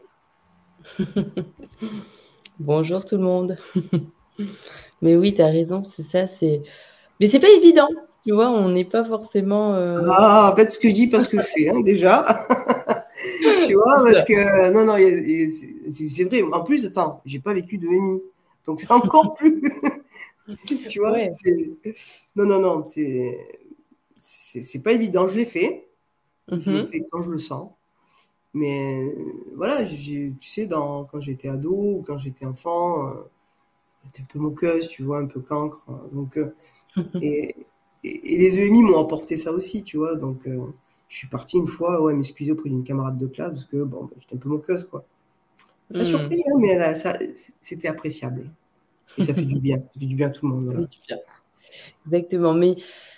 Bonjour 2.59 3.05
tout 3.05 3.15
le 3.15 3.23
monde. 3.23 3.57
Mais 5.01 5.15
oui, 5.15 5.33
tu 5.33 5.41
as 5.41 5.47
raison, 5.47 5.83
c'est 5.83 6.03
ça. 6.03 6.27
C'est... 6.27 6.63
Mais 7.19 7.27
c'est 7.27 7.39
pas 7.39 7.49
évident. 7.49 7.87
Tu 8.25 8.33
vois, 8.33 8.49
on 8.49 8.69
n'est 8.69 8.85
pas 8.85 9.05
forcément. 9.05 9.75
Euh, 9.75 10.01
ah, 10.09 10.49
en 10.51 10.55
fait, 10.55 10.71
ce 10.71 10.79
que 10.79 10.89
je 10.89 10.93
dis, 10.93 11.07
parce 11.07 11.27
que 11.27 11.37
je 11.37 11.45
fais, 11.45 11.69
hein, 11.69 11.81
déjà. 11.81 12.25
tu 13.67 13.75
vois, 13.75 14.03
parce 14.03 14.23
que. 14.23 14.71
Non, 14.71 14.83
non, 14.83 14.95
c'est 15.91 16.23
vrai. 16.23 16.41
En 16.51 16.63
plus, 16.63 16.85
attends, 16.87 17.21
j'ai 17.25 17.39
pas 17.39 17.53
vécu 17.53 17.77
de 17.77 17.87
MI. 17.87 18.23
Donc, 18.65 18.81
c'est 18.81 18.91
encore 18.91 19.35
plus. 19.35 19.61
tu 20.87 20.99
vois 20.99 21.15
Non, 22.35 22.45
non, 22.45 22.59
non, 22.59 22.83
c'est. 22.85 23.37
C'est 24.17 24.81
pas 24.81 24.93
évident. 24.93 25.27
Je 25.27 25.35
l'ai 25.35 25.45
fait. 25.45 25.84
Je 26.47 26.69
le 26.69 26.81
mhm. 26.81 26.87
fais 26.87 27.05
quand 27.09 27.21
je 27.21 27.29
le 27.29 27.39
sens. 27.39 27.71
Mais 28.53 29.13
voilà, 29.53 29.83
tu 29.83 30.33
sais, 30.39 30.65
dans, 30.65 31.03
quand 31.03 31.19
j'étais 31.19 31.49
ado 31.49 31.73
ou 31.73 32.03
quand 32.07 32.17
j'étais 32.17 32.45
enfant, 32.45 33.09
euh, 33.09 33.13
j'étais 34.05 34.21
un 34.21 34.25
peu 34.31 34.39
moqueuse, 34.39 34.87
tu 34.87 35.03
vois, 35.03 35.19
un 35.19 35.25
peu 35.25 35.41
cancre. 35.41 35.83
Donc, 36.13 36.37
euh, 36.37 36.53
et, 37.21 37.55
et, 38.03 38.37
les 38.37 38.59
EMI 38.59 38.81
m'ont 38.81 39.03
apporté 39.03 39.35
ça 39.35 39.51
aussi, 39.51 39.83
tu 39.83 39.97
vois. 39.97 40.15
Donc, 40.15 40.47
euh, 40.47 40.67
je 41.09 41.17
suis 41.17 41.27
partie 41.27 41.57
une 41.57 41.67
fois, 41.67 42.01
ouais, 42.01 42.13
m'excuser 42.13 42.53
auprès 42.53 42.69
d'une 42.69 42.85
camarade 42.85 43.17
de 43.17 43.27
classe 43.27 43.51
parce 43.51 43.65
que 43.65 43.83
bon, 43.83 44.05
bah, 44.05 44.15
j'étais 44.19 44.35
un 44.35 44.39
peu 44.39 44.49
moqueuse, 44.49 44.85
quoi. 44.85 45.05
Ça 45.91 45.99
a 45.99 46.03
mhm. 46.03 46.07
surpris, 46.07 46.41
hein, 46.47 46.57
mais 46.57 46.75
là, 46.75 46.95
ça, 46.95 47.17
c'était 47.59 47.89
appréciable. 47.89 48.49
Et 49.17 49.23
ça 49.23 49.33
fait 49.33 49.41
du 49.41 49.59
bien. 49.59 49.79
Ça 49.79 49.99
fait 49.99 50.05
du 50.05 50.15
bien 50.15 50.27
à 50.27 50.31
tout 50.31 50.47
le 50.47 50.53
monde. 50.53 50.89
Exactement. 52.05 52.53
Mais 52.53 52.77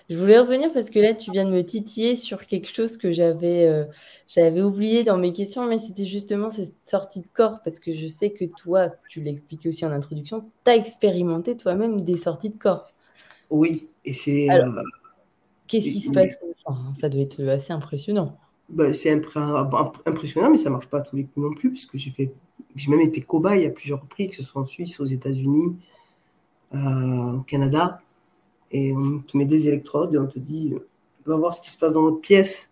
je 0.09 0.17
voulais 0.17 0.39
revenir 0.39 0.71
parce 0.71 0.89
que 0.89 0.99
là, 0.99 1.13
tu 1.13 1.31
viens 1.31 1.45
de 1.45 1.51
me 1.51 1.63
titiller 1.63 2.15
sur 2.15 2.45
quelque 2.45 2.69
chose 2.69 2.97
que 2.97 3.11
j'avais 3.11 3.65
euh, 3.67 3.85
j'avais 4.27 4.61
oublié 4.61 5.03
dans 5.03 5.17
mes 5.17 5.31
questions, 5.31 5.65
mais 5.65 5.79
c'était 5.79 6.05
justement 6.05 6.51
cette 6.51 6.73
sortie 6.85 7.21
de 7.21 7.27
corps, 7.33 7.61
parce 7.63 7.79
que 7.79 7.93
je 7.93 8.07
sais 8.07 8.31
que 8.31 8.43
toi, 8.45 8.89
tu 9.09 9.21
l'expliquais 9.21 9.69
aussi 9.69 9.85
en 9.85 9.91
introduction, 9.91 10.49
tu 10.65 10.71
as 10.71 10.75
expérimenté 10.75 11.55
toi-même 11.55 12.01
des 12.01 12.17
sorties 12.17 12.49
de 12.49 12.57
corps. 12.57 12.91
Oui, 13.49 13.87
et 14.03 14.11
c'est... 14.11 14.49
Euh, 14.49 14.69
qu'est-ce 15.67 15.87
qui 15.87 16.01
se 16.01 16.11
passe? 16.11 16.37
Ça 16.99 17.07
doit 17.07 17.21
être 17.21 17.41
assez 17.47 17.71
impressionnant. 17.71 18.37
Bah, 18.67 18.93
c'est 18.93 19.11
impressionnant, 20.05 20.49
mais 20.49 20.57
ça 20.57 20.69
marche 20.69 20.87
pas 20.87 20.97
à 20.97 21.01
tous 21.01 21.15
les 21.15 21.23
coups 21.23 21.45
non 21.45 21.53
plus, 21.53 21.71
parce 21.71 21.85
que 21.85 21.97
j'ai 21.97 22.11
fait, 22.11 22.33
j'ai 22.75 22.91
même 22.91 22.99
été 22.99 23.21
cobaye 23.21 23.65
à 23.65 23.69
plusieurs 23.69 24.01
reprises, 24.01 24.31
que 24.31 24.35
ce 24.35 24.43
soit 24.43 24.61
en 24.61 24.65
Suisse, 24.65 24.99
aux 24.99 25.05
États-Unis, 25.05 25.77
euh, 26.75 27.37
au 27.37 27.41
Canada 27.43 28.01
et 28.71 28.93
on 28.93 29.19
te 29.19 29.37
met 29.37 29.45
des 29.45 29.67
électrodes 29.67 30.13
et 30.13 30.17
on 30.17 30.27
te 30.27 30.39
dit 30.39 30.73
va 31.27 31.37
voir 31.37 31.53
ce 31.53 31.61
qui 31.61 31.69
se 31.69 31.77
passe 31.77 31.93
dans 31.93 32.03
notre 32.03 32.21
pièce. 32.21 32.71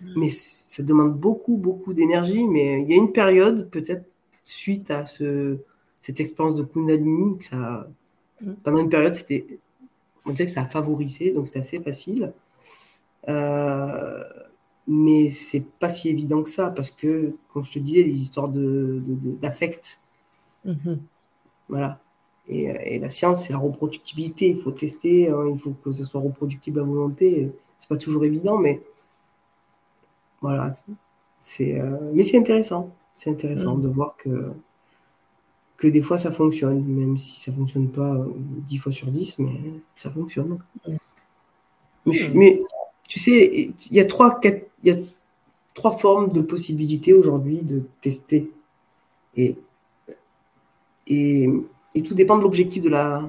Mm. 0.00 0.12
Mais 0.16 0.30
ça 0.30 0.82
demande 0.82 1.18
beaucoup, 1.18 1.56
beaucoup 1.56 1.94
d'énergie. 1.94 2.44
Mais 2.44 2.82
il 2.82 2.90
y 2.90 2.94
a 2.94 2.96
une 2.96 3.12
période, 3.12 3.68
peut-être 3.70 4.04
suite 4.44 4.90
à 4.90 5.06
ce, 5.06 5.58
cette 6.00 6.20
expérience 6.20 6.54
de 6.54 6.62
Kundalini, 6.62 7.38
que 7.38 7.44
ça, 7.44 7.88
mm. 8.40 8.52
pendant 8.62 8.78
une 8.78 8.90
période, 8.90 9.14
c'était, 9.14 9.46
on 10.24 10.30
dirait 10.30 10.46
que 10.46 10.52
ça 10.52 10.62
a 10.62 10.66
favorisé, 10.66 11.32
donc 11.32 11.46
c'était 11.46 11.60
assez 11.60 11.80
facile. 11.80 12.32
Euh, 13.28 14.22
mais 14.86 15.30
c'est 15.30 15.64
pas 15.78 15.90
si 15.90 16.08
évident 16.08 16.42
que 16.42 16.50
ça, 16.50 16.70
parce 16.70 16.90
que, 16.90 17.34
comme 17.52 17.64
je 17.64 17.72
te 17.72 17.78
disais, 17.78 18.02
les 18.02 18.22
histoires 18.22 18.48
de, 18.48 19.02
d'affect, 19.40 20.00
mm-hmm. 20.64 20.98
voilà, 21.68 22.00
et, 22.48 22.98
la 22.98 23.10
science, 23.10 23.44
c'est 23.44 23.52
la 23.52 23.58
reproductibilité. 23.58 24.48
Il 24.48 24.60
faut 24.60 24.70
tester, 24.70 25.28
hein, 25.28 25.50
il 25.52 25.58
faut 25.58 25.74
que 25.84 25.92
ce 25.92 26.04
soit 26.04 26.20
reproductible 26.20 26.80
à 26.80 26.82
volonté. 26.82 27.50
C'est 27.78 27.88
pas 27.88 27.96
toujours 27.96 28.24
évident, 28.24 28.56
mais 28.58 28.80
voilà. 30.40 30.76
C'est, 31.40 31.78
euh, 31.78 31.98
mais 32.14 32.24
c'est 32.24 32.38
intéressant. 32.38 32.90
C'est 33.14 33.30
intéressant 33.30 33.76
mm. 33.76 33.82
de 33.82 33.88
voir 33.88 34.16
que, 34.16 34.52
que 35.76 35.88
des 35.88 36.02
fois 36.02 36.16
ça 36.16 36.32
fonctionne, 36.32 36.84
même 36.84 37.18
si 37.18 37.40
ça 37.40 37.52
fonctionne 37.52 37.90
pas 37.90 38.16
10 38.36 38.76
euh, 38.76 38.80
fois 38.80 38.92
sur 38.92 39.08
10, 39.08 39.40
mais 39.40 39.60
ça 39.96 40.10
fonctionne. 40.10 40.58
Mm. 40.86 40.96
Mais, 42.06 42.30
mais, 42.34 42.62
tu 43.06 43.18
sais, 43.18 43.72
il 43.90 43.94
y 43.96 44.00
a 44.00 44.06
trois, 44.06 44.40
quatre, 44.40 44.66
y 44.84 44.90
a 44.90 44.96
trois 45.74 45.98
formes 45.98 46.32
de 46.32 46.40
possibilités 46.40 47.12
aujourd'hui 47.12 47.60
de 47.60 47.82
tester. 48.00 48.50
Et, 49.36 49.56
et 51.06 51.48
et 51.98 52.02
tout 52.02 52.14
dépend 52.14 52.38
de 52.38 52.42
l'objectif 52.42 52.82
de 52.82 52.88
la, 52.88 53.28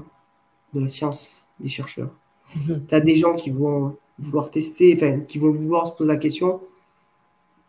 de 0.74 0.80
la 0.80 0.90
science, 0.90 1.48
des 1.60 1.70
chercheurs. 1.70 2.12
Mhm. 2.56 2.86
Tu 2.88 2.96
as 2.96 3.00
des 3.00 3.16
gens 3.16 3.36
qui 3.36 3.50
vont 3.50 3.98
vouloir 4.20 4.52
tester, 4.52 4.96
enfin, 4.96 5.22
qui 5.22 5.40
vont 5.40 5.52
vouloir 5.52 5.88
se 5.88 5.94
poser 5.94 6.08
la 6.08 6.18
question 6.18 6.62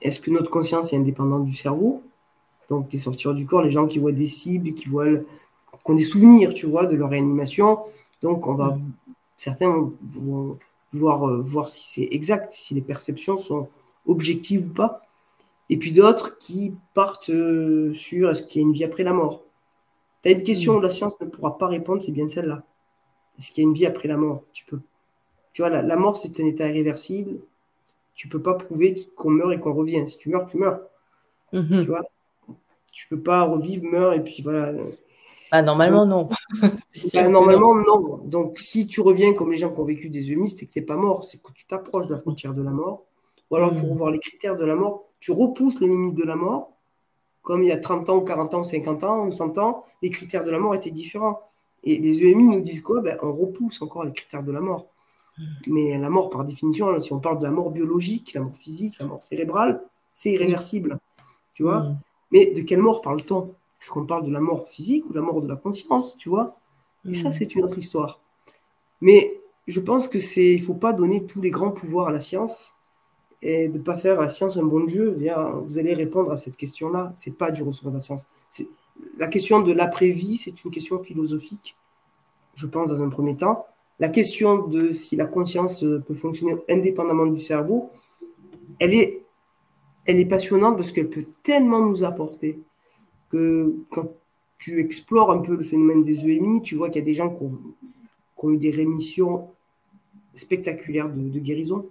est-ce 0.03 0.21
que 0.21 0.31
notre 0.31 0.51
conscience 0.51 0.93
est 0.93 0.97
indépendante 0.97 1.45
du 1.45 1.55
cerveau? 1.55 2.03
Donc, 2.69 2.93
les 2.93 2.99
sortir 2.99 3.35
du 3.35 3.45
corps, 3.47 3.63
les 3.63 3.71
gens 3.71 3.87
qui 3.87 3.99
voient 3.99 4.13
des 4.13 4.27
cibles, 4.27 4.73
qui 4.73 4.89
voient, 4.89 5.09
qui 5.09 5.91
ont 5.91 5.95
des 5.95 6.03
souvenirs, 6.03 6.55
tu 6.55 6.67
vois, 6.67 6.87
de 6.87 6.97
leur 6.97 7.11
réanimation. 7.11 7.81
Donc, 8.23 8.47
on 8.47 8.55
va, 8.55 8.77
mhm. 8.77 8.93
certains 9.37 9.91
vont 10.11 10.59
vouloir 10.93 11.29
euh, 11.29 11.43
voir 11.43 11.69
si 11.69 11.87
c'est 11.87 12.15
exact, 12.15 12.53
si 12.53 12.75
les 12.75 12.81
perceptions 12.83 13.37
sont 13.37 13.69
objectives 14.07 14.67
ou 14.67 14.73
pas. 14.73 15.03
Et 15.69 15.77
puis 15.77 15.93
d'autres 15.93 16.39
qui 16.39 16.75
partent 16.95 17.31
euh, 17.31 17.93
sur 17.95 18.31
est-ce 18.31 18.43
qu'il 18.43 18.61
y 18.61 18.65
a 18.65 18.67
une 18.67 18.73
vie 18.73 18.85
après 18.85 19.05
la 19.05 19.13
mort 19.13 19.43
tu 20.23 20.29
as 20.29 20.33
une 20.33 20.43
question 20.43 20.77
où 20.77 20.81
la 20.81 20.91
science 20.91 21.21
ne 21.21 21.27
pourra 21.27 21.59
pas 21.59 21.67
répondre, 21.67 22.03
c'est 22.03 22.13
bien 22.13 22.29
celle-là. 22.29 22.63
Est-ce 23.39 23.53
qu'il 23.53 23.65
y 23.65 23.67
a 23.67 23.69
une 23.69 23.75
vie 23.75 23.87
après 23.87 24.09
la 24.09 24.17
mort 24.17 24.43
Tu 24.53 24.65
peux. 24.65 24.81
Tu 25.53 25.63
vois, 25.63 25.71
la, 25.71 25.97
mort, 25.97 26.17
c'est 26.17 26.39
un 26.41 26.47
état 26.47 26.69
irréversible. 26.69 27.41
Tu 28.15 28.29
peux 28.29 28.41
pas 28.41 28.55
prouver 28.55 28.95
qu'on 29.17 29.31
meurt 29.31 29.53
et 29.53 29.59
qu'on 29.59 29.73
revient. 29.73 30.07
Si 30.07 30.19
tu 30.19 30.29
meurs, 30.29 30.47
tu 30.47 30.59
meurs. 30.59 30.81
Mhm. 31.53 31.83
Tu 31.83 31.87
vois 31.87 32.05
Tu 32.93 33.09
peux 33.09 33.21
pas 33.21 33.43
revivre, 33.43 33.85
meurs 33.85 34.13
et 34.13 34.23
puis 34.23 34.43
voilà. 34.43 34.73
Bah, 35.51 35.63
normalement, 35.63 36.07
non. 36.07 36.29
Bah, 37.15 37.29
normalement, 37.29 37.75
non. 37.75 38.19
Donc, 38.25 38.59
si 38.59 38.87
tu 38.87 39.01
reviens 39.01 39.33
comme 39.33 39.51
les 39.51 39.59
gens 39.59 39.73
qui 39.73 39.81
ont 39.81 39.85
vécu 39.85 40.11
des 40.11 40.31
EMI, 40.31 40.51
c'est 40.51 40.67
que 40.67 40.73
tu 40.73 40.81
n'es 40.81 40.85
pas 40.85 40.97
mort, 40.97 41.25
c'est 41.25 41.43
que 41.43 41.51
tu 41.53 41.65
t'approches 41.67 42.07
de 42.07 42.15
la 42.15 42.21
frontière 42.21 42.55
de 42.55 42.63
la 42.63 42.71
mort. 42.71 43.05
Ou 43.51 43.57
alors, 43.57 43.73
mm. 43.73 43.81
revoir 43.81 44.11
les 44.11 44.21
critères 44.21 44.57
de 44.57 44.65
la 44.65 44.77
mort. 44.77 45.05
Tu 45.19 45.33
repousses 45.33 45.81
les 45.81 45.89
limites 45.89 46.17
de 46.17 46.25
la 46.25 46.37
mort, 46.37 46.73
comme 47.43 47.63
il 47.63 47.69
y 47.69 47.73
a 47.73 47.79
30 47.79 48.09
ans, 48.11 48.21
40 48.21 48.55
ans, 48.55 48.65
50 48.65 49.05
ans, 49.05 49.27
ou 49.27 49.33
100 49.33 49.59
ans, 49.59 49.85
les 50.03 50.11
critères 50.11 50.45
de 50.45 50.51
la 50.51 50.59
mort 50.59 50.75
étaient 50.75 50.91
différents. 50.91 51.41
Et 51.83 51.99
les 51.99 52.23
EMI 52.23 52.45
nous 52.45 52.61
disent 52.61 52.83
quoi? 52.83 53.01
Ben, 53.01 53.17
On 53.23 53.33
repousse 53.33 53.81
encore 53.83 54.05
les 54.05 54.13
critères 54.13 54.43
de 54.43 54.53
la 54.53 54.61
mort. 54.61 54.89
Mm. 55.39 55.45
Mais 55.69 55.99
la 55.99 56.11
mort, 56.11 56.31
par 56.31 56.45
définition, 56.45 57.01
si 57.01 57.13
on 57.13 57.21
parle 57.21 57.39
de 57.39 57.45
la 57.45 57.51
mort 57.51 57.71
biologique, 57.71 58.35
la 58.35 58.43
mort 58.43 58.57
physique, 58.57 58.99
la 58.99 59.07
mort 59.07 59.23
cérébrale, 59.23 59.83
c'est 60.15 60.33
irréversible. 60.33 60.99
Tu 61.55 61.63
vois? 61.63 61.81
Mm. 61.81 61.99
Mais 62.33 62.53
de 62.53 62.61
quelle 62.63 62.81
mort 62.81 63.01
parle-t-on? 63.01 63.55
Est-ce 63.81 63.91
qu'on 63.91 64.05
parle 64.05 64.27
de 64.27 64.31
la 64.31 64.41
mort 64.41 64.69
physique 64.69 65.07
ou 65.07 65.13
de 65.13 65.19
la 65.19 65.25
mort 65.25 65.41
de 65.41 65.49
la 65.49 65.57
conscience? 65.57 66.19
Tu 66.19 66.29
vois? 66.29 66.57
Et 67.09 67.15
ça, 67.15 67.33
c'est 67.33 67.55
une 67.55 67.65
autre 67.65 67.79
histoire. 67.79 68.21
Mais 69.01 69.41
je 69.67 69.81
pense 69.81 70.07
que 70.07 70.21
c'est, 70.21 70.53
il 70.53 70.63
faut 70.63 70.75
pas 70.75 70.93
donner 70.93 71.25
tous 71.25 71.41
les 71.41 71.51
grands 71.51 71.71
pouvoirs 71.71 72.09
à 72.09 72.13
la 72.13 72.21
science 72.21 72.75
et 73.43 73.69
de 73.69 73.79
ne 73.79 73.83
pas 73.83 73.97
faire 73.97 74.21
la 74.21 74.29
science 74.29 74.57
un 74.57 74.65
bon 74.65 74.85
Dieu. 74.85 75.17
Vous 75.67 75.79
allez 75.79 75.95
répondre 75.95 76.31
à 76.31 76.37
cette 76.37 76.57
question-là. 76.57 77.13
C'est 77.17 77.37
pas 77.37 77.51
du 77.51 77.63
ressort 77.63 77.91
de 77.91 77.97
la 77.97 78.01
science. 78.01 78.27
La 79.19 79.29
question 79.29 79.63
de 79.63 79.73
l'après-vie, 79.73 80.37
c'est 80.37 80.65
une 80.65 80.71
question 80.71 81.03
philosophique, 81.03 81.77
je 82.55 82.67
pense, 82.67 82.91
dans 82.91 83.03
un 83.03 83.09
premier 83.09 83.37
temps. 83.37 83.67
La 83.99 84.09
question 84.09 84.67
de 84.67 84.93
si 84.93 85.17
la 85.17 85.27
conscience 85.27 85.81
peut 85.81 86.15
fonctionner 86.15 86.57
indépendamment 86.69 87.27
du 87.27 87.41
cerveau, 87.41 87.91
elle 88.79 88.95
est, 88.95 89.23
elle 90.07 90.19
est 90.19 90.27
passionnante 90.27 90.77
parce 90.77 90.93
qu'elle 90.93 91.11
peut 91.11 91.27
tellement 91.43 91.85
nous 91.85 92.05
apporter 92.05 92.61
que 93.31 93.75
quand 93.91 94.13
tu 94.59 94.81
explores 94.81 95.31
un 95.31 95.39
peu 95.39 95.57
le 95.57 95.65
phénomène 95.65 96.03
des 96.03 96.27
EMI, 96.27 96.63
tu 96.63 96.77
vois 96.77 96.91
qu'il 96.91 97.01
y 97.01 97.03
a 97.03 97.07
des 97.07 97.15
gens 97.15 97.31
qui 97.31 97.45
ont, 97.45 98.51
eu 98.51 98.59
des 98.59 98.71
rémissions 98.71 99.49
spectaculaires 100.35 101.11
de, 101.11 101.39
guérison. 101.39 101.87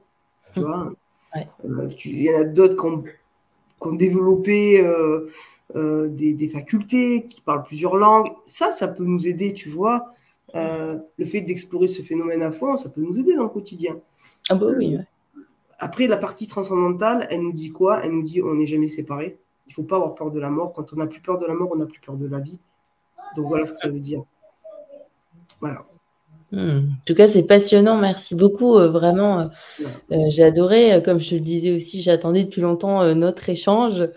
Tu 0.54 0.62
vois 0.62 0.92
euh, 1.36 1.90
il 2.06 2.22
y 2.22 2.34
en 2.34 2.42
a 2.42 2.44
d'autres 2.44 2.76
qui 2.76 3.88
ont, 3.88 3.94
développé 3.94 4.82
euh, 4.82 5.30
euh, 5.76 6.08
des, 6.10 6.50
facultés, 6.50 7.28
qui 7.28 7.42
parlent 7.42 7.64
plusieurs 7.64 7.96
langues. 7.96 8.32
Ça, 8.46 8.72
ça 8.72 8.88
peut 8.88 9.06
nous 9.06 9.28
aider, 9.28 9.54
tu 9.54 9.70
vois. 9.70 10.12
le 10.54 11.26
fait 11.26 11.42
d'explorer 11.42 11.88
ce 11.88 12.02
phénomène 12.02 12.42
à 12.42 12.52
fond, 12.52 12.78
ça 12.78 12.90
peut 12.90 13.02
nous 13.02 13.20
aider 13.20 13.36
dans 13.36 13.44
le 13.44 13.50
quotidien. 13.50 14.00
Ah 14.50 14.56
bah 14.56 14.68
oui. 14.78 14.98
Après, 15.82 16.08
la 16.08 16.18
partie 16.18 16.48
transcendantale, 16.48 17.28
elle 17.30 17.42
nous 17.42 17.54
dit 17.54 17.72
quoi? 17.72 18.04
Elle 18.04 18.12
nous 18.12 18.24
dit 18.24 18.42
on 18.42 18.56
n'est 18.56 18.68
jamais 18.68 18.90
séparés. 18.90 19.38
Il 19.68 19.70
ne 19.70 19.74
faut 19.76 19.84
pas 19.84 19.96
avoir 19.96 20.16
peur 20.16 20.32
de 20.32 20.40
la 20.40 20.50
mort. 20.50 20.74
Quand 20.74 20.92
on 20.92 20.98
n'a 20.98 21.08
plus 21.08 21.22
peur 21.22 21.38
de 21.38 21.46
la 21.46 21.54
mort, 21.54 21.70
on 21.72 21.78
n'a 21.78 21.86
plus 21.86 22.02
peur 22.02 22.16
de 22.16 22.28
la 22.28 22.40
vie. 22.40 22.60
Donc 23.36 23.48
voilà 23.48 23.66
ce 23.66 23.72
que 23.72 23.78
ça 23.78 23.88
veut 23.88 24.00
dire. 24.00 24.24
Voilà. 25.62 25.86
Hmm. 26.52 26.78
En 26.80 27.06
tout 27.06 27.14
cas, 27.14 27.28
c'est 27.28 27.44
passionnant. 27.44 27.98
Merci 27.98 28.36
beaucoup. 28.36 28.76
Euh, 28.78 28.90
vraiment, 28.90 29.40
euh, 29.42 29.48
euh, 30.12 30.26
j'ai 30.30 30.44
adoré. 30.44 31.02
Comme 31.04 31.20
je 31.20 31.30
te 31.30 31.36
le 31.36 31.42
disais 31.42 31.72
aussi, 31.72 32.02
j'attendais 32.02 32.44
depuis 32.44 32.62
longtemps 32.62 33.14
notre 33.16 33.50
échange. 33.50 34.08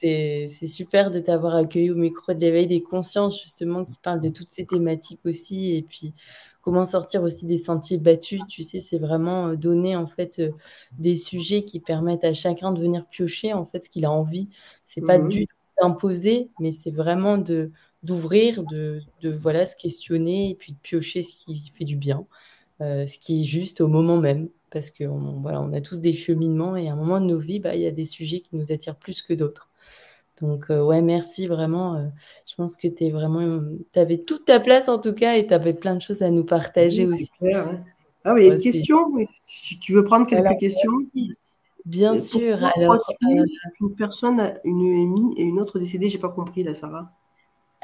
c'est 0.00 0.66
super 0.66 1.10
de 1.10 1.20
t'avoir 1.20 1.54
accueilli 1.54 1.90
au 1.90 1.94
micro 1.94 2.34
de 2.34 2.40
l'éveil 2.40 2.66
des 2.66 2.82
consciences, 2.82 3.40
justement, 3.40 3.84
qui 3.84 3.94
parle 4.02 4.20
de 4.20 4.28
toutes 4.28 4.50
ces 4.50 4.66
thématiques 4.66 5.20
aussi. 5.24 5.76
Et 5.76 5.82
puis, 5.82 6.12
comment 6.62 6.84
sortir 6.84 7.22
aussi 7.22 7.46
des 7.46 7.58
sentiers 7.58 7.98
battus. 7.98 8.42
Tu 8.48 8.64
sais, 8.64 8.80
c'est 8.80 8.98
vraiment 8.98 9.54
donner 9.54 9.96
en 9.96 10.06
fait 10.06 10.42
des 10.98 11.16
sujets 11.16 11.62
qui 11.62 11.78
permettent 11.78 12.24
à 12.24 12.34
chacun 12.34 12.72
de 12.72 12.80
venir 12.80 13.06
piocher 13.06 13.52
en 13.52 13.64
fait 13.64 13.80
ce 13.80 13.90
qu'il 13.90 14.04
a 14.04 14.10
envie. 14.10 14.48
C'est 14.84 15.00
pas 15.00 15.18
mmh 15.18 15.28
du 15.28 15.46
tout 15.46 15.54
d'imposer, 15.80 16.50
mais 16.60 16.70
c'est 16.70 16.90
vraiment 16.90 17.38
de 17.38 17.70
d'ouvrir, 18.04 18.62
de, 18.64 19.02
voilà, 19.24 19.66
se 19.66 19.76
questionner 19.76 20.50
et 20.50 20.54
puis 20.54 20.72
de 20.72 20.78
piocher 20.78 21.22
ce 21.22 21.36
qui 21.36 21.72
fait 21.76 21.84
du 21.84 21.96
bien, 21.96 22.26
euh, 22.80 23.06
ce 23.06 23.18
qui 23.18 23.40
est 23.40 23.44
juste 23.44 23.80
au 23.80 23.88
moment 23.88 24.18
même. 24.18 24.48
Parce 24.70 24.90
qu'on 24.90 25.40
voilà, 25.40 25.60
on 25.60 25.72
a 25.72 25.80
tous 25.80 26.00
des 26.00 26.12
cheminements 26.12 26.76
et 26.76 26.88
à 26.88 26.92
un 26.92 26.96
moment 26.96 27.20
de 27.20 27.26
nos 27.26 27.38
vies, 27.38 27.60
bah, 27.60 27.74
il 27.74 27.82
y 27.82 27.86
a 27.86 27.92
des 27.92 28.06
sujets 28.06 28.40
qui 28.40 28.56
nous 28.56 28.72
attirent 28.72 28.96
plus 28.96 29.22
que 29.22 29.32
d'autres. 29.32 29.68
Donc, 30.42 30.66
euh, 30.70 30.82
ouais, 30.82 31.00
merci 31.00 31.46
vraiment. 31.46 31.94
Euh, 31.94 32.06
je 32.46 32.54
pense 32.56 32.76
que 32.76 32.88
tu 32.88 33.08
vraiment. 33.10 33.60
Tu 33.92 33.98
avais 33.98 34.18
toute 34.18 34.44
ta 34.44 34.58
place 34.58 34.88
en 34.88 34.98
tout 34.98 35.14
cas 35.14 35.36
et 35.36 35.46
tu 35.46 35.54
avais 35.54 35.74
plein 35.74 35.94
de 35.94 36.02
choses 36.02 36.22
à 36.22 36.30
nous 36.30 36.44
partager 36.44 37.06
aussi. 37.06 37.28
Clair, 37.38 37.80
Ah, 38.24 38.34
mais 38.34 38.42
il 38.42 38.48
y 38.48 38.50
a 38.50 38.54
une 38.54 38.60
question. 38.60 38.98
Tu 39.80 39.94
veux 39.94 40.04
prendre 40.04 40.28
quelques 40.28 40.58
questions? 40.58 40.90
Bien 41.84 42.20
sûr. 42.20 42.58
alors, 42.76 42.98
une 43.80 43.94
personne 43.94 44.40
a 44.40 44.54
une 44.64 44.80
EMI 44.80 45.34
et 45.36 45.42
une 45.42 45.60
autre 45.60 45.78
décédée, 45.78 46.08
j'ai 46.08 46.18
pas 46.18 46.30
compris 46.30 46.64
là, 46.64 46.74
Sarah. 46.74 47.12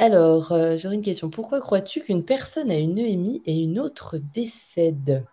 Alors, 0.01 0.53
euh, 0.53 0.79
j'aurais 0.79 0.95
une 0.95 1.03
question. 1.03 1.29
Pourquoi 1.29 1.61
crois-tu 1.61 2.01
qu'une 2.01 2.25
personne 2.25 2.71
a 2.71 2.79
une 2.79 2.97
EMI 2.97 3.43
et 3.45 3.55
une 3.55 3.79
autre 3.79 4.17
décède? 4.17 5.27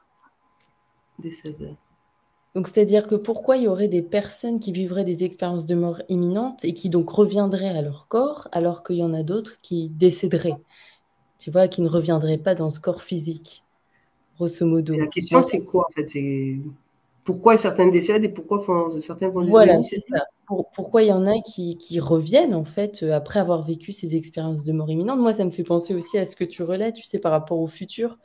Décède. 1.19 1.77
Donc, 2.53 2.67
c'est-à-dire 2.67 3.07
que 3.07 3.15
pourquoi 3.15 3.55
il 3.55 3.63
y 3.63 3.67
aurait 3.69 3.87
des 3.87 4.01
personnes 4.01 4.59
qui 4.59 4.73
vivraient 4.73 5.05
des 5.05 5.23
expériences 5.23 5.65
de 5.65 5.73
mort 5.73 6.01
imminente 6.09 6.65
et 6.65 6.73
qui 6.73 6.89
donc 6.89 7.09
reviendraient 7.09 7.77
à 7.77 7.81
leur 7.81 8.09
corps, 8.09 8.49
alors 8.51 8.83
qu'il 8.83 8.97
y 8.97 9.03
en 9.03 9.13
a 9.13 9.23
d'autres 9.23 9.61
qui 9.61 9.87
décéderaient, 9.87 10.57
tu 11.39 11.49
vois, 11.49 11.69
qui 11.69 11.81
ne 11.81 11.87
reviendraient 11.87 12.37
pas 12.37 12.53
dans 12.53 12.69
ce 12.69 12.81
corps 12.81 13.03
physique, 13.03 13.63
grosso 14.35 14.65
modo. 14.65 14.97
la 14.97 15.07
question, 15.07 15.41
c'est 15.43 15.63
quoi 15.63 15.87
en 15.89 15.93
fait? 15.93 16.09
Pourquoi 17.27 17.57
certaines 17.57 17.91
décèdent 17.91 18.23
et 18.23 18.29
pourquoi 18.29 18.61
font, 18.61 19.01
certains 19.01 19.29
font 19.29 19.41
des 19.41 19.49
Voilà, 19.49 19.83
c'est 19.83 19.99
ça 20.09 20.23
pourquoi 20.73 21.03
il 21.03 21.07
y 21.07 21.11
en 21.11 21.25
a 21.25 21.41
qui, 21.41 21.99
reviennent, 21.99 22.53
en 22.53 22.63
fait, 22.63 23.03
euh, 23.03 23.11
après 23.11 23.39
avoir 23.39 23.63
vécu 23.63 23.91
ces 23.91 24.15
expériences 24.15 24.63
de 24.63 24.71
mort 24.71 24.89
imminente? 24.89 25.19
Moi, 25.19 25.33
ça 25.33 25.43
me 25.43 25.49
fait 25.49 25.65
penser 25.65 25.93
aussi 25.93 26.17
à 26.17 26.25
ce 26.25 26.37
que 26.37 26.45
tu 26.45 26.63
relais, 26.63 26.93
tu 26.93 27.03
sais, 27.03 27.19
par 27.19 27.33
rapport 27.33 27.59
au 27.59 27.67
futur, 27.67 28.17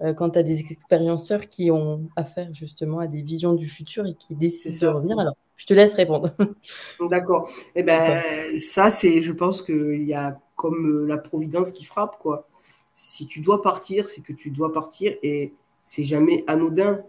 euh, 0.00 0.14
quand 0.14 0.30
tu 0.30 0.38
as 0.38 0.42
des 0.42 0.60
expérienceurs 0.70 1.50
qui 1.50 1.70
ont 1.70 2.08
affaire 2.16 2.48
justement 2.54 2.98
à 2.98 3.06
des 3.06 3.20
visions 3.20 3.52
du 3.52 3.68
futur 3.68 4.06
et 4.06 4.14
qui 4.14 4.34
décident 4.34 4.90
de 4.92 4.96
revenir. 4.96 5.18
Alors, 5.18 5.36
je 5.56 5.66
te 5.66 5.74
laisse 5.74 5.92
répondre. 5.92 6.34
D'accord. 7.10 7.46
Eh 7.74 7.82
ben, 7.82 8.22
ça, 8.58 8.88
c'est, 8.88 9.20
je 9.20 9.32
pense 9.32 9.60
qu'il 9.60 10.08
y 10.08 10.14
a 10.14 10.40
comme 10.54 10.86
euh, 10.86 11.04
la 11.04 11.18
providence 11.18 11.72
qui 11.72 11.84
frappe, 11.84 12.16
quoi. 12.18 12.48
Si 12.94 13.26
tu 13.26 13.40
dois 13.40 13.60
partir, 13.60 14.08
c'est 14.08 14.22
que 14.22 14.32
tu 14.32 14.48
dois 14.48 14.72
partir 14.72 15.14
et 15.22 15.52
c'est 15.84 16.04
jamais 16.04 16.42
anodin. 16.46 17.02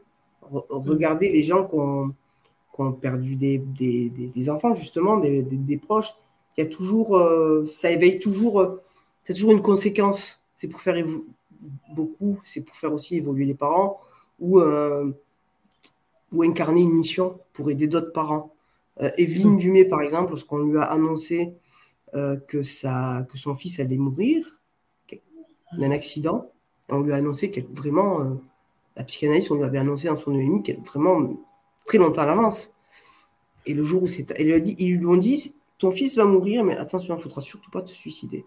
Regardez 0.51 1.29
les 1.29 1.43
gens 1.43 1.65
qui 1.65 1.75
ont 1.75 2.13
ont 2.79 2.93
perdu 2.93 3.35
des, 3.35 3.57
des, 3.57 4.09
des, 4.09 4.49
enfants, 4.49 4.73
justement, 4.73 5.17
des, 5.17 5.77
proches, 5.77 6.13
il 6.57 6.63
y 6.63 6.67
a 6.67 6.69
toujours, 6.69 7.17
euh, 7.17 7.65
ça 7.65 7.91
éveille 7.91 8.19
toujours, 8.19 8.61
euh, 8.61 8.81
c'est 9.23 9.33
toujours 9.33 9.51
une 9.51 9.61
conséquence. 9.61 10.43
C'est 10.55 10.67
pour 10.67 10.81
faire 10.81 10.95
beaucoup, 11.93 12.39
c'est 12.43 12.61
pour 12.61 12.75
faire 12.75 12.93
aussi 12.93 13.17
évoluer 13.17 13.45
les 13.45 13.53
parents 13.53 13.97
ou, 14.39 14.59
euh, 14.59 15.11
ou 16.31 16.43
incarner 16.43 16.81
une 16.81 16.93
mission 16.93 17.39
pour 17.53 17.69
aider 17.69 17.87
d'autres 17.87 18.11
parents. 18.11 18.53
Evelyne 19.17 19.55
mmh. 19.55 19.59
Dumé, 19.59 19.85
par 19.85 20.01
exemple, 20.01 20.31
lorsqu'on 20.31 20.57
lui 20.57 20.79
a 20.79 20.83
annoncé 20.83 21.53
que, 22.13 22.63
ça, 22.63 23.27
que 23.31 23.37
son 23.37 23.53
fils 23.53 23.79
allait 23.79 23.97
mourir 23.97 24.43
d'un 25.73 25.91
accident, 25.91 26.49
on 26.89 27.03
lui 27.03 27.13
a 27.13 27.17
annoncé 27.17 27.51
qu'elle 27.51 27.67
vraiment, 27.67 28.39
la 28.97 29.03
psychanalyste, 29.03 29.51
on 29.51 29.55
lui 29.55 29.63
avait 29.63 29.77
annoncé 29.77 30.07
dans 30.07 30.17
son 30.17 30.33
EMI 30.33 30.63
qu'elle 30.63 30.81
vraiment 30.81 31.29
très 31.85 31.99
longtemps 31.99 32.23
à 32.23 32.25
l'avance. 32.25 32.73
Et 33.65 33.73
le 33.73 33.83
jour 33.83 34.03
où 34.03 34.07
c'est. 34.07 34.23
dit, 34.61 34.75
ils 34.79 34.97
lui 34.97 35.05
ont 35.05 35.17
dit 35.17 35.55
ton 35.77 35.91
fils 35.91 36.17
va 36.17 36.25
mourir, 36.25 36.63
mais 36.63 36.75
attention, 36.75 37.13
il 37.13 37.17
ne 37.17 37.21
faudra 37.21 37.41
surtout 37.41 37.69
pas 37.69 37.83
te 37.83 37.91
suicider. 37.91 38.45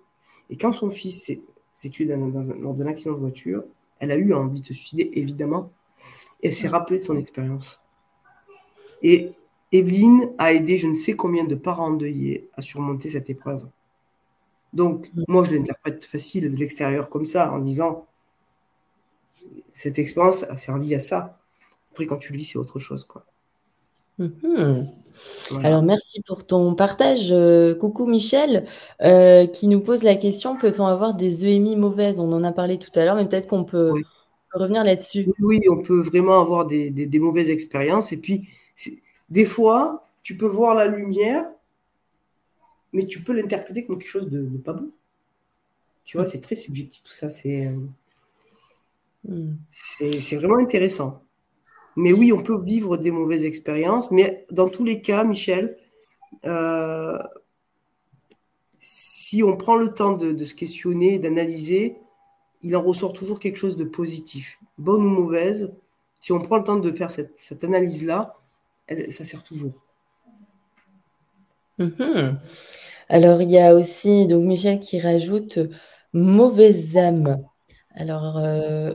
Et 0.51 0.57
quand 0.57 0.73
son 0.73 0.91
fils 0.91 1.31
s'est 1.73 1.89
tué 1.91 2.05
lors 2.07 2.75
d'un 2.75 2.87
accident 2.87 3.15
de 3.15 3.21
voiture, 3.21 3.63
elle 4.01 4.11
a 4.11 4.17
eu 4.17 4.35
envie 4.35 4.61
de 4.61 4.67
se 4.67 4.75
suicider, 4.75 5.11
évidemment. 5.15 5.71
Et 6.43 6.49
elle 6.49 6.55
s'est 6.55 6.69
rappelée 6.69 6.99
de 6.99 7.05
son 7.05 7.17
expérience. 7.17 7.85
Et 9.03 9.33
Evelyne 9.71 10.33
a 10.39 10.53
aidé 10.53 10.79
je 10.79 10.89
ne 10.89 10.95
sais 10.95 11.13
combien 11.13 11.45
de 11.45 11.55
parents 11.55 11.87
endeuillés 11.87 12.49
à 12.55 12.63
surmonter 12.63 13.11
cette 13.11 13.31
épreuve. 13.31 13.69
Donc, 14.73 15.11
moi, 15.29 15.45
je 15.45 15.53
l'interprète 15.53 16.05
facile 16.05 16.51
de 16.51 16.57
l'extérieur 16.57 17.09
comme 17.09 17.27
ça, 17.27 17.53
en 17.53 17.59
disant 17.59 18.07
cette 19.73 19.99
expérience 19.99 20.45
a 20.45 20.57
servi 20.57 20.95
à 20.95 21.01
ça. 21.01 21.39
Après, 21.93 22.07
quand 22.07 22.19
tu 22.19 22.33
le 22.33 22.39
vis, 22.39 22.45
c'est 22.45 22.59
autre 22.59 22.79
chose. 22.79 23.05
quoi. 23.05 23.25
Mhm. 24.19 24.89
Alors 25.63 25.83
merci 25.83 26.23
pour 26.23 26.47
ton 26.47 26.75
partage. 26.75 27.31
Euh, 27.31 27.75
coucou 27.75 28.07
Michel, 28.07 28.67
euh, 29.03 29.47
qui 29.47 29.69
nous 29.69 29.81
pose 29.81 30.03
la 30.03 30.15
question, 30.15 30.57
peut-on 30.57 30.87
avoir 30.87 31.15
des 31.15 31.45
EMI 31.47 31.77
mauvaises? 31.77 32.21
On 32.21 32.33
en 32.33 32.45
a 32.45 32.53
parlé 32.53 32.79
tout 32.79 32.91
à 32.95 33.05
l'heure, 33.05 33.17
mais 33.17 33.27
peut-être 33.29 33.49
qu'on 33.49 33.65
peut 33.65 33.93
revenir 34.55 34.85
là-dessus. 34.85 35.27
Oui, 35.41 35.61
on 35.71 35.83
peut 35.83 36.01
vraiment 36.01 36.41
avoir 36.41 36.67
des 36.67 37.19
mauvaises 37.19 37.51
expériences 37.51 38.13
et 38.13 38.21
puis 38.21 38.49
des 39.29 39.45
fois, 39.45 40.07
tu 40.23 40.37
peux 40.37 40.47
voir 40.47 40.75
la 40.75 40.87
lumière, 40.87 41.45
mais 42.93 43.07
tu 43.07 43.23
peux 43.23 43.33
l'interpréter 43.33 43.85
comme 43.85 43.99
quelque 43.99 44.09
chose 44.09 44.29
de 44.29 44.43
pas 44.59 44.73
bon. 44.73 44.91
Tu 46.05 46.17
vois, 46.17 46.27
c'est 46.27 46.41
très 46.41 46.57
subjectif 46.57 47.03
tout 47.05 47.13
ça, 47.13 47.31
c'est, 47.31 47.67
euh, 47.67 47.79
hmm. 49.29 49.55
c'est 49.71 50.37
vraiment 50.37 50.59
intéressant. 50.59 51.23
Mais 51.97 52.13
oui, 52.13 52.33
on 52.33 52.43
peut 52.43 52.61
vivre 52.61 52.97
des 52.97 53.11
mauvaises 53.11 53.45
expériences, 53.45 54.11
mais 54.11 54.47
dans 54.51 54.69
tous 54.69 54.85
les 54.85 55.03
cas, 55.03 55.25
Michel, 55.25 55.77
euh, 56.47 57.19
si 58.79 59.43
on 59.43 59.57
prend 59.57 59.77
le 59.77 59.93
temps 59.93 60.17
de, 60.17 60.45
se 60.45 60.55
questionner, 60.55 61.19
d'analyser, 61.19 61.97
il 62.63 62.77
en 62.77 62.83
ressort 62.83 63.13
toujours 63.13 63.41
quelque 63.41 63.59
chose 63.59 63.77
de 63.77 63.85
positif, 63.85 64.59
bonne 64.79 65.03
ou 65.03 65.09
mauvaise. 65.09 65.73
Si 66.19 66.33
on 66.33 66.41
prend 66.41 66.59
le 66.59 66.65
temps 66.65 66.79
de 66.79 66.93
faire 66.93 67.11
cette, 67.11 67.65
analyse-là, 67.65 68.35
ça 69.11 69.25
sert 69.25 69.43
toujours. 69.43 69.83
Mhm. 71.79 72.39
Alors, 73.09 73.41
il 73.43 73.51
y 73.51 73.59
a 73.59 73.75
aussi 73.75 74.27
donc 74.27 74.45
Michel 74.45 74.81
qui 74.81 75.01
rajoute 75.01 75.59
mauvaise 76.13 76.97
âme. 76.97 77.45
Alors, 77.95 78.37
euh, 78.39 78.95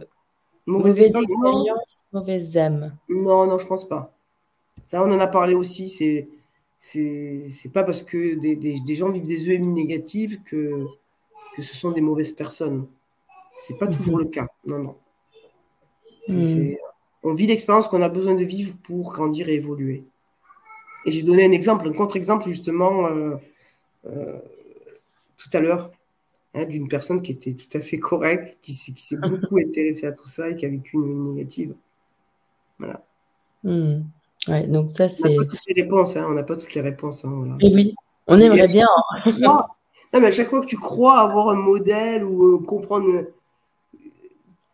mauvaise, 0.65 0.99
expérience, 0.99 2.03
mauvaise 2.11 2.57
âme. 2.57 2.95
Non, 3.09 3.47
non, 3.47 3.57
je 3.57 3.65
pense 3.65 3.87
pas. 3.87 4.13
Ça, 4.85 5.03
on 5.03 5.11
en 5.11 5.19
a 5.19 5.27
parlé 5.27 5.53
aussi. 5.53 5.89
C'est 5.89 6.27
c'est 6.77 7.71
pas 7.73 7.83
parce 7.83 8.03
que 8.03 8.35
des, 8.35 8.95
gens 8.95 9.09
vivent 9.09 9.25
des 9.25 9.49
EMI 9.49 9.73
négatives 9.73 10.41
que, 10.43 10.85
que 11.55 11.61
ce 11.61 11.75
sont 11.75 11.91
des 11.91 12.01
mauvaises 12.01 12.31
personnes. 12.31 12.87
C'est 13.59 13.77
pas 13.77 13.87
toujours 13.87 14.17
le 14.17 14.25
cas. 14.25 14.47
Non, 14.65 14.79
non. 14.79 14.95
Hmm. 16.27 16.73
on 17.23 17.35
vit 17.35 17.45
l'expérience 17.45 17.87
qu'on 17.87 18.01
a 18.01 18.09
besoin 18.09 18.33
de 18.33 18.43
vivre 18.43 18.75
pour 18.83 19.11
grandir 19.11 19.47
et 19.47 19.55
évoluer. 19.55 20.03
Et 21.05 21.11
j'ai 21.11 21.21
donné 21.21 21.45
un 21.45 21.51
exemple, 21.51 21.87
un 21.87 21.93
contre-exemple 21.93 22.47
justement 22.47 23.05
euh, 23.05 23.35
euh, 24.07 24.39
tout 25.37 25.49
à 25.53 25.59
l'heure 25.59 25.91
hein, 26.55 26.65
d'une 26.65 26.87
personne 26.87 27.21
qui 27.21 27.33
était 27.33 27.53
tout 27.53 27.77
à 27.77 27.81
fait 27.81 27.99
correcte, 27.99 28.57
qui, 28.61 28.73
s'est 28.73 29.17
beaucoup 29.17 29.57
intéressée 29.57 30.07
à 30.07 30.11
tout 30.11 30.27
ça 30.27 30.49
et 30.49 30.55
qui 30.55 30.65
a 30.65 30.69
vécu 30.69 30.97
une 30.97 31.03
EMI 31.03 31.33
négative. 31.33 31.75
Voilà. 32.79 33.05
Hmm. 33.63 34.03
Ouais, 34.47 34.67
donc 34.67 34.89
ça, 34.91 35.07
c'est. 35.07 35.23
On 35.23 35.41
n'a 35.41 35.45
pas 35.45 35.51
toutes 35.51 35.67
les 35.67 35.81
réponses, 35.81 36.17
hein, 36.17 36.25
on 36.27 36.33
n'a 36.33 36.43
pas 36.43 36.55
toutes 36.55 36.73
les 36.73 36.81
réponses. 36.81 37.25
Hein, 37.25 37.57
oui, 37.61 37.95
on 38.27 38.39
aimerait 38.39 38.67
bien. 38.67 38.87
non, 39.39 39.61
mais 40.13 40.27
à 40.27 40.31
chaque 40.31 40.49
fois 40.49 40.61
que 40.61 40.67
tu 40.67 40.77
crois 40.77 41.19
avoir 41.19 41.49
un 41.49 41.55
modèle 41.55 42.23
ou 42.23 42.55
euh, 42.55 42.59
comprendre 42.59 43.09
euh, 43.09 43.33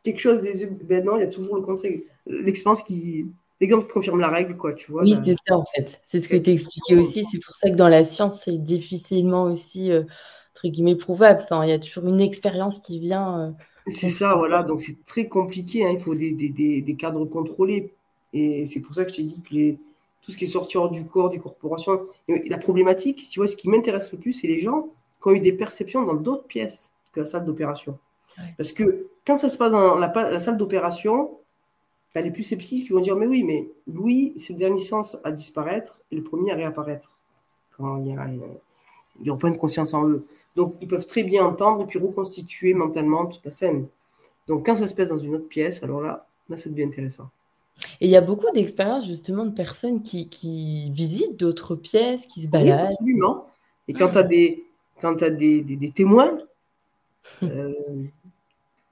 quelque 0.03 0.19
chose 0.19 0.41
des 0.41 0.65
ben 0.65 1.03
non, 1.03 1.17
il 1.17 1.21
y 1.21 1.23
a 1.23 1.27
toujours 1.27 1.55
le 1.55 1.61
contraire. 1.61 1.99
L'expérience 2.25 2.83
qui. 2.83 3.27
L'exemple 3.59 3.85
qui 3.85 3.93
confirme 3.93 4.19
la 4.19 4.29
règle, 4.29 4.57
quoi, 4.57 4.73
tu 4.73 4.91
vois. 4.91 5.03
Oui, 5.03 5.15
c'est 5.23 5.35
ça, 5.47 5.55
en 5.55 5.65
fait. 5.75 6.01
C'est 6.07 6.19
ce 6.19 6.27
que 6.27 6.35
tu 6.35 6.49
expliqué 6.49 6.95
aussi. 6.95 7.25
C'est 7.25 7.37
pour 7.37 7.53
ça 7.53 7.69
que 7.69 7.75
dans 7.75 7.89
la 7.89 8.03
science, 8.03 8.41
c'est 8.43 8.57
difficilement 8.57 9.43
aussi, 9.43 9.91
euh, 9.91 10.01
entre 10.63 10.73
guillemets, 10.73 10.95
prouvable. 10.95 11.41
Enfin, 11.43 11.63
il 11.65 11.69
y 11.69 11.73
a 11.73 11.79
toujours 11.79 12.07
une 12.07 12.21
expérience 12.21 12.79
qui 12.79 12.99
vient. 12.99 13.55
c'est 13.87 14.09
ça, 14.09 14.35
voilà. 14.35 14.63
Donc, 14.63 14.81
c'est 14.81 15.03
très 15.05 15.27
compliqué. 15.27 15.85
Hein. 15.85 15.91
Il 15.93 15.99
faut 15.99 16.15
des, 16.15 16.31
des, 16.33 16.49
des, 16.49 16.81
des 16.81 16.95
cadres 16.95 17.25
contrôlés 17.25 17.93
et 18.33 18.65
c'est 18.65 18.79
pour 18.79 18.95
ça 18.95 19.05
que 19.05 19.11
je 19.11 19.17
t'ai 19.17 19.23
dit 19.23 19.41
que 19.41 19.53
les, 19.53 19.77
tout 20.21 20.31
ce 20.31 20.37
qui 20.37 20.45
est 20.45 20.47
sorti 20.47 20.77
hors 20.77 20.89
du 20.89 21.05
corps, 21.05 21.29
des 21.29 21.39
corporations, 21.39 22.01
la 22.27 22.57
problématique, 22.57 23.27
tu 23.29 23.39
vois, 23.39 23.47
ce 23.47 23.55
qui 23.55 23.69
m'intéresse 23.69 24.11
le 24.11 24.19
plus, 24.19 24.33
c'est 24.33 24.47
les 24.47 24.59
gens 24.59 24.89
qui 25.21 25.27
ont 25.27 25.31
eu 25.31 25.39
des 25.39 25.53
perceptions 25.53 26.03
dans 26.03 26.15
d'autres 26.15 26.45
pièces 26.45 26.91
que 27.11 27.21
la 27.21 27.25
salle 27.25 27.45
d'opération. 27.45 27.97
Parce 28.57 28.71
que 28.71 29.07
quand 29.27 29.35
ça 29.35 29.49
se 29.49 29.57
passe 29.57 29.73
dans 29.73 29.95
la, 29.95 30.39
salle 30.39 30.57
d'opération, 30.57 31.31
tu 32.15 32.21
les 32.21 32.31
plus 32.31 32.43
sceptiques 32.43 32.87
qui 32.87 32.93
vont 32.93 33.01
dire 33.01 33.17
Mais 33.17 33.27
oui, 33.27 33.43
mais 33.43 33.67
Louis, 33.87 34.33
c'est 34.37 34.53
le 34.53 34.59
dernier 34.59 34.81
sens 34.81 35.17
à 35.23 35.31
disparaître 35.31 36.01
et 36.11 36.15
le 36.15 36.23
premier 36.23 36.51
à 36.51 36.55
réapparaître. 36.55 37.19
Quand 37.77 37.97
il 37.97 38.07
y 38.07 38.15
a, 38.15 38.27
ils 39.23 39.37
point 39.37 39.51
de 39.51 39.57
conscience 39.57 39.93
en 39.93 40.07
eux. 40.07 40.25
Donc, 40.55 40.75
ils 40.81 40.87
peuvent 40.87 41.05
très 41.05 41.23
bien 41.23 41.45
entendre 41.45 41.83
et 41.83 41.85
puis 41.85 41.99
reconstituer 41.99 42.73
mentalement 42.73 43.25
toute 43.25 43.45
la 43.45 43.51
scène. 43.51 43.87
Donc, 44.47 44.65
quand 44.65 44.75
ça 44.75 44.87
se 44.87 44.95
passe 44.95 45.09
dans 45.09 45.17
une 45.17 45.35
autre 45.35 45.47
pièce, 45.47 45.81
alors 45.83 46.01
là, 46.01 46.27
là, 46.49 46.57
ça 46.57 46.69
devient 46.69 46.83
intéressant. 46.83 47.29
Et 47.99 48.07
il 48.07 48.09
y 48.09 48.15
a 48.15 48.21
beaucoup 48.21 48.51
d'expériences 48.53 49.07
justement 49.07 49.45
de 49.45 49.51
personnes 49.51 50.03
qui, 50.03 50.29
qui 50.29 50.91
visitent 50.91 51.39
d'autres 51.39 51.75
pièces, 51.75 52.27
qui 52.27 52.43
se 52.43 52.47
baladent. 52.47 52.91
absolument. 52.91 53.47
Et 53.87 53.93
quand 53.93 54.09
tu 54.09 54.17
as, 54.17 54.23
des, 54.23 54.65
quand 55.01 55.21
as 55.21 55.29
des, 55.29 55.61
des, 55.61 55.91
témoins, 55.91 56.37
euh, 57.43 57.73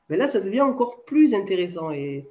ben 0.10 0.18
là, 0.18 0.28
ça 0.28 0.41
devient 0.41 0.62
encore 0.62 1.03
plus 1.03 1.34
intéressant. 1.34 1.91
Et, 1.91 2.28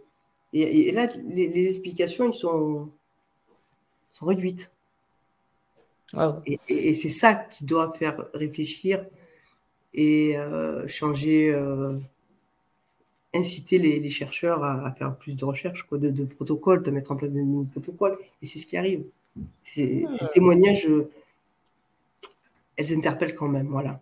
et, 0.52 0.90
là, 0.92 1.06
les, 1.28 1.68
explications, 1.68 2.32
sont, 2.32 2.88
sont 4.10 4.26
réduites. 4.26 4.70
Et, 6.46 6.58
et 6.68 6.94
c'est 6.94 7.08
ça 7.08 7.34
qui 7.34 7.64
doit 7.64 7.92
faire 7.92 8.26
réfléchir 8.34 9.04
et 9.94 10.36
euh, 10.36 10.86
changer. 10.88 11.50
Euh, 11.50 11.98
inciter 13.34 13.78
les, 13.78 14.08
chercheurs 14.08 14.64
à, 14.64 14.92
faire 14.92 15.14
plus 15.16 15.36
de 15.36 15.44
recherches, 15.44 15.82
quoi, 15.84 15.98
de, 15.98 16.24
protocoles, 16.24 16.82
de 16.82 16.90
mettre 16.90 17.12
en 17.12 17.16
place 17.16 17.32
des 17.32 17.42
nouveaux 17.42 17.64
protocoles. 17.64 18.18
Et 18.42 18.46
c'est 18.46 18.58
ce 18.58 18.66
qui 18.66 18.76
arrive. 18.76 19.04
Ces 19.62 20.06
témoignages, 20.32 20.88
elles 22.76 22.92
interpellent 22.94 23.34
quand 23.34 23.48
même. 23.48 23.68
Voilà. 23.68 24.00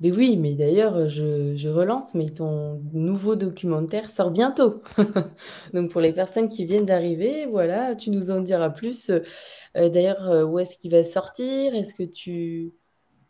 Mais 0.00 0.10
oui, 0.10 0.36
mais 0.36 0.54
d'ailleurs, 0.54 1.08
je, 1.08 1.68
relance, 1.68 2.14
mais 2.14 2.30
ton 2.30 2.80
nouveau 2.92 3.36
documentaire 3.36 4.10
sort 4.10 4.32
bientôt. 4.32 4.82
Donc 5.74 5.92
pour 5.92 6.00
les 6.00 6.12
personnes 6.12 6.48
qui 6.48 6.64
viennent 6.64 6.86
d'arriver, 6.86 7.46
voilà, 7.46 7.94
tu 7.94 8.10
nous 8.10 8.30
en 8.30 8.40
diras 8.40 8.70
plus. 8.70 9.12
Euh, 9.76 9.88
d'ailleurs, 9.88 10.28
euh, 10.28 10.44
où 10.44 10.58
est-ce 10.58 10.76
qu'il 10.76 10.90
va 10.90 11.02
sortir? 11.02 11.74
Est-ce 11.74 11.94
que 11.94 12.02
tu, 12.02 12.72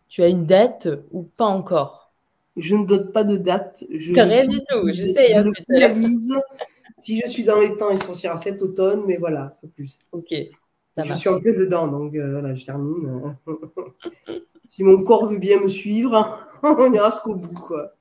tu 0.08 0.22
as 0.22 0.28
une 0.28 0.46
date 0.46 0.88
ou 1.10 1.22
pas 1.22 1.46
encore? 1.46 2.12
Je 2.56 2.74
ne 2.74 2.84
donne 2.84 3.12
pas 3.12 3.24
de 3.24 3.36
date. 3.36 3.84
Je 3.90 4.12
rien 4.12 4.46
du 4.46 4.58
tout. 4.58 4.88
Je, 4.88 5.12
sais, 5.12 5.32
je 5.34 5.40
le 5.40 5.52
Si 6.98 7.20
je 7.20 7.28
suis 7.28 7.44
dans 7.44 7.58
les 7.60 7.74
temps, 7.76 7.90
il 7.90 8.02
sortira 8.02 8.36
cet 8.36 8.60
automne, 8.60 9.04
mais 9.06 9.16
voilà, 9.16 9.56
pas 9.60 9.68
plus. 9.74 9.98
Ok. 10.12 10.34
je 10.96 11.14
suis 11.14 11.30
un 11.30 11.40
peu 11.40 11.56
dedans, 11.56 11.86
donc 11.86 12.14
euh, 12.14 12.32
voilà, 12.32 12.54
je 12.54 12.64
termine. 12.64 13.36
si 14.68 14.82
mon 14.84 15.02
corps 15.02 15.26
veut 15.26 15.38
bien 15.38 15.60
me 15.60 15.68
suivre, 15.68 16.40
on 16.62 16.92
ira 16.92 17.10
jusqu'au 17.10 17.34
bout, 17.34 17.54
quoi. 17.54 17.94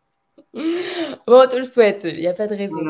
Bon, 0.54 1.44
on 1.44 1.48
te 1.48 1.56
le 1.56 1.66
souhaite, 1.66 2.02
il 2.04 2.20
n'y 2.20 2.28
a 2.28 2.34
pas 2.34 2.48
de 2.48 2.56
raison. 2.56 2.82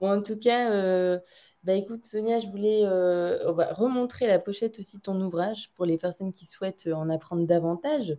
Bon, 0.00 0.18
en 0.18 0.22
tout 0.22 0.38
cas, 0.38 0.72
euh, 0.72 1.18
bah 1.64 1.72
écoute, 1.74 2.04
Sonia, 2.04 2.40
je 2.40 2.48
voulais 2.48 2.82
euh, 2.84 3.50
remontrer 3.72 4.26
la 4.26 4.38
pochette 4.38 4.78
aussi 4.78 4.98
de 4.98 5.02
ton 5.02 5.20
ouvrage 5.20 5.70
pour 5.74 5.86
les 5.86 5.98
personnes 5.98 6.32
qui 6.32 6.46
souhaitent 6.46 6.88
en 6.92 7.08
apprendre 7.10 7.46
davantage. 7.46 8.16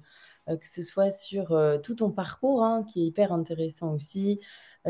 Euh, 0.50 0.58
que 0.58 0.68
ce 0.68 0.84
soit 0.84 1.12
sur 1.12 1.54
euh, 1.54 1.78
tout 1.80 1.96
ton 1.96 2.12
parcours, 2.12 2.64
hein, 2.64 2.84
qui 2.84 3.02
est 3.02 3.06
hyper 3.08 3.32
intéressant 3.34 3.94
aussi, 3.94 4.40
euh, 4.40 4.44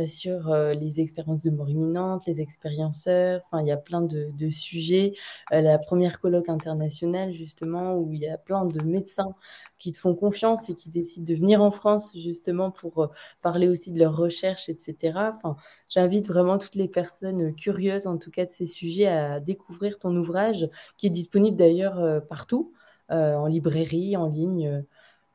sur 0.07 0.55
les 0.55 0.99
expériences 0.99 1.43
de 1.43 1.51
mort 1.51 1.69
imminente, 1.69 2.25
les 2.25 2.41
expérienceurs, 2.41 3.41
enfin, 3.45 3.61
il 3.61 3.67
y 3.67 3.71
a 3.71 3.77
plein 3.77 4.01
de, 4.01 4.49
sujets. 4.49 5.13
la 5.51 5.77
première 5.77 6.19
colloque 6.19 6.49
internationale, 6.49 7.33
justement, 7.33 7.95
où 7.97 8.13
il 8.13 8.21
y 8.21 8.27
a 8.27 8.37
plein 8.37 8.65
de 8.65 8.83
médecins 8.83 9.35
qui 9.79 9.91
te 9.91 9.97
font 9.97 10.15
confiance 10.15 10.69
et 10.69 10.75
qui 10.75 10.89
décident 10.89 11.25
de 11.25 11.35
venir 11.35 11.61
en 11.61 11.71
France, 11.71 12.11
justement, 12.17 12.71
pour 12.71 13.09
parler 13.41 13.67
aussi 13.67 13.91
de 13.91 13.99
leurs 13.99 14.15
recherches, 14.15 14.69
etc. 14.69 15.33
Enfin, 15.35 15.55
j'invite 15.89 16.27
vraiment 16.27 16.57
toutes 16.57 16.75
les 16.75 16.87
personnes 16.87 17.55
curieuses, 17.55 18.07
en 18.07 18.17
tout 18.17 18.31
cas, 18.31 18.45
de 18.45 18.51
ces 18.51 18.67
sujets, 18.67 19.07
à 19.07 19.39
découvrir 19.39 19.99
ton 19.99 20.15
ouvrage, 20.15 20.69
qui 20.97 21.07
est 21.07 21.11
disponible 21.11 21.57
d'ailleurs 21.57 22.25
partout, 22.27 22.73
en 23.09 23.47
librairie, 23.47 24.17
en 24.17 24.27
ligne. 24.27 24.83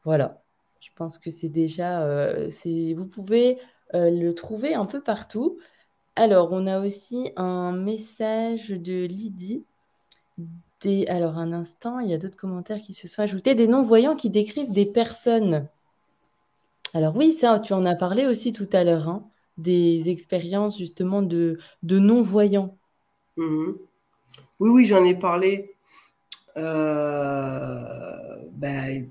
Voilà, 0.04 0.42
je 0.80 0.88
pense 0.94 1.18
que 1.18 1.30
c'est 1.30 1.48
déjà, 1.48 2.02
euh, 2.02 2.48
vous 2.96 3.06
pouvez 3.06 3.58
euh, 3.58 3.60
le 3.92 4.32
trouver 4.32 4.74
un 4.74 4.86
peu 4.86 5.00
partout. 5.00 5.58
Alors, 6.16 6.52
on 6.52 6.66
a 6.66 6.80
aussi 6.80 7.32
un 7.36 7.72
message 7.72 8.70
de 8.70 9.06
Lydie. 9.06 9.64
Alors, 11.08 11.38
un 11.38 11.52
instant, 11.52 11.98
il 11.98 12.10
y 12.10 12.14
a 12.14 12.18
d'autres 12.18 12.36
commentaires 12.36 12.80
qui 12.80 12.94
se 12.94 13.08
sont 13.08 13.22
ajoutés. 13.22 13.54
Des 13.54 13.68
non-voyants 13.68 14.16
qui 14.16 14.30
décrivent 14.30 14.72
des 14.72 14.86
personnes. 14.86 15.68
Alors 16.92 17.16
oui, 17.16 17.32
ça, 17.32 17.60
tu 17.60 17.72
en 17.72 17.86
as 17.86 17.94
parlé 17.94 18.26
aussi 18.26 18.52
tout 18.52 18.68
à 18.72 18.82
l'heure, 18.82 19.08
hein, 19.08 19.24
des 19.58 20.10
expériences 20.10 20.76
justement 20.76 21.22
de, 21.22 21.58
non-voyants. 21.82 22.76
Mmh 23.36 23.72
oui, 24.58 24.68
oui, 24.68 24.84
j'en 24.84 25.04
ai 25.04 25.14
parlé. 25.14 25.74
Euh, 26.58 28.36
ben, 28.52 29.10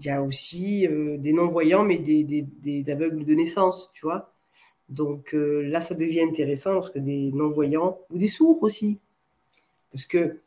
il 0.00 0.06
y 0.06 0.10
a 0.10 0.22
aussi 0.22 0.86
euh, 0.86 1.18
des 1.18 1.34
non-voyants, 1.34 1.84
mais 1.84 1.98
des, 1.98 2.24
des, 2.24 2.90
aveugles 2.90 3.26
de 3.26 3.34
naissance, 3.34 3.90
tu 3.92 4.06
vois. 4.06 4.32
Donc 4.88 5.34
euh, 5.34 5.60
là, 5.68 5.82
ça 5.82 5.94
devient 5.94 6.22
intéressant 6.22 6.72
parce 6.74 6.88
que 6.88 6.98
des 6.98 7.30
non-voyants, 7.32 7.98
ou 8.08 8.16
des 8.16 8.28
sourds 8.28 8.62
aussi. 8.62 8.98
Parce 9.92 10.06
que 10.06 10.40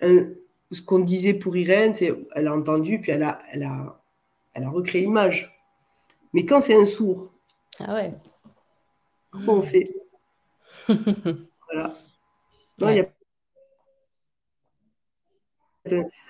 ce 0.00 0.82
qu'on 0.82 1.00
disait 1.00 1.34
pour 1.34 1.56
Irène, 1.56 1.94
c'est 1.94 2.14
elle 2.36 2.46
a 2.46 2.54
entendu, 2.54 3.00
puis 3.00 3.10
elle 3.10 3.24
a, 3.24 3.38
elle 3.52 3.64
a, 3.64 4.00
elle 4.54 4.62
a 4.62 4.70
recréé 4.70 5.04
l'image. 5.04 5.52
Mais 6.32 6.46
quand 6.46 6.60
c'est 6.60 6.80
un 6.80 6.86
sourd, 6.86 7.32
ah 7.80 7.94
ouais. 7.94 8.14
comment 9.32 9.54
on 9.54 9.62
fait? 9.62 9.94
Voilà. 11.72 11.96
Non, 12.78 12.90
il 12.90 12.96
y 12.96 13.00
a 13.00 13.08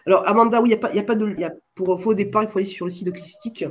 alors, 0.06 0.26
Amanda, 0.26 0.60
oui, 0.60 0.70
il 0.70 0.72
n'y 0.72 0.76
a, 0.76 0.78
pas, 0.78 0.92
y 0.94 0.98
a 0.98 1.02
pas 1.02 1.14
de. 1.14 1.38
Y 1.38 1.44
a, 1.44 1.52
pour 1.74 2.00
faux 2.00 2.14
départ, 2.14 2.42
il 2.44 2.48
faut 2.48 2.58
aller 2.58 2.66
sur 2.66 2.86
le 2.86 2.90
site 2.90 3.06
de 3.06 3.10
Clistic 3.10 3.64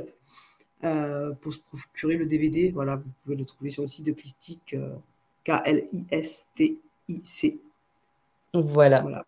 euh, 0.84 1.32
pour 1.40 1.52
se 1.52 1.60
procurer 1.60 2.16
le 2.16 2.26
DVD. 2.26 2.70
Voilà, 2.70 2.96
vous 2.96 3.10
pouvez 3.22 3.36
le 3.36 3.44
trouver 3.44 3.70
sur 3.70 3.82
le 3.82 3.88
site 3.88 4.06
de 4.06 4.12
Clistic, 4.12 4.74
euh, 4.74 4.94
K-L-I-S-T-I-C. 5.44 6.70
Voilà. 8.54 9.00
voilà. 9.00 9.24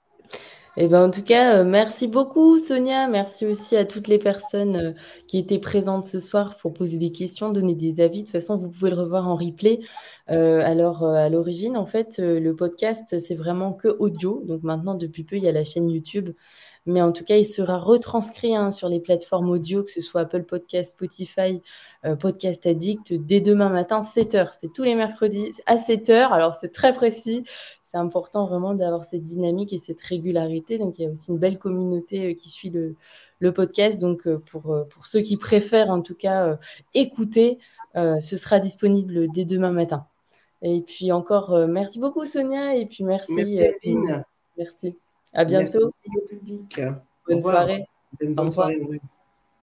Eh 0.76 0.88
ben, 0.88 1.04
en 1.08 1.10
tout 1.10 1.22
cas, 1.22 1.58
euh, 1.60 1.64
merci 1.64 2.08
beaucoup 2.08 2.58
Sonia. 2.58 3.06
Merci 3.06 3.46
aussi 3.46 3.76
à 3.76 3.84
toutes 3.84 4.08
les 4.08 4.18
personnes 4.18 4.76
euh, 4.76 4.92
qui 5.28 5.38
étaient 5.38 5.60
présentes 5.60 6.06
ce 6.06 6.18
soir 6.18 6.56
pour 6.56 6.72
poser 6.74 6.98
des 6.98 7.12
questions, 7.12 7.50
donner 7.52 7.76
des 7.76 8.00
avis. 8.02 8.20
De 8.20 8.24
toute 8.24 8.32
façon, 8.32 8.56
vous 8.56 8.70
pouvez 8.70 8.90
le 8.90 8.96
revoir 8.96 9.28
en 9.28 9.36
replay. 9.36 9.80
Euh, 10.30 10.62
alors, 10.64 11.04
à 11.04 11.28
l'origine, 11.28 11.76
en 11.76 11.86
fait, 11.86 12.18
le 12.18 12.56
podcast, 12.56 13.20
c'est 13.20 13.34
vraiment 13.36 13.72
que 13.72 13.88
audio. 14.00 14.42
Donc 14.46 14.64
maintenant, 14.64 14.94
depuis 14.94 15.22
peu, 15.22 15.36
il 15.36 15.44
y 15.44 15.48
a 15.48 15.52
la 15.52 15.64
chaîne 15.64 15.88
YouTube. 15.90 16.30
Mais 16.86 17.00
en 17.00 17.12
tout 17.12 17.24
cas, 17.24 17.36
il 17.36 17.46
sera 17.46 17.78
retranscrit 17.78 18.56
hein, 18.56 18.70
sur 18.70 18.88
les 18.88 19.00
plateformes 19.00 19.48
audio, 19.50 19.84
que 19.84 19.90
ce 19.90 20.02
soit 20.02 20.22
Apple 20.22 20.42
Podcast, 20.42 20.92
Spotify, 20.92 21.62
Podcast 22.20 22.66
Addict, 22.66 23.14
dès 23.14 23.40
demain 23.40 23.70
matin, 23.70 24.02
7h. 24.02 24.50
C'est 24.60 24.72
tous 24.72 24.82
les 24.82 24.94
mercredis 24.94 25.52
à 25.66 25.76
7h. 25.76 26.30
Alors, 26.30 26.56
c'est 26.56 26.72
très 26.72 26.92
précis 26.92 27.44
c'est 27.94 28.00
important 28.00 28.46
vraiment 28.46 28.74
d'avoir 28.74 29.04
cette 29.04 29.22
dynamique 29.22 29.72
et 29.72 29.78
cette 29.78 30.00
régularité. 30.00 30.78
Donc, 30.78 30.98
il 30.98 31.04
y 31.04 31.06
a 31.06 31.10
aussi 31.10 31.30
une 31.30 31.38
belle 31.38 31.60
communauté 31.60 32.32
euh, 32.32 32.34
qui 32.34 32.50
suit 32.50 32.70
le, 32.70 32.96
podcast. 33.52 34.00
Donc, 34.00 34.26
euh, 34.26 34.42
pour, 34.50 34.72
euh, 34.72 34.82
pour 34.84 35.06
ceux 35.06 35.20
qui 35.20 35.36
préfèrent 35.36 35.90
en 35.90 36.00
tout 36.00 36.14
cas 36.14 36.58
écouter, 36.94 37.58
ce 37.94 38.36
sera 38.36 38.58
disponible 38.58 39.28
dès 39.32 39.44
demain 39.44 39.70
matin. 39.70 40.06
Et 40.62 40.80
puis 40.80 41.12
encore, 41.12 41.56
merci 41.68 42.00
beaucoup 42.00 42.24
Sonia. 42.24 42.74
Et 42.74 42.86
puis 42.86 43.04
merci. 43.04 43.34
Merci, 43.34 43.96
merci. 44.56 44.96
À 45.32 45.44
bientôt. 45.44 45.90
Merci 46.06 46.10
au 46.16 46.28
public. 46.28 46.80
Bonne 47.28 47.42
soirée. 47.42 47.84
Bonne 48.20 48.50
soirée. 48.50 49.00